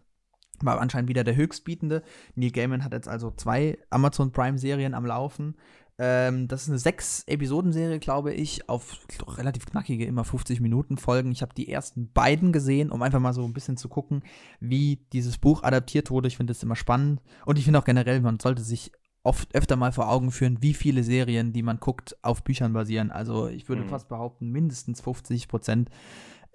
[0.62, 2.04] war anscheinend wieder der höchstbietende.
[2.36, 5.56] Neil Gaiman hat jetzt also zwei Amazon Prime Serien am Laufen.
[6.02, 11.32] Ähm, das ist eine sechs Episodenserie, glaube ich, auf relativ knackige, immer 50 Minuten Folgen.
[11.32, 14.24] Ich habe die ersten beiden gesehen, um einfach mal so ein bisschen zu gucken,
[14.62, 16.30] wie dieses Buch adaptiert wurde.
[16.30, 17.22] Ich finde das immer spannend.
[17.46, 18.94] Und ich finde auch generell, man sollte sich
[19.30, 23.12] oft öfter mal vor Augen führen, wie viele Serien, die man guckt, auf Büchern basieren.
[23.12, 23.90] Also ich würde mhm.
[23.90, 25.90] fast behaupten, mindestens 50 Prozent,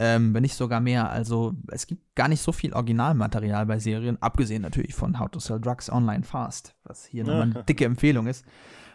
[0.01, 1.09] ähm, wenn nicht sogar mehr.
[1.09, 5.39] Also es gibt gar nicht so viel Originalmaterial bei Serien, abgesehen natürlich von How to
[5.39, 8.45] Sell Drugs Online Fast, was hier nochmal eine dicke Empfehlung ist.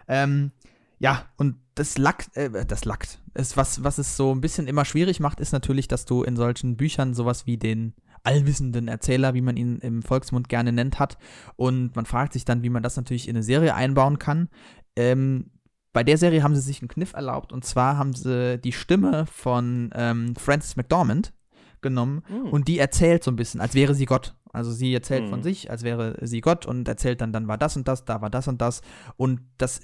[0.09, 0.51] Ähm,
[0.99, 3.21] ja, und das lackt, äh, das lackt.
[3.33, 6.35] Es, was, was es so ein bisschen immer schwierig macht, ist natürlich, dass du in
[6.35, 7.93] solchen Büchern sowas wie den
[8.23, 11.17] allwissenden Erzähler, wie man ihn im Volksmund gerne nennt, hat.
[11.55, 14.49] Und man fragt sich dann, wie man das natürlich in eine Serie einbauen kann.
[14.95, 15.51] Ähm,
[15.93, 19.25] bei der Serie haben sie sich einen Kniff erlaubt und zwar haben sie die Stimme
[19.25, 21.33] von ähm, Frances McDormand
[21.81, 22.49] genommen mhm.
[22.49, 24.35] und die erzählt so ein bisschen, als wäre sie Gott.
[24.51, 25.29] Also sie erzählt mhm.
[25.29, 28.21] von sich, als wäre sie Gott und erzählt dann, dann war das und das, da
[28.21, 28.81] war das und das.
[29.15, 29.81] Und das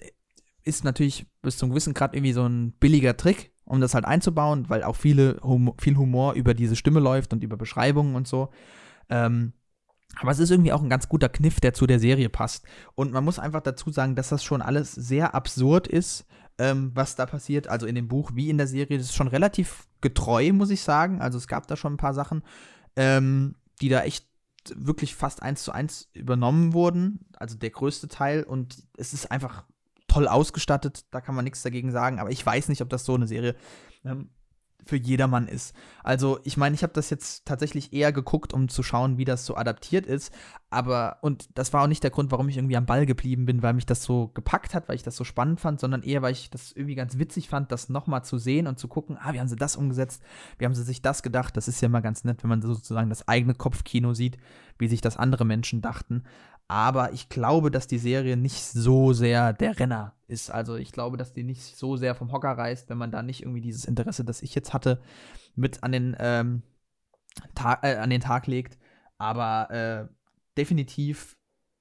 [0.64, 4.70] ist natürlich bis zum gewissen Grad irgendwie so ein billiger Trick, um das halt einzubauen,
[4.70, 8.50] weil auch viele hum viel Humor über diese Stimme läuft und über Beschreibungen und so.
[9.10, 9.54] Ähm,
[10.22, 12.66] Aber es ist irgendwie auch ein ganz guter Kniff, der zu der Serie passt.
[12.96, 16.26] Und man muss einfach dazu sagen, dass das schon alles sehr absurd ist,
[16.58, 17.68] ähm, was da passiert.
[17.68, 18.98] Also in dem Buch wie in der Serie.
[18.98, 21.22] Das ist schon relativ getreu, muss ich sagen.
[21.22, 22.44] Also es gab da schon ein paar Sachen,
[22.96, 24.28] ähm, die da echt
[24.74, 27.26] wirklich fast eins zu eins übernommen wurden.
[27.38, 28.44] Also der größte Teil.
[28.44, 29.66] Und es ist einfach
[30.16, 31.06] toll ausgestattet.
[31.12, 32.20] Da kann man nichts dagegen sagen.
[32.20, 33.56] Aber ich weiß nicht, ob das so eine Serie
[34.06, 34.30] ähm,
[34.86, 35.76] für jedermann ist.
[36.04, 39.46] Also, ich meine, ich habe das jetzt tatsächlich eher geguckt, um zu schauen, wie das
[39.46, 40.32] so adaptiert ist.
[40.70, 43.64] Aber, und das war auch nicht der Grund, warum ich irgendwie am Ball geblieben bin,
[43.64, 46.34] weil mich das so gepackt hat, weil ich das so spannend fand, sondern eher, weil
[46.34, 49.40] ich das irgendwie ganz witzig fand, das nochmal zu sehen und zu gucken, ah, wie
[49.40, 50.22] haben sie das umgesetzt?
[50.60, 51.58] Wie haben sie sich das gedacht?
[51.58, 54.38] Das ist ja immer ganz nett, wenn man sozusagen das eigene Kopfkino sieht,
[54.78, 56.24] wie sich das andere Menschen dachten.
[56.68, 60.50] Aber ich glaube, dass die Serie nicht so sehr der Renner ist.
[60.50, 63.42] Also ich glaube, dass die nicht so sehr vom Hocker reißt, wenn man da nicht
[63.44, 65.02] irgendwie dieses Interesse, das ich jetzt hatte,
[65.56, 66.64] mit an den, ähm,
[67.54, 68.80] Tag, äh, an den Tag legt.
[69.18, 70.08] Aber äh,
[70.58, 71.38] definitiv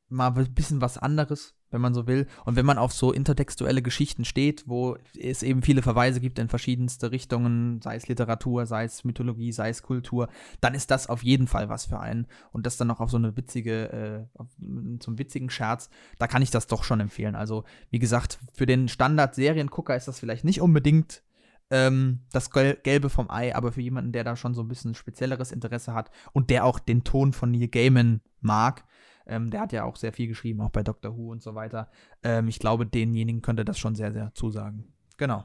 [0.08, 2.26] mal ein bisschen was anderes wenn man so will.
[2.46, 6.48] Und wenn man auf so intertextuelle Geschichten steht, wo es eben viele Verweise gibt in
[6.48, 10.28] verschiedenste Richtungen, sei es Literatur, sei es Mythologie, sei es Kultur,
[10.60, 12.26] dann ist das auf jeden Fall was für einen.
[12.52, 16.50] Und das dann noch auf so eine witzige, äh, zum witzigen Scherz, da kann ich
[16.50, 17.34] das doch schon empfehlen.
[17.34, 21.22] Also, wie gesagt, für den Standard-Seriengucker ist das vielleicht nicht unbedingt
[21.70, 25.50] ähm, das Gelbe vom Ei, aber für jemanden, der da schon so ein bisschen spezielleres
[25.50, 28.84] Interesse hat und der auch den Ton von Neil Gaiman mag,
[29.26, 31.90] ähm, der hat ja auch sehr viel geschrieben, auch bei Doctor Who und so weiter.
[32.22, 34.92] Ähm, ich glaube, denjenigen könnte das schon sehr, sehr zusagen.
[35.16, 35.44] Genau.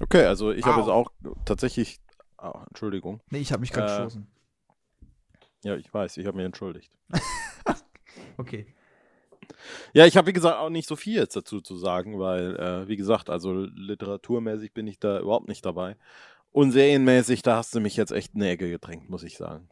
[0.00, 1.10] Okay, also ich habe jetzt auch
[1.44, 2.00] tatsächlich.
[2.38, 3.20] Oh, Entschuldigung.
[3.30, 4.26] Nee, ich habe mich gerade äh, geschossen.
[5.62, 6.90] Ja, ich weiß, ich habe mich entschuldigt.
[8.36, 8.66] okay.
[9.92, 12.88] Ja, ich habe wie gesagt auch nicht so viel jetzt dazu zu sagen, weil, äh,
[12.88, 15.96] wie gesagt, also literaturmäßig bin ich da überhaupt nicht dabei.
[16.50, 19.68] Und serienmäßig, da hast du mich jetzt echt in die Ecke gedrängt, muss ich sagen.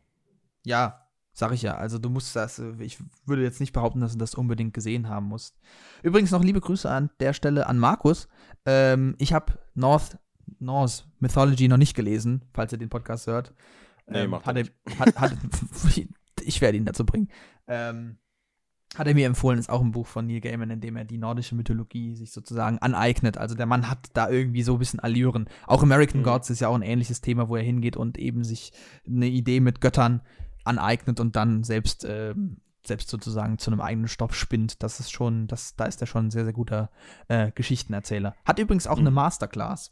[0.64, 1.76] Ja, Sag ich ja.
[1.76, 5.08] Also du musst das, äh, ich würde jetzt nicht behaupten, dass du das unbedingt gesehen
[5.08, 5.58] haben musst.
[6.02, 8.28] Übrigens noch liebe Grüße an der Stelle an Markus.
[8.66, 10.18] Ähm, ich habe North,
[10.58, 13.54] Norse Mythology noch nicht gelesen, falls ihr den Podcast hört.
[14.06, 14.64] Nee, ähm, hat er,
[14.98, 15.36] hat, hat,
[16.42, 17.28] ich werde ihn dazu bringen.
[17.68, 18.18] Ähm,
[18.96, 21.18] hat er mir empfohlen, ist auch ein Buch von Neil Gaiman, in dem er die
[21.18, 23.38] nordische Mythologie sich sozusagen aneignet.
[23.38, 25.48] Also der Mann hat da irgendwie so ein bisschen Allüren.
[25.68, 26.24] Auch American mhm.
[26.24, 28.72] Gods ist ja auch ein ähnliches Thema, wo er hingeht und eben sich
[29.06, 30.22] eine Idee mit Göttern
[30.64, 32.34] aneignet und dann selbst, äh,
[32.84, 34.82] selbst sozusagen zu einem eigenen Stoff spinnt.
[34.82, 36.90] Das ist schon, das, da ist er schon ein sehr, sehr guter
[37.28, 38.34] äh, Geschichtenerzähler.
[38.44, 39.02] Hat übrigens auch mhm.
[39.02, 39.90] eine Masterclass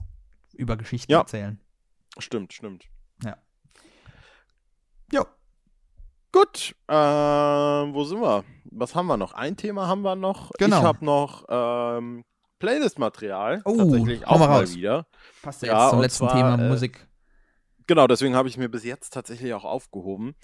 [0.55, 1.19] über Geschichten ja.
[1.19, 1.61] erzählen.
[2.19, 2.85] Stimmt, stimmt.
[3.25, 3.37] Ja.
[5.13, 5.27] Ja.
[6.33, 8.45] Gut, äh, wo sind wir?
[8.71, 9.33] Was haben wir noch?
[9.33, 10.51] Ein Thema haben wir noch.
[10.59, 10.79] Genau.
[10.79, 12.25] Ich habe noch ähm,
[12.59, 13.63] Playlist-Material.
[13.65, 15.07] Oh, tatsächlich auch mal, mal wieder.
[15.43, 17.08] Passt ja jetzt zum letzten zwar, Thema äh, Musik.
[17.89, 20.35] Genau, deswegen habe ich mir bis jetzt tatsächlich auch aufgehoben.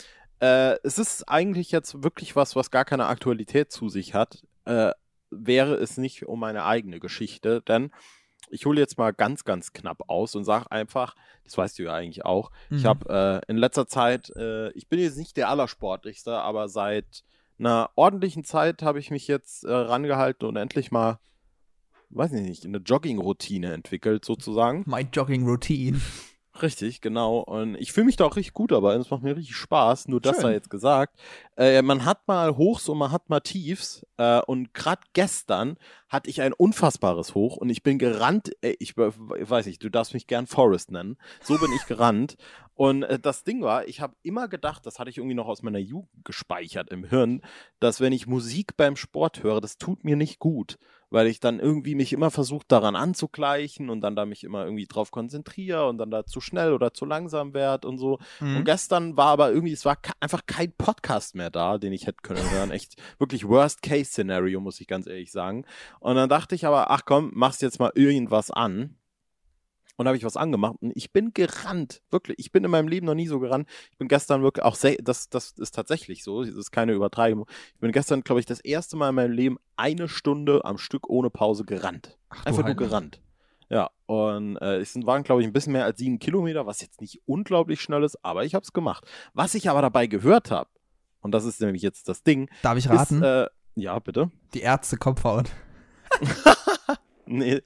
[0.41, 4.47] Äh, es ist eigentlich jetzt wirklich was, was gar keine Aktualität zu sich hat.
[4.65, 4.93] Äh,
[5.31, 7.91] wäre es nicht um meine eigene Geschichte, denn
[8.49, 11.93] ich hole jetzt mal ganz, ganz knapp aus und sage einfach, das weißt du ja
[11.93, 12.79] eigentlich auch, mhm.
[12.79, 17.25] ich habe äh, in letzter Zeit, äh, ich bin jetzt nicht der Allersportlichste, aber seit
[17.59, 21.19] einer ordentlichen Zeit habe ich mich jetzt äh, rangehalten und endlich mal,
[22.09, 24.85] weiß ich nicht, eine Jogging-Routine entwickelt sozusagen.
[24.87, 26.01] My Jogging-Routine.
[26.63, 27.39] Richtig, genau.
[27.41, 28.95] Und ich fühle mich da auch richtig gut dabei.
[28.95, 30.07] Es macht mir richtig Spaß.
[30.09, 31.19] Nur das sei jetzt gesagt.
[31.57, 34.07] Äh, man hat mal Hochs und man hat mal Tiefs.
[34.17, 35.77] Äh, und gerade gestern
[36.09, 38.53] hatte ich ein unfassbares Hoch und ich bin gerannt.
[38.63, 41.17] Äh, ich, weiß nicht, du darfst mich gern Forest nennen.
[41.41, 42.37] So bin ich gerannt.
[42.75, 45.63] Und äh, das Ding war, ich habe immer gedacht, das hatte ich irgendwie noch aus
[45.63, 47.43] meiner Jugend gespeichert im Hirn,
[47.79, 50.79] dass wenn ich Musik beim Sport höre, das tut mir nicht gut
[51.15, 54.87] weil ich dann irgendwie mich immer versucht daran anzugleichen und dann da mich immer irgendwie
[54.87, 58.19] drauf konzentriere und dann da zu schnell oder zu langsam werde und so.
[58.41, 58.57] Mhm.
[58.57, 62.19] Und gestern war aber irgendwie, es war einfach kein Podcast mehr da, den ich hätte
[62.23, 62.71] können hören.
[62.71, 65.65] Echt wirklich Worst-Case-Szenario, muss ich ganz ehrlich sagen.
[66.01, 68.97] Und dann dachte ich aber, ach komm, machst jetzt mal irgendwas an.
[69.97, 72.37] Und habe ich was angemacht und ich bin gerannt, wirklich.
[72.41, 73.69] Ich bin in meinem Leben noch nie so gerannt.
[73.93, 77.47] Ich bin gestern wirklich auch sehr, das, das ist tatsächlich so, das ist keine Übertreibung.
[77.75, 81.09] Ich bin gestern, glaube ich, das erste Mal in meinem Leben eine Stunde am Stück
[81.09, 82.19] ohne Pause gerannt.
[82.29, 83.21] Ach, Einfach nur gerannt.
[83.71, 87.01] Ja, und äh, es waren, glaube ich, ein bisschen mehr als sieben Kilometer, was jetzt
[87.01, 89.07] nicht unglaublich schnell ist, aber ich habe es gemacht.
[89.33, 90.69] Was ich aber dabei gehört habe,
[91.25, 92.51] und das ist nämlich jetzt das Ding.
[92.61, 93.17] Darf ich raten?
[93.17, 93.47] Ist, äh,
[93.77, 94.31] ja, bitte.
[94.53, 95.51] Die Ärzte Kopfhaut.
[97.27, 97.63] Nee,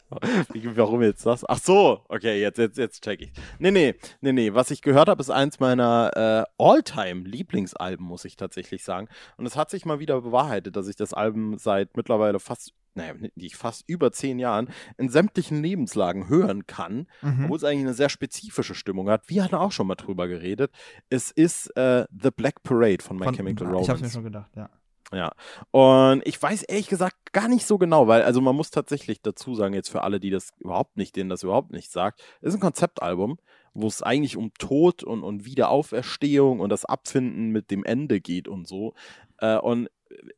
[0.75, 1.49] warum jetzt das?
[1.49, 3.33] Ach so, okay, jetzt, jetzt, jetzt check ich.
[3.59, 4.55] Nee, nee, nee, nee.
[4.55, 9.09] Was ich gehört habe, ist eins meiner äh, All-Time-Lieblingsalben, muss ich tatsächlich sagen.
[9.37, 13.15] Und es hat sich mal wieder bewahrheitet, dass ich das Album seit mittlerweile fast naja,
[13.37, 17.45] ich fast über zehn Jahren in sämtlichen Lebenslagen hören kann, mhm.
[17.45, 19.29] obwohl es eigentlich eine sehr spezifische Stimmung hat.
[19.29, 20.73] Wir hatten auch schon mal drüber geredet.
[21.09, 23.85] Es ist äh, The Black Parade von My von, Chemical Romance.
[23.85, 24.69] Ich hab's mir schon gedacht, ja.
[25.13, 25.33] Ja.
[25.71, 29.55] Und ich weiß ehrlich gesagt gar nicht so genau, weil, also man muss tatsächlich dazu
[29.55, 32.61] sagen, jetzt für alle, die das überhaupt nicht, denen das überhaupt nicht sagt, ist ein
[32.61, 33.39] Konzeptalbum,
[33.73, 38.49] wo es eigentlich um Tod und, und Wiederauferstehung und das Abfinden mit dem Ende geht
[38.49, 38.95] und so.
[39.39, 39.89] Äh, und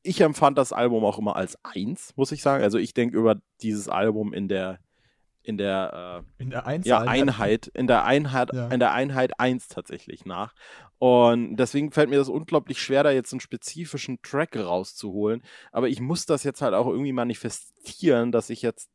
[0.02, 2.62] ich empfand das Album auch immer als eins, muss ich sagen.
[2.62, 4.78] Also ich denke über dieses Album in der
[5.42, 8.68] in der, äh, in der Einheit, ja, Einheit, in der Einheit, ja.
[8.68, 10.54] in der Einheit 1 tatsächlich nach.
[10.98, 15.42] Und deswegen fällt mir das unglaublich schwer, da jetzt einen spezifischen Track rauszuholen.
[15.72, 18.90] Aber ich muss das jetzt halt auch irgendwie manifestieren, dass ich jetzt,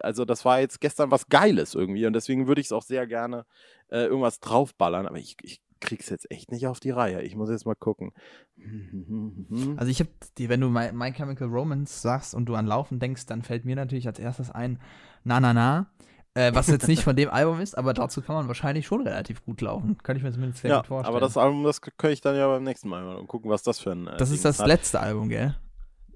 [0.00, 2.06] also das war jetzt gestern was Geiles irgendwie.
[2.06, 3.44] Und deswegen würde ich es auch sehr gerne
[3.90, 5.06] äh, irgendwas draufballern.
[5.06, 7.20] Aber ich, ich krieg's jetzt echt nicht auf die Reihe.
[7.20, 8.12] Ich muss jetzt mal gucken.
[9.76, 12.98] Also ich habe die, wenn du My, My, Chemical Romance sagst und du an Laufen
[12.98, 14.80] denkst, dann fällt mir natürlich als erstes ein
[15.24, 15.86] Na Na Na.
[16.34, 19.44] Äh, was jetzt nicht von dem Album ist, aber dazu kann man wahrscheinlich schon relativ
[19.44, 19.98] gut laufen.
[20.02, 21.14] Kann ich mir zumindest sehr ja, gut vorstellen.
[21.14, 23.80] Aber das Album, das könnte ich dann ja beim nächsten Mal mal gucken, was das
[23.80, 24.06] für ein.
[24.06, 24.66] Äh, das Ding ist das hat.
[24.66, 25.54] letzte Album, gell?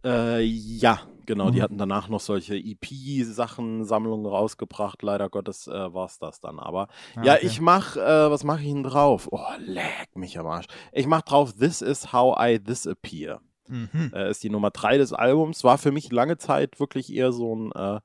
[0.06, 1.48] Äh, ja, genau.
[1.48, 1.52] Mhm.
[1.52, 5.02] Die hatten danach noch solche EP-Sachen, Sammlungen rausgebracht.
[5.02, 6.60] Leider Gottes äh, war es das dann.
[6.60, 7.46] Aber ah, ja, okay.
[7.46, 9.28] ich mach, äh, was mache ich denn drauf?
[9.30, 10.66] Oh, leck mich am Arsch.
[10.92, 13.40] Ich mach drauf This is how I disappear.
[13.68, 14.12] Mhm.
[14.14, 15.62] Äh, ist die Nummer 3 des Albums.
[15.64, 18.00] War für mich lange Zeit wirklich eher so ein, äh,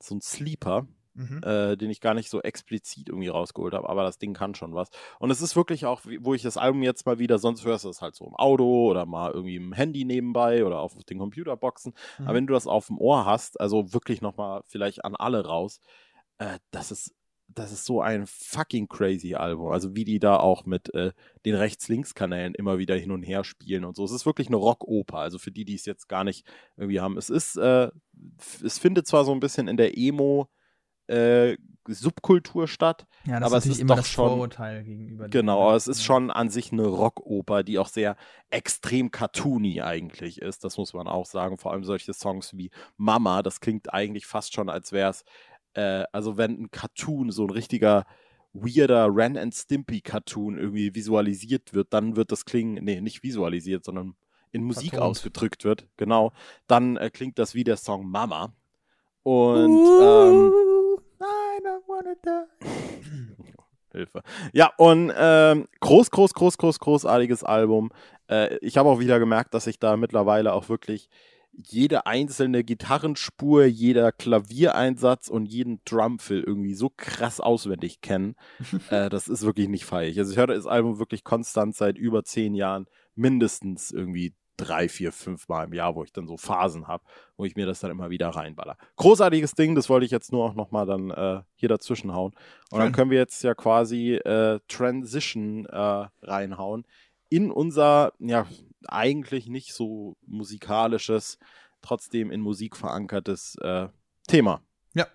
[0.00, 1.40] so ein Sleeper mhm.
[1.42, 4.74] äh, den ich gar nicht so explizit irgendwie rausgeholt habe, aber das Ding kann schon
[4.74, 4.90] was.
[5.18, 7.88] Und es ist wirklich auch, wo ich das Album jetzt mal wieder, sonst hörst du
[7.88, 11.94] es halt so im Auto oder mal irgendwie im Handy nebenbei oder auf den Computerboxen.
[12.18, 12.24] Mhm.
[12.26, 15.80] Aber wenn du das auf dem Ohr hast, also wirklich nochmal vielleicht an alle raus,
[16.38, 17.14] äh, das ist
[17.54, 19.68] das ist so ein fucking crazy Album.
[19.72, 21.12] Also wie die da auch mit äh,
[21.44, 24.04] den Rechts-Links-Kanälen immer wieder hin und her spielen und so.
[24.04, 25.18] Es ist wirklich eine Rockoper.
[25.18, 26.46] Also für die, die es jetzt gar nicht
[26.76, 27.16] irgendwie haben.
[27.16, 27.90] Es ist, äh,
[28.62, 30.48] es findet zwar so ein bisschen in der Emo-
[31.06, 33.06] äh, Subkultur statt.
[33.26, 35.28] Ja, das aber ist, es ist immer doch das schon, Vorurteil gegenüber.
[35.28, 38.16] Genau, aber es ist schon an sich eine Rockoper, die auch sehr
[38.48, 40.64] extrem cartoony eigentlich ist.
[40.64, 41.58] Das muss man auch sagen.
[41.58, 45.24] Vor allem solche Songs wie Mama, das klingt eigentlich fast schon, als wäre es,
[45.74, 48.04] äh, also wenn ein Cartoon, so ein richtiger
[48.52, 53.84] weirder Ren and Stimpy Cartoon irgendwie visualisiert wird, dann wird das klingen, nee, nicht visualisiert,
[53.84, 54.14] sondern
[54.52, 55.10] in Musik Vertont.
[55.10, 56.32] ausgedrückt wird, genau,
[56.68, 58.54] dann äh, klingt das wie der Song Mama.
[59.24, 60.02] Und uh.
[60.02, 60.52] ähm,
[63.92, 64.22] Hilfe.
[64.52, 67.90] Ja, und ähm, groß, groß, groß, groß, großartiges Album.
[68.28, 71.08] Äh, ich habe auch wieder gemerkt, dass ich da mittlerweile auch wirklich
[71.56, 78.34] jede einzelne Gitarrenspur, jeder Klaviereinsatz und jeden Drumfill irgendwie so krass auswendig kenne.
[78.90, 80.18] äh, das ist wirklich nicht feierlich.
[80.18, 85.12] Also ich höre das Album wirklich konstant seit über zehn Jahren mindestens irgendwie drei, vier,
[85.12, 87.04] fünf Mal im Jahr, wo ich dann so Phasen habe,
[87.36, 88.76] wo ich mir das dann immer wieder reinballer.
[88.96, 92.34] Großartiges Ding, das wollte ich jetzt nur auch nochmal dann äh, hier dazwischen hauen.
[92.70, 96.84] Und dann können wir jetzt ja quasi äh, Transition äh, reinhauen
[97.34, 98.46] in unser, ja,
[98.86, 101.38] eigentlich nicht so musikalisches,
[101.82, 103.88] trotzdem in Musik verankertes äh,
[104.28, 104.62] Thema.
[104.94, 105.06] Ja,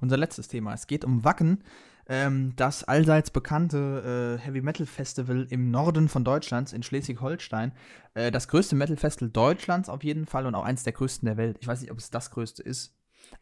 [0.00, 0.74] unser letztes Thema.
[0.74, 1.62] Es geht um Wacken
[2.06, 7.72] ähm, das allseits bekannte äh, Heavy Metal Festival im Norden von Deutschlands in Schleswig-Holstein.
[8.14, 11.36] Äh, das größte Metal Festival Deutschlands auf jeden Fall und auch eins der größten der
[11.36, 11.58] Welt.
[11.60, 12.96] Ich weiß nicht, ob es das größte ist,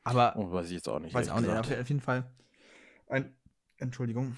[0.04, 0.34] aber.
[0.36, 1.14] Oh, weiß ich jetzt auch nicht.
[1.14, 1.50] Weiß auch nicht.
[1.50, 2.30] Auf, auf jeden Fall
[3.08, 3.34] ein.
[3.78, 4.36] Entschuldigung.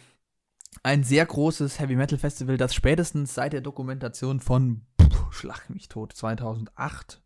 [0.83, 4.83] Ein sehr großes Heavy Metal Festival, das spätestens seit der Dokumentation von
[5.31, 7.23] Schlag mich tot 2008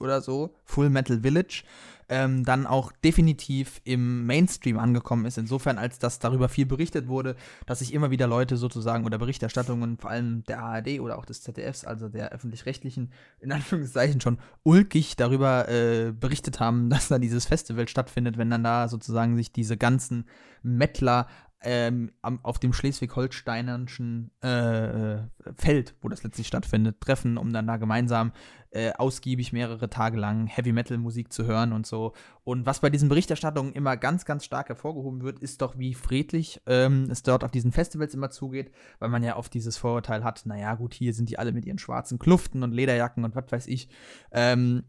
[0.00, 1.64] oder so, Full Metal Village,
[2.08, 5.38] ähm, dann auch definitiv im Mainstream angekommen ist.
[5.38, 7.36] Insofern, als dass darüber viel berichtet wurde,
[7.66, 11.42] dass sich immer wieder Leute sozusagen oder Berichterstattungen, vor allem der ARD oder auch des
[11.42, 17.44] ZDFs, also der öffentlich-rechtlichen, in Anführungszeichen schon ulkig darüber äh, berichtet haben, dass da dieses
[17.44, 20.26] Festival stattfindet, wenn dann da sozusagen sich diese ganzen
[20.62, 21.26] Mettler
[21.62, 25.18] ähm, am, auf dem schleswig-holsteinischen äh, äh,
[25.56, 28.32] Feld, wo das letztlich stattfindet, treffen, um dann da gemeinsam
[28.70, 32.12] äh, ausgiebig mehrere Tage lang Heavy Metal Musik zu hören und so.
[32.44, 36.60] Und was bei diesen Berichterstattungen immer ganz, ganz stark hervorgehoben wird, ist doch, wie friedlich
[36.66, 40.46] ähm, es dort auf diesen Festivals immer zugeht, weil man ja oft dieses Vorurteil hat,
[40.46, 43.66] naja, gut, hier sind die alle mit ihren schwarzen Kluften und Lederjacken und was weiß
[43.66, 43.88] ich.
[44.30, 44.84] Ähm,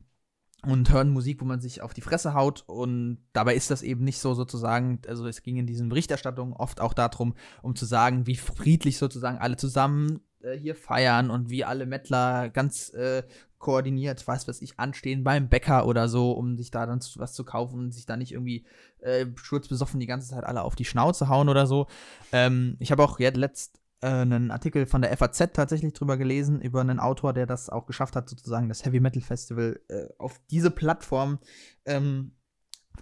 [0.66, 2.64] und hören Musik, wo man sich auf die Fresse haut.
[2.68, 6.82] Und dabei ist das eben nicht so sozusagen, also es ging in diesen Berichterstattungen oft
[6.82, 11.66] auch darum, um zu sagen, wie friedlich sozusagen alle zusammen äh, hier feiern und wie
[11.66, 13.24] alle Mettler ganz äh,
[13.58, 17.44] koordiniert, weiß was ich, anstehen beim Bäcker oder so, um sich da dann was zu
[17.44, 18.66] kaufen und sich da nicht irgendwie
[19.00, 21.88] äh, sturzbesoffen die ganze Zeit alle auf die Schnauze hauen oder so.
[22.32, 26.82] Ähm, ich habe auch jetzt letzt einen Artikel von der FAZ tatsächlich drüber gelesen, über
[26.82, 30.72] einen Autor, der das auch geschafft hat, sozusagen das Heavy Metal Festival äh, auf diese
[30.72, 31.40] Plattform
[31.86, 32.32] ähm,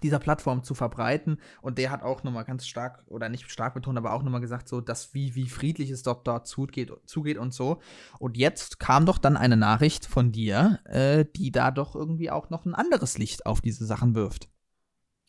[0.02, 1.40] dieser Plattform zu verbreiten.
[1.60, 4.68] Und der hat auch nochmal ganz stark, oder nicht stark betont, aber auch nochmal gesagt,
[4.68, 7.80] so, dass wie, wie friedlich es dort, dort zugeht, zugeht und so.
[8.18, 12.50] Und jetzt kam doch dann eine Nachricht von dir, äh, die da doch irgendwie auch
[12.50, 14.48] noch ein anderes Licht auf diese Sachen wirft.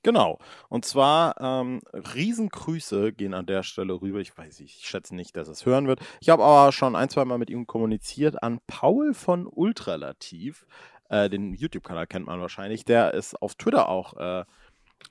[0.03, 0.39] Genau.
[0.69, 4.19] Und zwar ähm, Riesengrüße gehen an der Stelle rüber.
[4.19, 5.99] Ich weiß, ich schätze nicht, dass es hören wird.
[6.21, 10.65] Ich habe aber schon ein, zwei Mal mit ihm kommuniziert an Paul von Ultralativ.
[11.09, 12.85] Äh, den YouTube-Kanal kennt man wahrscheinlich.
[12.85, 14.45] Der ist auf Twitter auch äh,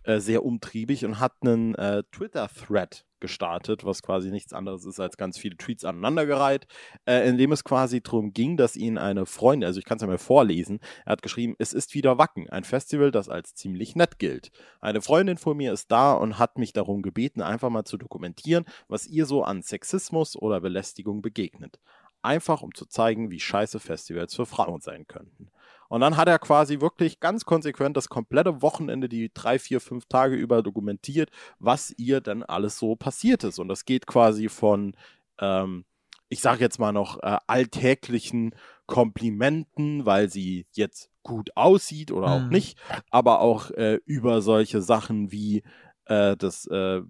[0.04, 5.16] äh, sehr umtriebig und hat einen äh, Twitter-Thread gestartet, was quasi nichts anderes ist als
[5.16, 6.66] ganz viele Tweets aneinandergereiht,
[7.06, 10.02] äh, in dem es quasi darum ging, dass ihn eine Freundin, also ich kann es
[10.02, 13.96] ja mal vorlesen, er hat geschrieben, es ist wieder Wacken, ein Festival, das als ziemlich
[13.96, 14.50] nett gilt.
[14.80, 18.64] Eine Freundin von mir ist da und hat mich darum gebeten, einfach mal zu dokumentieren,
[18.88, 21.78] was ihr so an Sexismus oder Belästigung begegnet.
[22.22, 25.50] Einfach um zu zeigen, wie scheiße Festivals für Frauen sein könnten.
[25.88, 30.06] Und dann hat er quasi wirklich ganz konsequent das komplette Wochenende, die drei, vier, fünf
[30.06, 33.58] Tage über dokumentiert, was ihr dann alles so passiert ist.
[33.58, 34.94] Und das geht quasi von,
[35.40, 35.84] ähm,
[36.28, 38.54] ich sage jetzt mal noch, äh, alltäglichen
[38.86, 42.48] Komplimenten, weil sie jetzt gut aussieht oder auch mhm.
[42.48, 42.78] nicht,
[43.10, 45.62] aber auch äh, über solche Sachen wie
[46.06, 47.02] äh, das, äh,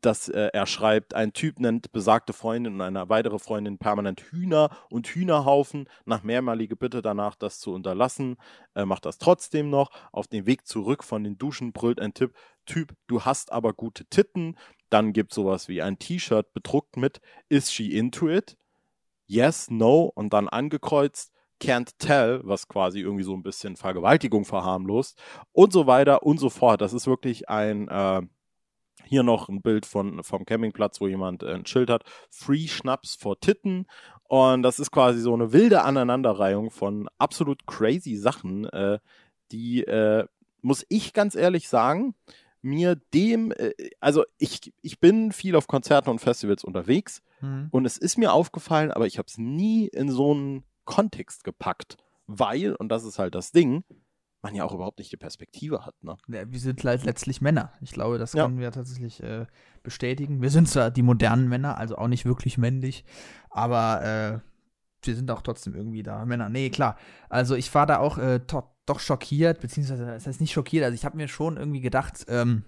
[0.00, 4.70] dass äh, er schreibt, ein Typ nennt besagte Freundin und eine weitere Freundin permanent Hühner
[4.90, 5.88] und Hühnerhaufen.
[6.04, 8.36] Nach mehrmalige Bitte danach, das zu unterlassen,
[8.74, 9.90] äh, macht das trotzdem noch.
[10.12, 12.34] Auf dem Weg zurück von den Duschen brüllt ein Tipp,
[12.66, 14.56] Typ, du hast aber gute Titten.
[14.90, 18.56] Dann gibt sowas wie ein T-Shirt bedruckt mit Is she into it?
[19.26, 25.20] Yes, no und dann angekreuzt Can't Tell, was quasi irgendwie so ein bisschen Vergewaltigung verharmlost
[25.52, 26.80] und so weiter und so fort.
[26.80, 28.22] Das ist wirklich ein äh,
[29.06, 32.04] hier noch ein Bild von, vom Campingplatz, wo jemand äh, ein Schild hat.
[32.30, 33.86] Free Schnaps for Titten.
[34.24, 38.98] Und das ist quasi so eine wilde Aneinanderreihung von absolut crazy Sachen, äh,
[39.50, 40.26] die, äh,
[40.62, 42.14] muss ich ganz ehrlich sagen,
[42.62, 47.68] mir dem, äh, also ich, ich bin viel auf Konzerten und Festivals unterwegs mhm.
[47.70, 51.96] und es ist mir aufgefallen, aber ich habe es nie in so einen Kontext gepackt,
[52.26, 53.84] weil, und das ist halt das Ding,
[54.42, 56.02] man ja auch überhaupt nicht die Perspektive hat.
[56.02, 56.16] Ne?
[56.28, 57.72] Ja, wir sind halt letztlich Männer.
[57.80, 58.44] Ich glaube, das ja.
[58.44, 59.46] können wir tatsächlich äh,
[59.82, 60.40] bestätigen.
[60.42, 63.04] Wir sind zwar die modernen Männer, also auch nicht wirklich männlich,
[63.50, 66.48] aber äh, wir sind auch trotzdem irgendwie da Männer.
[66.48, 66.96] Nee, klar.
[67.28, 68.40] Also ich war da auch äh,
[68.86, 70.84] doch schockiert, beziehungsweise das heißt nicht schockiert.
[70.84, 72.64] Also ich habe mir schon irgendwie gedacht, ähm,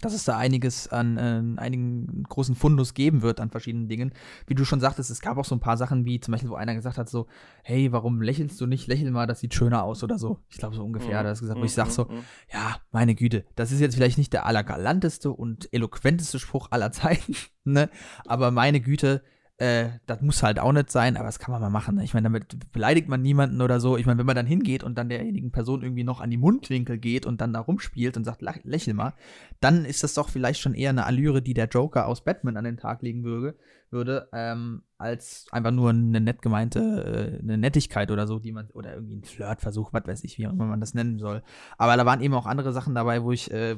[0.00, 4.12] dass es da einiges an äh, einigen großen Fundus geben wird an verschiedenen Dingen.
[4.46, 6.54] Wie du schon sagtest, es gab auch so ein paar Sachen, wie zum Beispiel, wo
[6.54, 7.26] einer gesagt hat, so,
[7.62, 8.86] hey, warum lächelst du nicht?
[8.86, 10.38] Lächel mal, das sieht schöner aus oder so.
[10.48, 11.18] Ich glaube, so ungefähr mhm.
[11.18, 12.08] hat er das gesagt, wo ich sage so,
[12.52, 17.34] ja, meine Güte, das ist jetzt vielleicht nicht der allergalanteste und eloquenteste Spruch aller Zeiten,
[17.64, 17.90] ne?
[18.24, 19.22] Aber meine Güte,
[19.60, 21.96] äh, das muss halt auch nicht sein, aber das kann man mal machen.
[21.96, 22.04] Ne?
[22.04, 23.96] Ich meine, damit beleidigt man niemanden oder so.
[23.96, 26.96] Ich meine, wenn man dann hingeht und dann derjenigen Person irgendwie noch an die Mundwinkel
[26.96, 29.14] geht und dann da rumspielt und sagt, lächel mal,
[29.58, 32.62] dann ist das doch vielleicht schon eher eine Allüre, die der Joker aus Batman an
[32.62, 33.56] den Tag legen würde,
[33.90, 38.70] würde ähm, als einfach nur eine nett gemeinte, äh, eine Nettigkeit oder so, die man,
[38.70, 41.42] oder irgendwie ein Flirtversuch, was weiß ich, wie man das nennen soll.
[41.78, 43.74] Aber da waren eben auch andere Sachen dabei, wo ich, äh,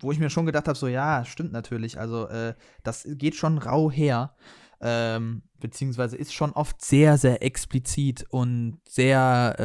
[0.00, 1.98] wo ich mir schon gedacht habe, so ja, stimmt natürlich.
[1.98, 2.52] Also äh,
[2.82, 4.34] das geht schon rau her
[4.80, 9.56] ähm, beziehungsweise ist schon oft sehr, sehr explizit und sehr,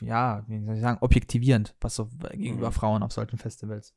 [0.00, 2.74] äh, ja, wie soll ich sagen, objektivierend, was so gegenüber mhm.
[2.74, 3.94] Frauen auf solchen Festivals.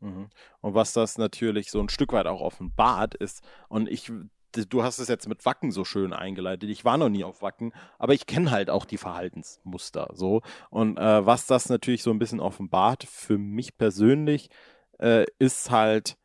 [0.00, 0.28] Mhm.
[0.60, 4.12] Und was das natürlich so ein Stück weit auch offenbart ist, und ich,
[4.52, 6.68] du hast es jetzt mit Wacken so schön eingeleitet.
[6.68, 10.42] Ich war noch nie auf Wacken, aber ich kenne halt auch die Verhaltensmuster so.
[10.68, 14.50] Und äh, was das natürlich so ein bisschen offenbart für mich persönlich,
[14.98, 16.18] äh, ist halt,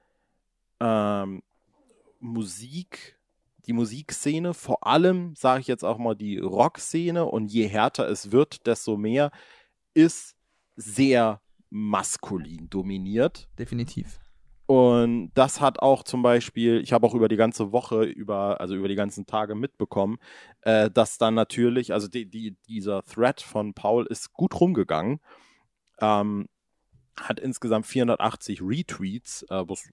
[0.80, 1.41] ähm,
[2.20, 3.18] Musik,
[3.65, 8.32] die Musikszene, vor allem sage ich jetzt auch mal die Rockszene und je härter es
[8.32, 9.32] wird, desto mehr
[9.93, 10.36] ist
[10.76, 13.49] sehr maskulin dominiert.
[13.59, 14.20] Definitiv.
[14.68, 18.76] Und das hat auch zum Beispiel, ich habe auch über die ganze Woche, über, also
[18.76, 20.18] über die ganzen Tage mitbekommen,
[20.61, 25.22] äh, dass dann natürlich, also die, die, dieser Thread von Paul ist gut rumgegangen.
[26.01, 26.49] Ähm,
[27.18, 29.89] hat insgesamt 480 Retweets, äh, was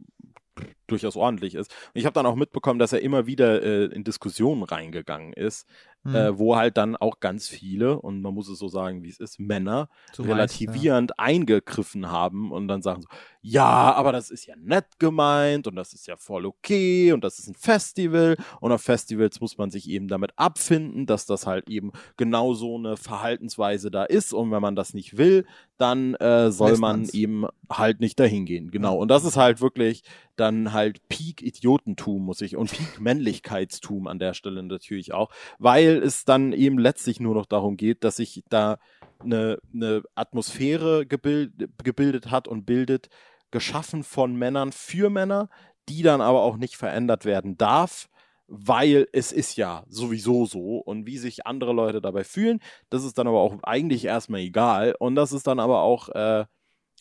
[0.86, 1.70] durchaus ordentlich ist.
[1.94, 5.66] Und ich habe dann auch mitbekommen, dass er immer wieder äh, in Diskussionen reingegangen ist,
[6.04, 6.14] mhm.
[6.14, 9.18] äh, wo halt dann auch ganz viele, und man muss es so sagen, wie es
[9.18, 13.08] ist, Männer Zu relativierend weiß, eingegriffen haben und dann sagen so,
[13.40, 17.38] ja, aber das ist ja nett gemeint und das ist ja voll okay und das
[17.38, 21.68] ist ein Festival und auf Festivals muss man sich eben damit abfinden, dass das halt
[21.68, 25.44] eben genau so eine Verhaltensweise da ist und wenn man das nicht will,
[25.76, 27.14] dann äh, soll Lässt man man's.
[27.14, 28.70] eben halt nicht dahin gehen.
[28.70, 28.96] Genau.
[28.96, 30.02] Und das ist halt wirklich
[30.36, 36.52] dann halt Peak-Idiotentum, muss ich, und Peak-Männlichkeitstum an der Stelle natürlich auch, weil es dann
[36.52, 38.78] eben letztlich nur noch darum geht, dass sich da
[39.20, 43.08] eine, eine Atmosphäre gebild, gebildet hat und bildet,
[43.50, 45.48] geschaffen von Männern für Männer,
[45.88, 48.08] die dann aber auch nicht verändert werden darf,
[48.46, 53.16] weil es ist ja sowieso so und wie sich andere Leute dabei fühlen, das ist
[53.18, 56.44] dann aber auch eigentlich erstmal egal und das ist dann aber auch äh,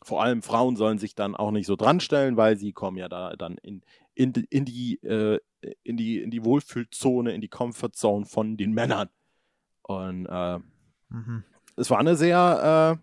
[0.04, 3.10] vor allem Frauen sollen sich dann auch nicht so dran stellen, weil sie kommen ja
[3.10, 3.82] da dann in,
[4.16, 5.40] in, die- in, die, äh,
[5.84, 9.10] in, die, in die Wohlfühlzone, in die Comfortzone von den Männern.
[9.84, 10.60] Und äh,
[11.10, 11.44] Mhm.
[11.76, 13.00] es war eine sehr,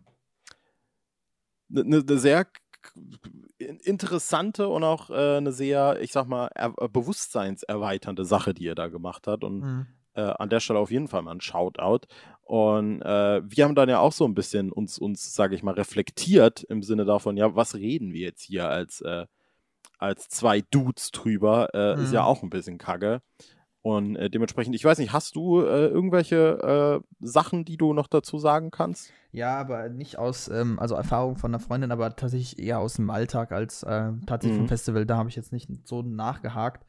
[1.73, 2.53] äh, eine, eine sehr k-
[3.59, 8.89] interessante und auch äh, eine sehr, ich sag mal, er, bewusstseinserweiternde Sache, die er da
[8.89, 9.45] gemacht hat.
[9.45, 9.87] Und Mhm.
[10.15, 12.07] äh, an der Stelle auf jeden Fall mal ein Shoutout.
[12.43, 15.75] Und äh, wir haben dann ja auch so ein bisschen uns, uns sage ich mal,
[15.75, 19.27] reflektiert im Sinne davon, ja, was reden wir jetzt hier als, äh,
[20.01, 21.69] als zwei Dudes drüber?
[21.75, 22.15] Äh, Ist Mhm.
[22.15, 23.21] ja auch ein bisschen kacke.
[23.83, 28.09] Und äh, dementsprechend, ich weiß nicht, hast du äh, irgendwelche äh, Sachen, die du noch
[28.09, 29.11] dazu sagen kannst?
[29.33, 33.09] Ja, aber nicht aus, ähm, also Erfahrung von einer Freundin, aber tatsächlich eher aus dem
[33.09, 34.69] Alltag als äh, tatsächlich vom Mhm.
[34.69, 35.07] Festival.
[35.07, 36.85] Da habe ich jetzt nicht so nachgehakt.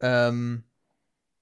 [0.00, 0.62] Ähm,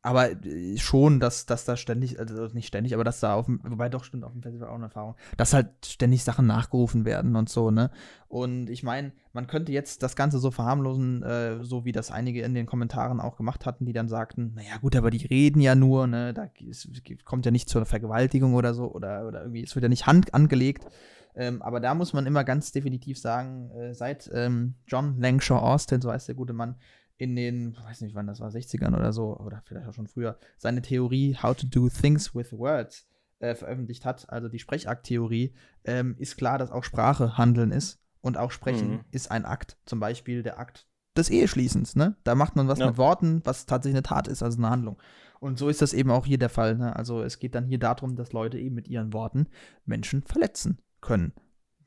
[0.02, 3.60] aber äh, schon, dass, dass da ständig, also nicht ständig, aber dass da auf dem,
[3.64, 7.36] wobei doch stimmt, auf dem Festival auch eine Erfahrung, dass halt ständig Sachen nachgerufen werden
[7.36, 7.90] und so, ne?
[8.28, 12.42] Und ich meine, man könnte jetzt das Ganze so verharmlosen, äh, so wie das einige
[12.42, 15.74] in den Kommentaren auch gemacht hatten, die dann sagten, naja gut, aber die reden ja
[15.74, 16.32] nur, ne?
[16.32, 16.88] Da es
[17.24, 20.32] kommt ja nicht zur Vergewaltigung oder so, oder, oder irgendwie, es wird ja nicht Hand
[20.34, 20.86] angelegt.
[21.34, 26.00] Ähm, aber da muss man immer ganz definitiv sagen, äh, seit ähm, John Langshaw Austin,
[26.00, 26.76] so heißt der gute Mann,
[27.18, 30.38] in den, weiß nicht wann das war, 60ern oder so, oder vielleicht auch schon früher,
[30.56, 33.06] seine Theorie How to Do Things with Words
[33.40, 35.52] äh, veröffentlicht hat, also die Sprechakttheorie,
[35.84, 39.04] ähm, ist klar, dass auch Sprache Handeln ist und auch Sprechen Mhm.
[39.10, 42.16] ist ein Akt, zum Beispiel der Akt des Eheschließens, ne?
[42.22, 42.86] Da macht man was Ja.
[42.86, 44.98] mit Worten, was tatsächlich eine Tat ist, also eine Handlung.
[45.40, 46.94] Und so ist das eben auch hier der Fall, ne?
[46.94, 49.48] Also es geht dann hier darum, dass Leute eben mit ihren Worten
[49.84, 51.32] Menschen verletzen können.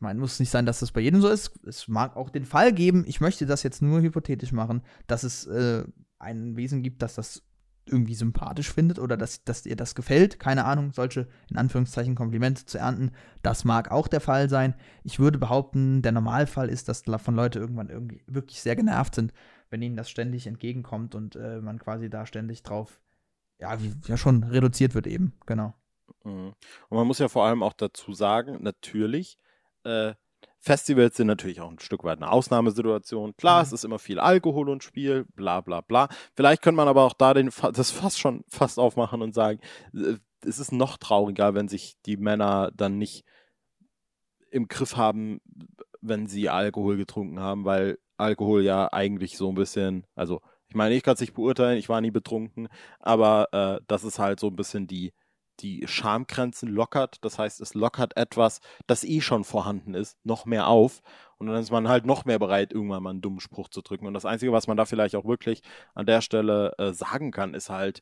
[0.01, 1.51] Meine, muss nicht sein, dass das bei jedem so ist.
[1.65, 5.45] Es mag auch den Fall geben, ich möchte das jetzt nur hypothetisch machen, dass es
[5.45, 5.83] äh,
[6.17, 7.43] ein Wesen gibt, das das
[7.85, 10.39] irgendwie sympathisch findet oder dass, dass ihr das gefällt.
[10.39, 13.11] Keine Ahnung, solche in Anführungszeichen Komplimente zu ernten.
[13.41, 14.75] Das mag auch der Fall sein.
[15.03, 19.33] Ich würde behaupten, der Normalfall ist, dass von Leute irgendwann irgendwie wirklich sehr genervt sind,
[19.69, 23.01] wenn ihnen das ständig entgegenkommt und äh, man quasi da ständig drauf,
[23.59, 23.77] ja,
[24.07, 25.33] ja schon reduziert wird eben.
[25.45, 25.73] Genau.
[26.23, 26.53] Mhm.
[26.89, 29.37] Und man muss ja vor allem auch dazu sagen, natürlich,
[29.83, 30.13] äh,
[30.59, 33.35] Festivals sind natürlich auch ein Stück weit eine Ausnahmesituation.
[33.35, 33.63] Klar, Mhm.
[33.63, 36.07] es ist immer viel Alkohol und Spiel, bla bla bla.
[36.35, 39.59] Vielleicht könnte man aber auch da den, das fast schon fast aufmachen und sagen,
[39.95, 43.25] äh, es ist noch trauriger, wenn sich die Männer dann nicht
[44.51, 45.39] im Griff haben,
[46.01, 50.95] wenn sie Alkohol getrunken haben, weil Alkohol ja eigentlich so ein bisschen, also ich meine,
[50.95, 52.67] ich kann es nicht beurteilen, ich war nie betrunken,
[52.99, 55.13] aber äh, das ist halt so ein bisschen die,
[55.61, 57.17] die Schamgrenzen lockert.
[57.23, 61.01] Das heißt, es lockert etwas, das eh schon vorhanden ist, noch mehr auf.
[61.37, 64.05] Und dann ist man halt noch mehr bereit, irgendwann mal einen dummen Spruch zu drücken.
[64.05, 65.63] Und das Einzige, was man da vielleicht auch wirklich
[65.95, 68.01] an der Stelle äh, sagen kann, ist halt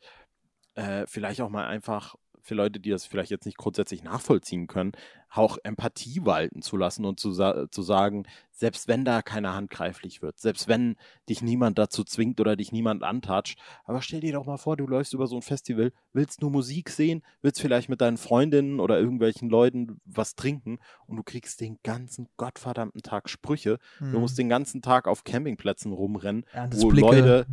[0.75, 4.91] äh, vielleicht auch mal einfach für Leute, die das vielleicht jetzt nicht grundsätzlich nachvollziehen können,
[5.29, 10.39] auch Empathie walten zu lassen und zu, zu sagen, selbst wenn da keiner handgreiflich wird,
[10.39, 10.95] selbst wenn
[11.29, 14.87] dich niemand dazu zwingt oder dich niemand antatscht, aber stell dir doch mal vor, du
[14.87, 18.99] läufst über so ein Festival, willst nur Musik sehen, willst vielleicht mit deinen Freundinnen oder
[18.99, 23.77] irgendwelchen Leuten was trinken und du kriegst den ganzen gottverdammten Tag Sprüche.
[23.99, 24.11] Mhm.
[24.11, 27.07] Du musst den ganzen Tag auf Campingplätzen rumrennen, Erntest wo Blicke.
[27.07, 27.45] Leute,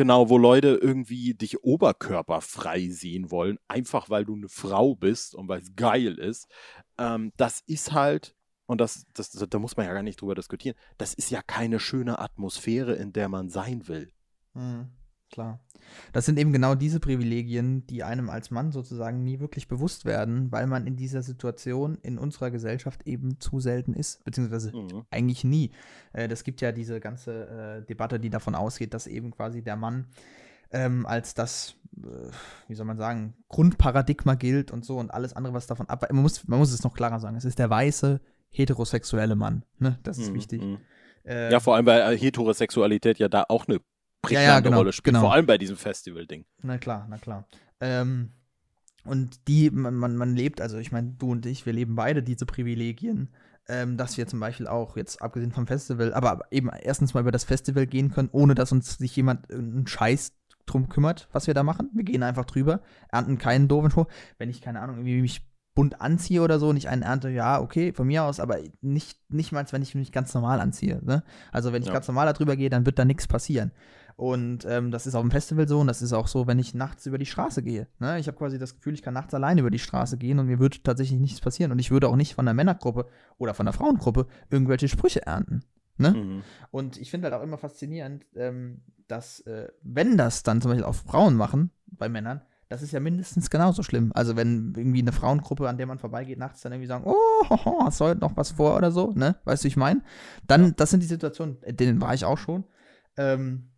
[0.00, 5.46] genau, wo Leute irgendwie dich oberkörperfrei sehen wollen, einfach weil du eine Frau bist und
[5.46, 6.48] weil es geil ist.
[6.96, 8.34] Ähm, das ist halt,
[8.64, 11.80] und das, das, da muss man ja gar nicht drüber diskutieren, das ist ja keine
[11.80, 14.10] schöne Atmosphäre, in der man sein will.
[14.54, 14.88] Mhm,
[15.30, 15.60] klar.
[16.12, 20.52] Das sind eben genau diese Privilegien, die einem als Mann sozusagen nie wirklich bewusst werden,
[20.52, 25.04] weil man in dieser Situation in unserer Gesellschaft eben zu selten ist, beziehungsweise Mhm.
[25.10, 25.70] eigentlich nie.
[26.12, 29.76] Äh, das gibt ja diese ganze äh, Debatte, die davon ausgeht, dass eben quasi der
[29.76, 30.06] Mann
[30.72, 32.06] ähm, als das, äh,
[32.68, 36.06] wie soll man sagen, Grundparadigma gilt und so und alles andere, was davon ab.
[36.12, 37.36] Man muss, man muss es noch klarer sagen.
[37.36, 38.20] Es ist der weiße,
[38.50, 39.64] heterosexuelle Mann.
[39.78, 39.98] Ne?
[40.04, 40.62] Das ist Mhm, wichtig.
[40.62, 40.78] mhm.
[41.24, 43.80] Äh, Ja, vor allem, weil äh, Heterosexualität ja da auch eine
[44.22, 45.20] prägnante Ja, ja, genau, Rolle spielt, genau.
[45.20, 46.44] vor allem bei diesem Festival-Ding.
[46.62, 47.46] Na klar, na klar.
[47.80, 48.32] Ähm,
[49.04, 52.22] Und die, man, man, man lebt, also ich meine, du und ich, wir leben beide
[52.22, 53.30] diese Privilegien,
[53.68, 57.30] ähm, dass wir zum Beispiel auch, jetzt abgesehen vom Festival, aber eben erstens mal über
[57.30, 60.32] das Festival gehen können, ohne dass uns sich jemand einen Scheiß
[60.66, 61.90] drum kümmert, was wir da machen.
[61.94, 64.06] Wir gehen einfach drüber, ernten keinen doofen Spruch.
[64.38, 67.60] Wenn ich, keine Ahnung, irgendwie mich bunt anziehe oder so und ich einen ernte, ja,
[67.60, 71.00] okay, von mir aus, aber nicht, nicht mal, wenn ich mich ganz normal anziehe.
[71.02, 71.22] Ne?
[71.52, 71.94] Also wenn ich ja.
[71.94, 73.72] ganz normal darüber gehe, dann wird da nichts passieren.
[74.20, 76.74] Und ähm, das ist auf dem Festival so und das ist auch so, wenn ich
[76.74, 77.86] nachts über die Straße gehe.
[78.00, 78.20] Ne?
[78.20, 80.58] Ich habe quasi das Gefühl, ich kann nachts alleine über die Straße gehen und mir
[80.58, 81.72] würde tatsächlich nichts passieren.
[81.72, 83.06] Und ich würde auch nicht von der Männergruppe
[83.38, 85.64] oder von der Frauengruppe irgendwelche Sprüche ernten.
[85.96, 86.10] Ne?
[86.10, 86.42] Mhm.
[86.70, 90.84] Und ich finde halt auch immer faszinierend, ähm, dass, äh, wenn das dann zum Beispiel
[90.84, 94.12] auch Frauen machen, bei Männern, das ist ja mindestens genauso schlimm.
[94.14, 98.00] Also wenn irgendwie eine Frauengruppe, an der man vorbeigeht, nachts dann irgendwie sagen, oh, hast
[98.00, 99.36] du heute noch was vor oder so, ne?
[99.44, 100.02] Weißt du, ich meine?
[100.46, 100.70] Dann, ja.
[100.76, 102.64] das sind die Situationen, denen war ich auch schon.
[103.16, 103.70] Ähm,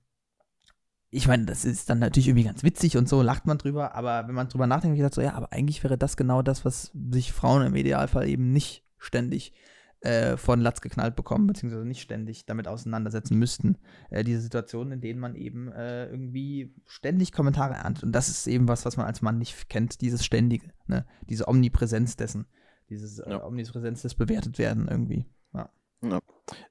[1.15, 4.27] ich meine, das ist dann natürlich irgendwie ganz witzig und so, lacht man drüber, aber
[4.27, 7.33] wenn man drüber nachdenkt, ich so, ja, aber eigentlich wäre das genau das, was sich
[7.33, 9.53] Frauen im Idealfall eben nicht ständig
[10.01, 13.77] äh, von Latz geknallt bekommen, beziehungsweise nicht ständig damit auseinandersetzen müssten.
[14.09, 18.05] Äh, diese Situationen, in denen man eben äh, irgendwie ständig Kommentare erntet.
[18.05, 21.05] Und das ist eben was, was man als Mann nicht kennt, dieses Ständige, ne?
[21.29, 22.47] diese Omnipräsenz dessen,
[22.89, 23.45] dieses äh, ja.
[23.45, 25.27] Omnipräsenz des bewertet werden irgendwie.
[25.53, 25.69] Ja.
[26.03, 26.21] Ja.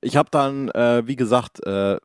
[0.02, 1.98] Ich habe dann, äh, wie gesagt, äh,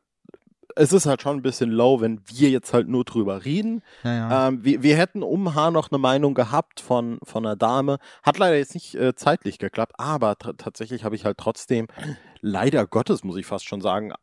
[0.75, 3.81] es ist halt schon ein bisschen low, wenn wir jetzt halt nur drüber reden.
[4.03, 4.47] Ja, ja.
[4.47, 7.97] Ähm, wir, wir hätten um Haar noch eine Meinung gehabt von, von einer Dame.
[8.23, 11.87] Hat leider jetzt nicht äh, zeitlich geklappt, aber tatsächlich habe ich halt trotzdem
[12.41, 14.13] leider Gottes, muss ich fast schon sagen,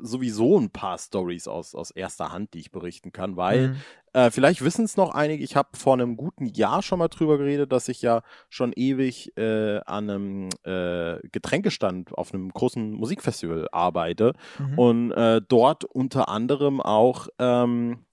[0.00, 3.76] sowieso ein paar Stories aus, aus erster Hand, die ich berichten kann, weil mhm.
[4.16, 7.36] Äh, vielleicht wissen es noch einige, ich habe vor einem guten Jahr schon mal drüber
[7.36, 13.68] geredet, dass ich ja schon ewig äh, an einem äh, Getränkestand auf einem großen Musikfestival
[13.72, 14.78] arbeite mhm.
[14.78, 18.06] und äh, dort unter anderem auch ähm,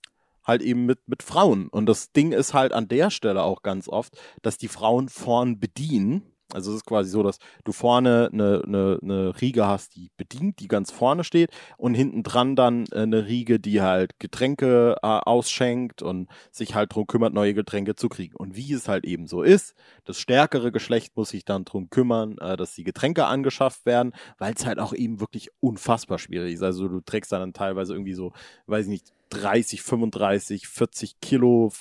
[0.44, 1.70] halt eben mit, mit Frauen.
[1.70, 5.62] Und das Ding ist halt an der Stelle auch ganz oft, dass die Frauen vorn
[5.62, 10.12] bedienen also es ist quasi so, dass du vorne eine, eine, eine Riege hast, die
[10.18, 14.98] bedient, die ganz vorne steht und hinten dran dann äh, eine Riege, die halt Getränke
[15.02, 18.36] äh, ausschenkt und sich halt darum kümmert, neue Getränke zu kriegen.
[18.36, 19.76] Und wie es halt eben so ist,
[20.06, 24.54] das stärkere Geschlecht muss sich dann darum kümmern, äh, dass die Getränke angeschafft werden, weil
[24.54, 26.64] es halt auch eben wirklich unfassbar schwierig ist.
[26.64, 28.34] Also du trägst dann teilweise irgendwie so,
[28.68, 31.72] weiß ich nicht, 30, 35, 40 Kilo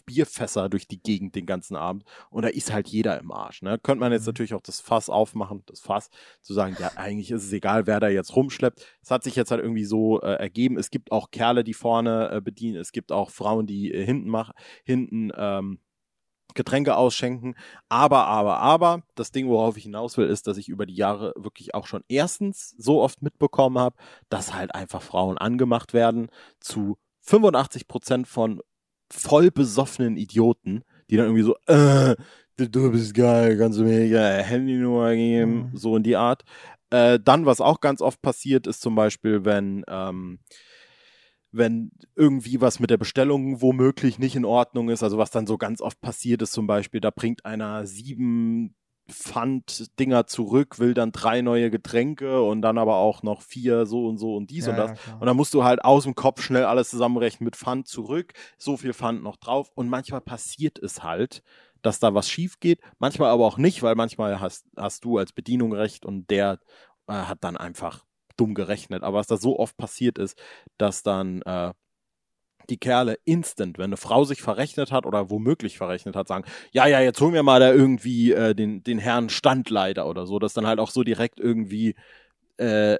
[0.00, 3.62] Bierfässer durch die Gegend den ganzen Abend und da ist halt jeder im Arsch.
[3.62, 3.78] Ne?
[3.78, 4.28] Könnte man jetzt mhm.
[4.28, 6.10] natürlich auch das Fass aufmachen, das Fass,
[6.42, 8.84] zu sagen, ja, eigentlich ist es egal, wer da jetzt rumschleppt.
[9.02, 10.78] Es hat sich jetzt halt irgendwie so äh, ergeben.
[10.78, 14.28] Es gibt auch Kerle, die vorne äh, bedienen, es gibt auch Frauen, die äh, hinten
[14.28, 15.80] machen, hinten ähm,
[16.54, 17.54] Getränke ausschenken.
[17.88, 21.32] Aber, aber, aber, das Ding, worauf ich hinaus will, ist, dass ich über die Jahre
[21.36, 23.96] wirklich auch schon erstens so oft mitbekommen habe,
[24.28, 26.30] dass halt einfach Frauen angemacht werden
[26.60, 28.60] zu 85 Prozent von
[29.10, 32.16] voll besoffenen Idioten, die dann irgendwie so, äh,
[32.56, 35.76] du bist geil, kannst du mir ja Handynummer geben, mhm.
[35.76, 36.44] so in die Art.
[36.90, 40.40] Äh, dann, was auch ganz oft passiert, ist zum Beispiel, wenn, ähm,
[41.50, 45.58] wenn irgendwie was mit der Bestellung womöglich nicht in Ordnung ist, also was dann so
[45.58, 48.74] ganz oft passiert ist, zum Beispiel, da bringt einer sieben
[49.10, 54.18] Pfand-Dinger zurück, will dann drei neue Getränke und dann aber auch noch vier so und
[54.18, 54.90] so und dies ja, und das.
[55.06, 58.32] Ja, und dann musst du halt aus dem Kopf schnell alles zusammenrechnen mit Pfand zurück,
[58.58, 59.70] so viel Pfand noch drauf.
[59.74, 61.42] Und manchmal passiert es halt,
[61.82, 65.32] dass da was schief geht, manchmal aber auch nicht, weil manchmal hast, hast du als
[65.32, 66.58] Bedienung recht und der
[67.06, 68.04] äh, hat dann einfach
[68.36, 69.02] dumm gerechnet.
[69.02, 70.40] Aber was da so oft passiert ist,
[70.76, 71.72] dass dann äh,
[72.70, 76.86] die Kerle instant, wenn eine Frau sich verrechnet hat oder womöglich verrechnet hat, sagen, ja,
[76.86, 80.52] ja, jetzt holen wir mal da irgendwie äh, den, den Herrn Standleiter oder so, dass
[80.52, 81.94] dann halt auch so direkt irgendwie
[82.58, 82.98] äh,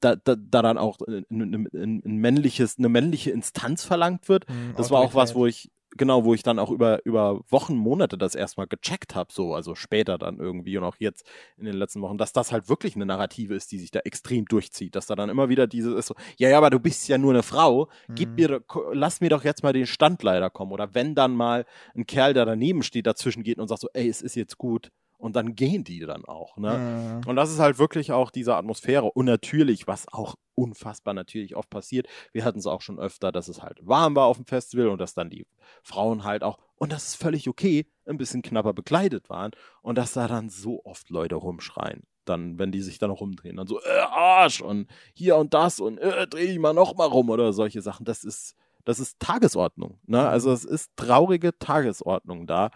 [0.00, 1.68] da, da, da dann auch ein, ein,
[2.04, 4.48] ein, männliches, eine männliche Instanz verlangt wird.
[4.48, 7.76] Mhm, das war auch was, wo ich, genau, wo ich dann auch über, über Wochen,
[7.76, 11.26] Monate das erstmal gecheckt habe, so, also später dann irgendwie und auch jetzt
[11.56, 14.44] in den letzten Wochen, dass das halt wirklich eine Narrative ist, die sich da extrem
[14.44, 17.18] durchzieht, dass da dann immer wieder diese ist so, ja, ja, aber du bist ja
[17.18, 18.34] nur eine Frau, gib mhm.
[18.36, 22.34] mir, lass mir doch jetzt mal den Standleiter kommen oder wenn dann mal ein Kerl,
[22.34, 25.54] der daneben steht, dazwischen geht und sagt so, ey, es ist jetzt gut, und dann
[25.54, 26.56] gehen die dann auch.
[26.56, 27.20] Ne?
[27.22, 27.28] Mhm.
[27.28, 29.10] Und das ist halt wirklich auch diese Atmosphäre.
[29.12, 33.48] Und natürlich, was auch unfassbar natürlich oft passiert, wir hatten es auch schon öfter, dass
[33.48, 35.46] es halt warm war auf dem Festival und dass dann die
[35.82, 39.52] Frauen halt auch, und das ist völlig okay, ein bisschen knapper bekleidet waren
[39.82, 42.02] und dass da dann so oft Leute rumschreien.
[42.24, 45.80] Dann, wenn die sich dann noch rumdrehen, dann so, äh, Arsch und hier und das
[45.80, 48.04] und äh, dreh dich mal noch mal rum oder solche Sachen.
[48.04, 48.54] Das ist,
[48.84, 49.98] das ist Tagesordnung.
[50.06, 50.26] Ne?
[50.26, 52.70] Also es ist traurige Tagesordnung da.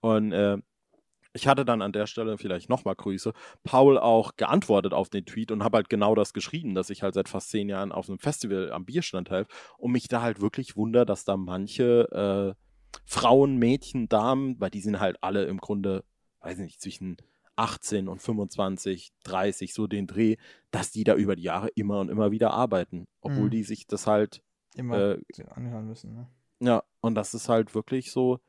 [0.00, 0.58] Und äh,
[1.32, 5.52] ich hatte dann an der Stelle vielleicht nochmal Grüße, Paul auch geantwortet auf den Tweet
[5.52, 8.18] und habe halt genau das geschrieben, dass ich halt seit fast zehn Jahren auf einem
[8.18, 12.60] Festival am Bierstand helfe und mich da halt wirklich wunder, dass da manche äh,
[13.06, 16.04] Frauen, Mädchen, Damen, weil die sind halt alle im Grunde,
[16.40, 17.16] weiß nicht, zwischen
[17.56, 20.36] 18 und 25, 30, so den Dreh,
[20.70, 23.50] dass die da über die Jahre immer und immer wieder arbeiten, obwohl Mhm.
[23.50, 24.42] die sich das halt,
[24.76, 25.20] Immer äh,
[25.54, 26.26] anhören müssen, ne?
[26.60, 28.40] ja, und das ist halt wirklich so,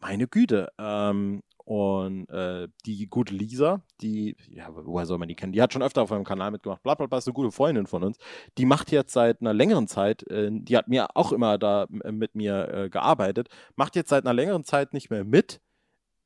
[0.00, 0.72] meine Güte.
[0.78, 5.52] Ähm, und äh, die gute Lisa, die, ja, woher soll man die kennen?
[5.52, 6.82] Die hat schon öfter auf meinem Kanal mitgemacht.
[6.82, 8.18] Blablabla ist eine gute Freundin von uns.
[8.58, 12.10] Die macht jetzt seit einer längeren Zeit, äh, die hat mir auch immer da äh,
[12.10, 15.60] mit mir äh, gearbeitet, macht jetzt seit einer längeren Zeit nicht mehr mit.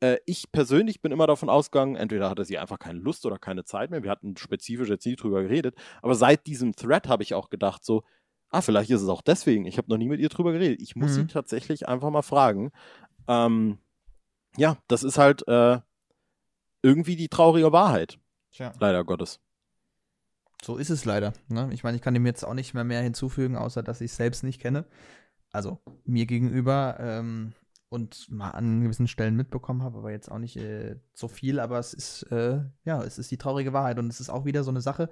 [0.01, 3.65] Äh, ich persönlich bin immer davon ausgegangen, entweder hatte sie einfach keine Lust oder keine
[3.65, 4.03] Zeit mehr.
[4.03, 5.75] Wir hatten spezifisch jetzt nie drüber geredet.
[6.01, 8.03] Aber seit diesem Thread habe ich auch gedacht, so,
[8.49, 9.67] ah, vielleicht ist es auch deswegen.
[9.67, 10.81] Ich habe noch nie mit ihr drüber geredet.
[10.81, 11.15] Ich muss Mhm.
[11.15, 12.71] sie tatsächlich einfach mal fragen.
[13.29, 13.77] Ähm,
[14.57, 15.81] ja, das ist halt äh,
[16.83, 18.19] irgendwie die traurige Wahrheit,
[18.53, 18.73] Tja.
[18.79, 19.41] leider Gottes.
[20.63, 21.35] So ist es leider.
[21.49, 21.69] Ne?
[21.73, 24.17] Ich meine, ich kann dem jetzt auch nicht mehr mehr hinzufügen, außer dass ich es
[24.17, 24.87] selbst nicht kenne.
[25.53, 27.53] Also mir gegenüber ähm,
[27.91, 31.61] und mal an gewissen Stellen mitbekommen habe, aber jetzt auch nicht äh, so viel.
[31.61, 34.65] Aber es ist, äh, ja, es ist die traurige Wahrheit und es ist auch wieder
[34.65, 35.11] so eine Sache,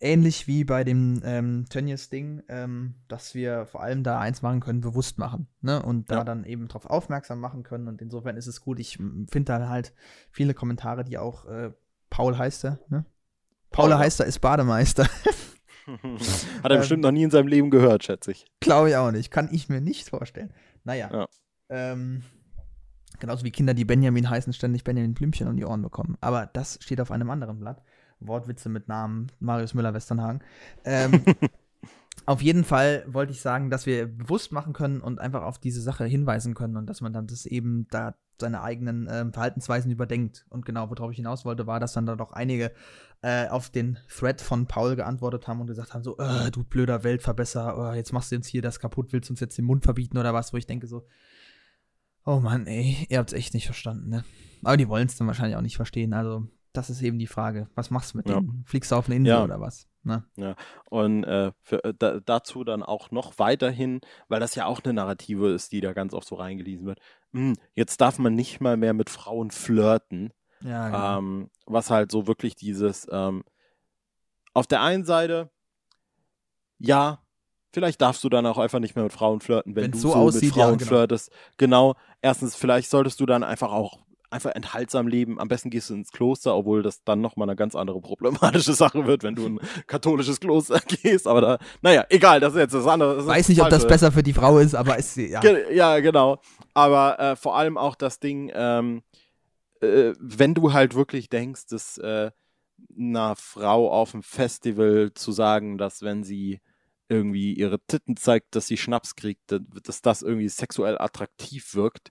[0.00, 4.80] ähnlich wie bei dem ähm, Tönnies-Ding, ähm, dass wir vor allem da eins machen können,
[4.80, 5.46] bewusst machen.
[5.60, 5.82] Ne?
[5.82, 6.24] Und da Ja.
[6.24, 7.88] dann eben darauf aufmerksam machen können.
[7.88, 8.78] Und insofern ist es gut.
[8.80, 9.92] Ich finde da halt
[10.30, 11.72] viele Kommentare, die auch, äh,
[12.10, 13.04] Paul heißt er, ne?
[13.70, 15.08] Paul heißt er, ist Bademeister.
[15.86, 16.00] Hat
[16.64, 18.46] er Ähm, bestimmt noch nie in seinem Leben gehört, schätze ich.
[18.60, 19.30] Glaube ich auch nicht.
[19.30, 20.52] Kann ich mir nicht vorstellen.
[20.84, 21.10] Naja.
[21.12, 21.28] Ja.
[21.70, 22.22] Ähm,
[23.18, 26.16] genauso wie Kinder, die Benjamin heißen, ständig Benjamin Blümchen um die Ohren bekommen.
[26.20, 27.82] Aber das steht auf einem anderen Blatt.
[28.26, 30.40] Wortwitze mit Namen Marius Müller-Westernhagen.
[30.84, 31.22] Ähm,
[32.26, 35.80] auf jeden Fall wollte ich sagen, dass wir bewusst machen können und einfach auf diese
[35.80, 40.44] Sache hinweisen können und dass man dann das eben da seine eigenen ähm, Verhaltensweisen überdenkt.
[40.50, 42.72] Und genau, worauf ich hinaus wollte, war, dass dann da doch einige
[43.22, 47.04] äh, auf den Thread von Paul geantwortet haben und gesagt haben: so, äh, du blöder
[47.04, 50.18] Weltverbesser, äh, jetzt machst du uns hier das kaputt, willst uns jetzt den Mund verbieten
[50.18, 51.06] oder was, wo ich denke so,
[52.26, 54.24] oh Mann, ey, ihr habt's echt nicht verstanden, ne?
[54.62, 56.12] Aber die wollen es dann wahrscheinlich auch nicht verstehen.
[56.12, 57.68] Also, das ist eben die Frage.
[57.74, 58.40] Was machst du mit Ja.
[58.40, 58.64] denen?
[58.66, 59.44] Fliegst du auf eine Insel Ja.
[59.44, 59.88] oder was?
[60.04, 60.24] Ne?
[60.90, 64.94] Und äh, für, äh, da, dazu dann auch noch weiterhin, weil das ja auch eine
[64.94, 66.98] Narrative ist, die da ganz oft so reingelesen wird.
[67.32, 70.32] Hm, jetzt darf man nicht mal mehr mit Frauen flirten.
[70.60, 71.18] Ja, genau.
[71.18, 73.44] Ähm, was halt so wirklich dieses, ähm,
[74.54, 75.50] auf der einen Seite,
[76.78, 77.20] ja,
[77.72, 80.14] vielleicht darfst du dann auch einfach nicht mehr mit Frauen flirten, wenn Wenn's du so
[80.14, 80.88] aussieht, mit ja, Frauen genau.
[80.88, 81.30] flirtest.
[81.58, 85.38] Genau, erstens, vielleicht solltest du dann einfach auch einfach enthaltsam leben.
[85.38, 89.06] Am besten gehst du ins Kloster, obwohl das dann nochmal eine ganz andere problematische Sache
[89.06, 91.26] wird, wenn du in ein katholisches Kloster gehst.
[91.26, 93.16] Aber da, naja, egal, das ist jetzt das andere.
[93.16, 95.40] Das Weiß nicht, ob das besser für die Frau ist, aber ist ja.
[95.40, 96.40] Ge ja, genau.
[96.74, 99.02] Aber äh, vor allem auch das Ding, ähm,
[99.80, 102.30] äh, wenn du halt wirklich denkst, dass äh,
[102.98, 106.60] einer Frau auf dem Festival zu sagen, dass wenn sie
[107.08, 109.54] irgendwie ihre Titten zeigt, dass sie Schnaps kriegt,
[109.84, 112.10] dass das irgendwie sexuell attraktiv wirkt,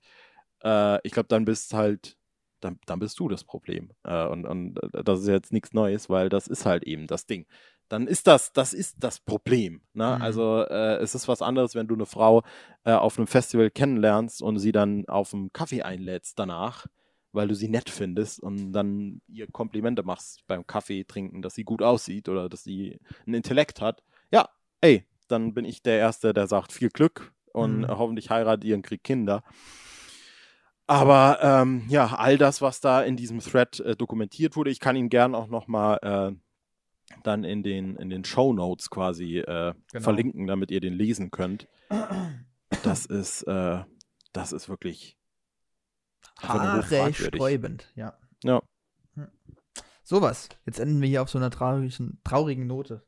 [0.63, 2.17] äh, ich glaube, dann bist halt,
[2.59, 3.91] dann, dann bist du das Problem.
[4.03, 7.25] Äh, und, und äh, das ist jetzt nichts Neues, weil das ist halt eben das
[7.25, 7.45] Ding.
[7.89, 9.81] Dann ist das, das ist das Problem.
[9.93, 10.15] Ne?
[10.15, 10.21] Mhm.
[10.21, 12.43] Also äh, es ist was anderes, wenn du eine Frau
[12.85, 16.85] äh, auf einem Festival kennenlernst und sie dann auf einen Kaffee einlädst danach,
[17.33, 21.63] weil du sie nett findest und dann ihr Komplimente machst beim Kaffee trinken, dass sie
[21.65, 24.03] gut aussieht oder dass sie einen Intellekt hat.
[24.31, 24.47] Ja,
[24.79, 27.87] ey, dann bin ich der Erste, der sagt viel Glück und Mhm.
[27.89, 29.43] hoffentlich heiratet ihr und kriegt Kinder.
[30.91, 34.97] Aber ähm, ja, all das, was da in diesem Thread äh, dokumentiert wurde, ich kann
[34.97, 40.03] ihn gern auch nochmal äh, dann in den, in den Show Notes quasi äh, Genau.
[40.03, 41.69] verlinken, damit ihr den lesen könnt.
[42.83, 43.85] Das ist, äh,
[44.33, 45.17] das ist wirklich
[46.41, 48.17] Haare sträubend, ja.
[48.43, 48.61] Ja.
[50.03, 50.49] Sowas.
[50.65, 53.01] Jetzt enden wir hier auf so einer traurigen, traurigen Note.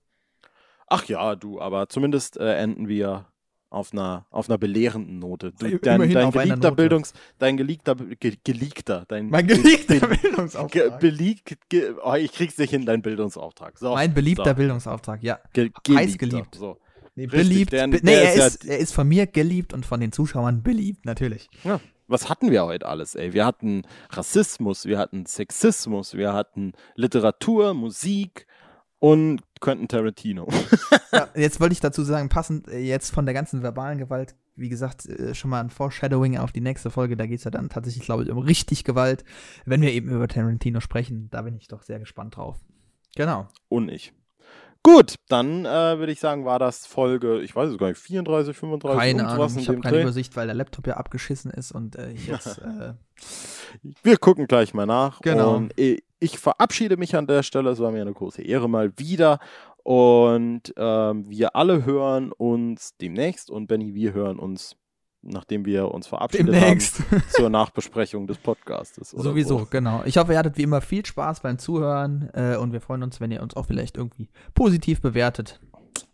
[0.87, 3.27] Ach ja, du, aber zumindest äh, enden wir
[3.73, 5.51] auf einer, auf einer belehrenden Note.
[5.57, 6.71] Du, dein, dein Note.
[6.73, 10.99] Bildungs, dein geliebter, ge, geleakter, dein Mein geliebter be- ge, Bildungsauftrag.
[10.99, 13.77] beleak, ge, oh, ich krieg's nicht hin, dein Bildungsauftrag.
[13.79, 14.55] So, mein beliebter so.
[14.55, 15.39] Bildungsauftrag, ja.
[15.53, 16.55] Ge, heiß geliebter, geliebt.
[16.55, 16.77] So.
[17.15, 17.71] Nee, Richtig, beliebt.
[17.73, 20.11] der- be- der nee, er ist ja- er ist von mir geliebt und von den
[20.11, 21.49] Zuschauern beliebt, natürlich.
[22.07, 23.33] Was hatten wir heute alles, ey?
[23.33, 28.45] Wir hatten Rassismus, wir hatten Sexismus, wir hatten Literatur, Musik
[29.03, 30.47] und Quentin Tarantino.
[31.11, 34.67] Ja, jetzt wollte ich dazu sagen, passend äh, jetzt von der ganzen verbalen Gewalt, wie
[34.67, 37.15] gesagt, äh, schon mal ein Foreshadowing auf die nächste Folge.
[37.15, 39.23] Da geht es ja dann tatsächlich, glaube ich, um richtig Gewalt,
[39.63, 41.27] wenn wir eben über Tarantino sprechen.
[41.29, 42.57] Da bin ich doch sehr gespannt drauf.
[43.15, 43.47] Genau.
[43.69, 44.11] und ich.
[44.85, 48.55] Gut, dann äh, würde ich sagen, war das Folge, ich weiß es gar nicht, 34,
[48.55, 49.57] 35, Keine Ahnung.
[49.57, 50.01] Ich habe keine Dreh.
[50.03, 52.57] Übersicht, weil der Laptop ja abgeschissen ist und äh, ich jetzt.
[52.57, 52.93] Äh,
[54.03, 55.21] Wir gucken gleich mal nach.
[55.21, 55.55] Genau.
[55.55, 57.69] Und ich, ich verabschiede mich an der Stelle.
[57.69, 59.39] Es war mir eine große Ehre mal wieder.
[59.83, 63.49] Und ähm, wir alle hören uns demnächst.
[63.49, 64.75] Und Benny, wir hören uns
[65.23, 66.99] nachdem wir uns verabschiedet Demnächst.
[67.11, 69.09] haben zur Nachbesprechung des Podcastes.
[69.11, 69.67] Sowieso, so.
[69.69, 70.01] genau.
[70.05, 73.19] Ich hoffe, ihr hattet wie immer viel Spaß beim Zuhören äh, und wir freuen uns,
[73.21, 75.59] wenn ihr uns auch vielleicht irgendwie positiv bewertet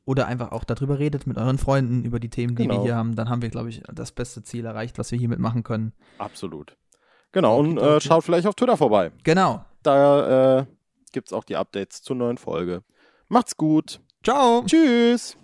[0.05, 2.83] oder einfach auch darüber redet mit euren Freunden über die Themen, die wir Genau.
[2.83, 3.15] hier haben.
[3.15, 5.93] Dann haben wir, glaube ich, das beste Ziel erreicht, was wir hiermit machen können.
[6.17, 6.75] Absolut.
[7.31, 9.11] Genau, und äh, schaut vielleicht auf Twitter vorbei.
[9.23, 9.63] Genau.
[9.83, 10.65] Da äh,
[11.11, 12.83] gibt es auch die Updates zur neuen Folge.
[13.27, 14.01] Macht's gut.
[14.23, 14.63] Ciao.
[14.65, 15.37] Tschüss.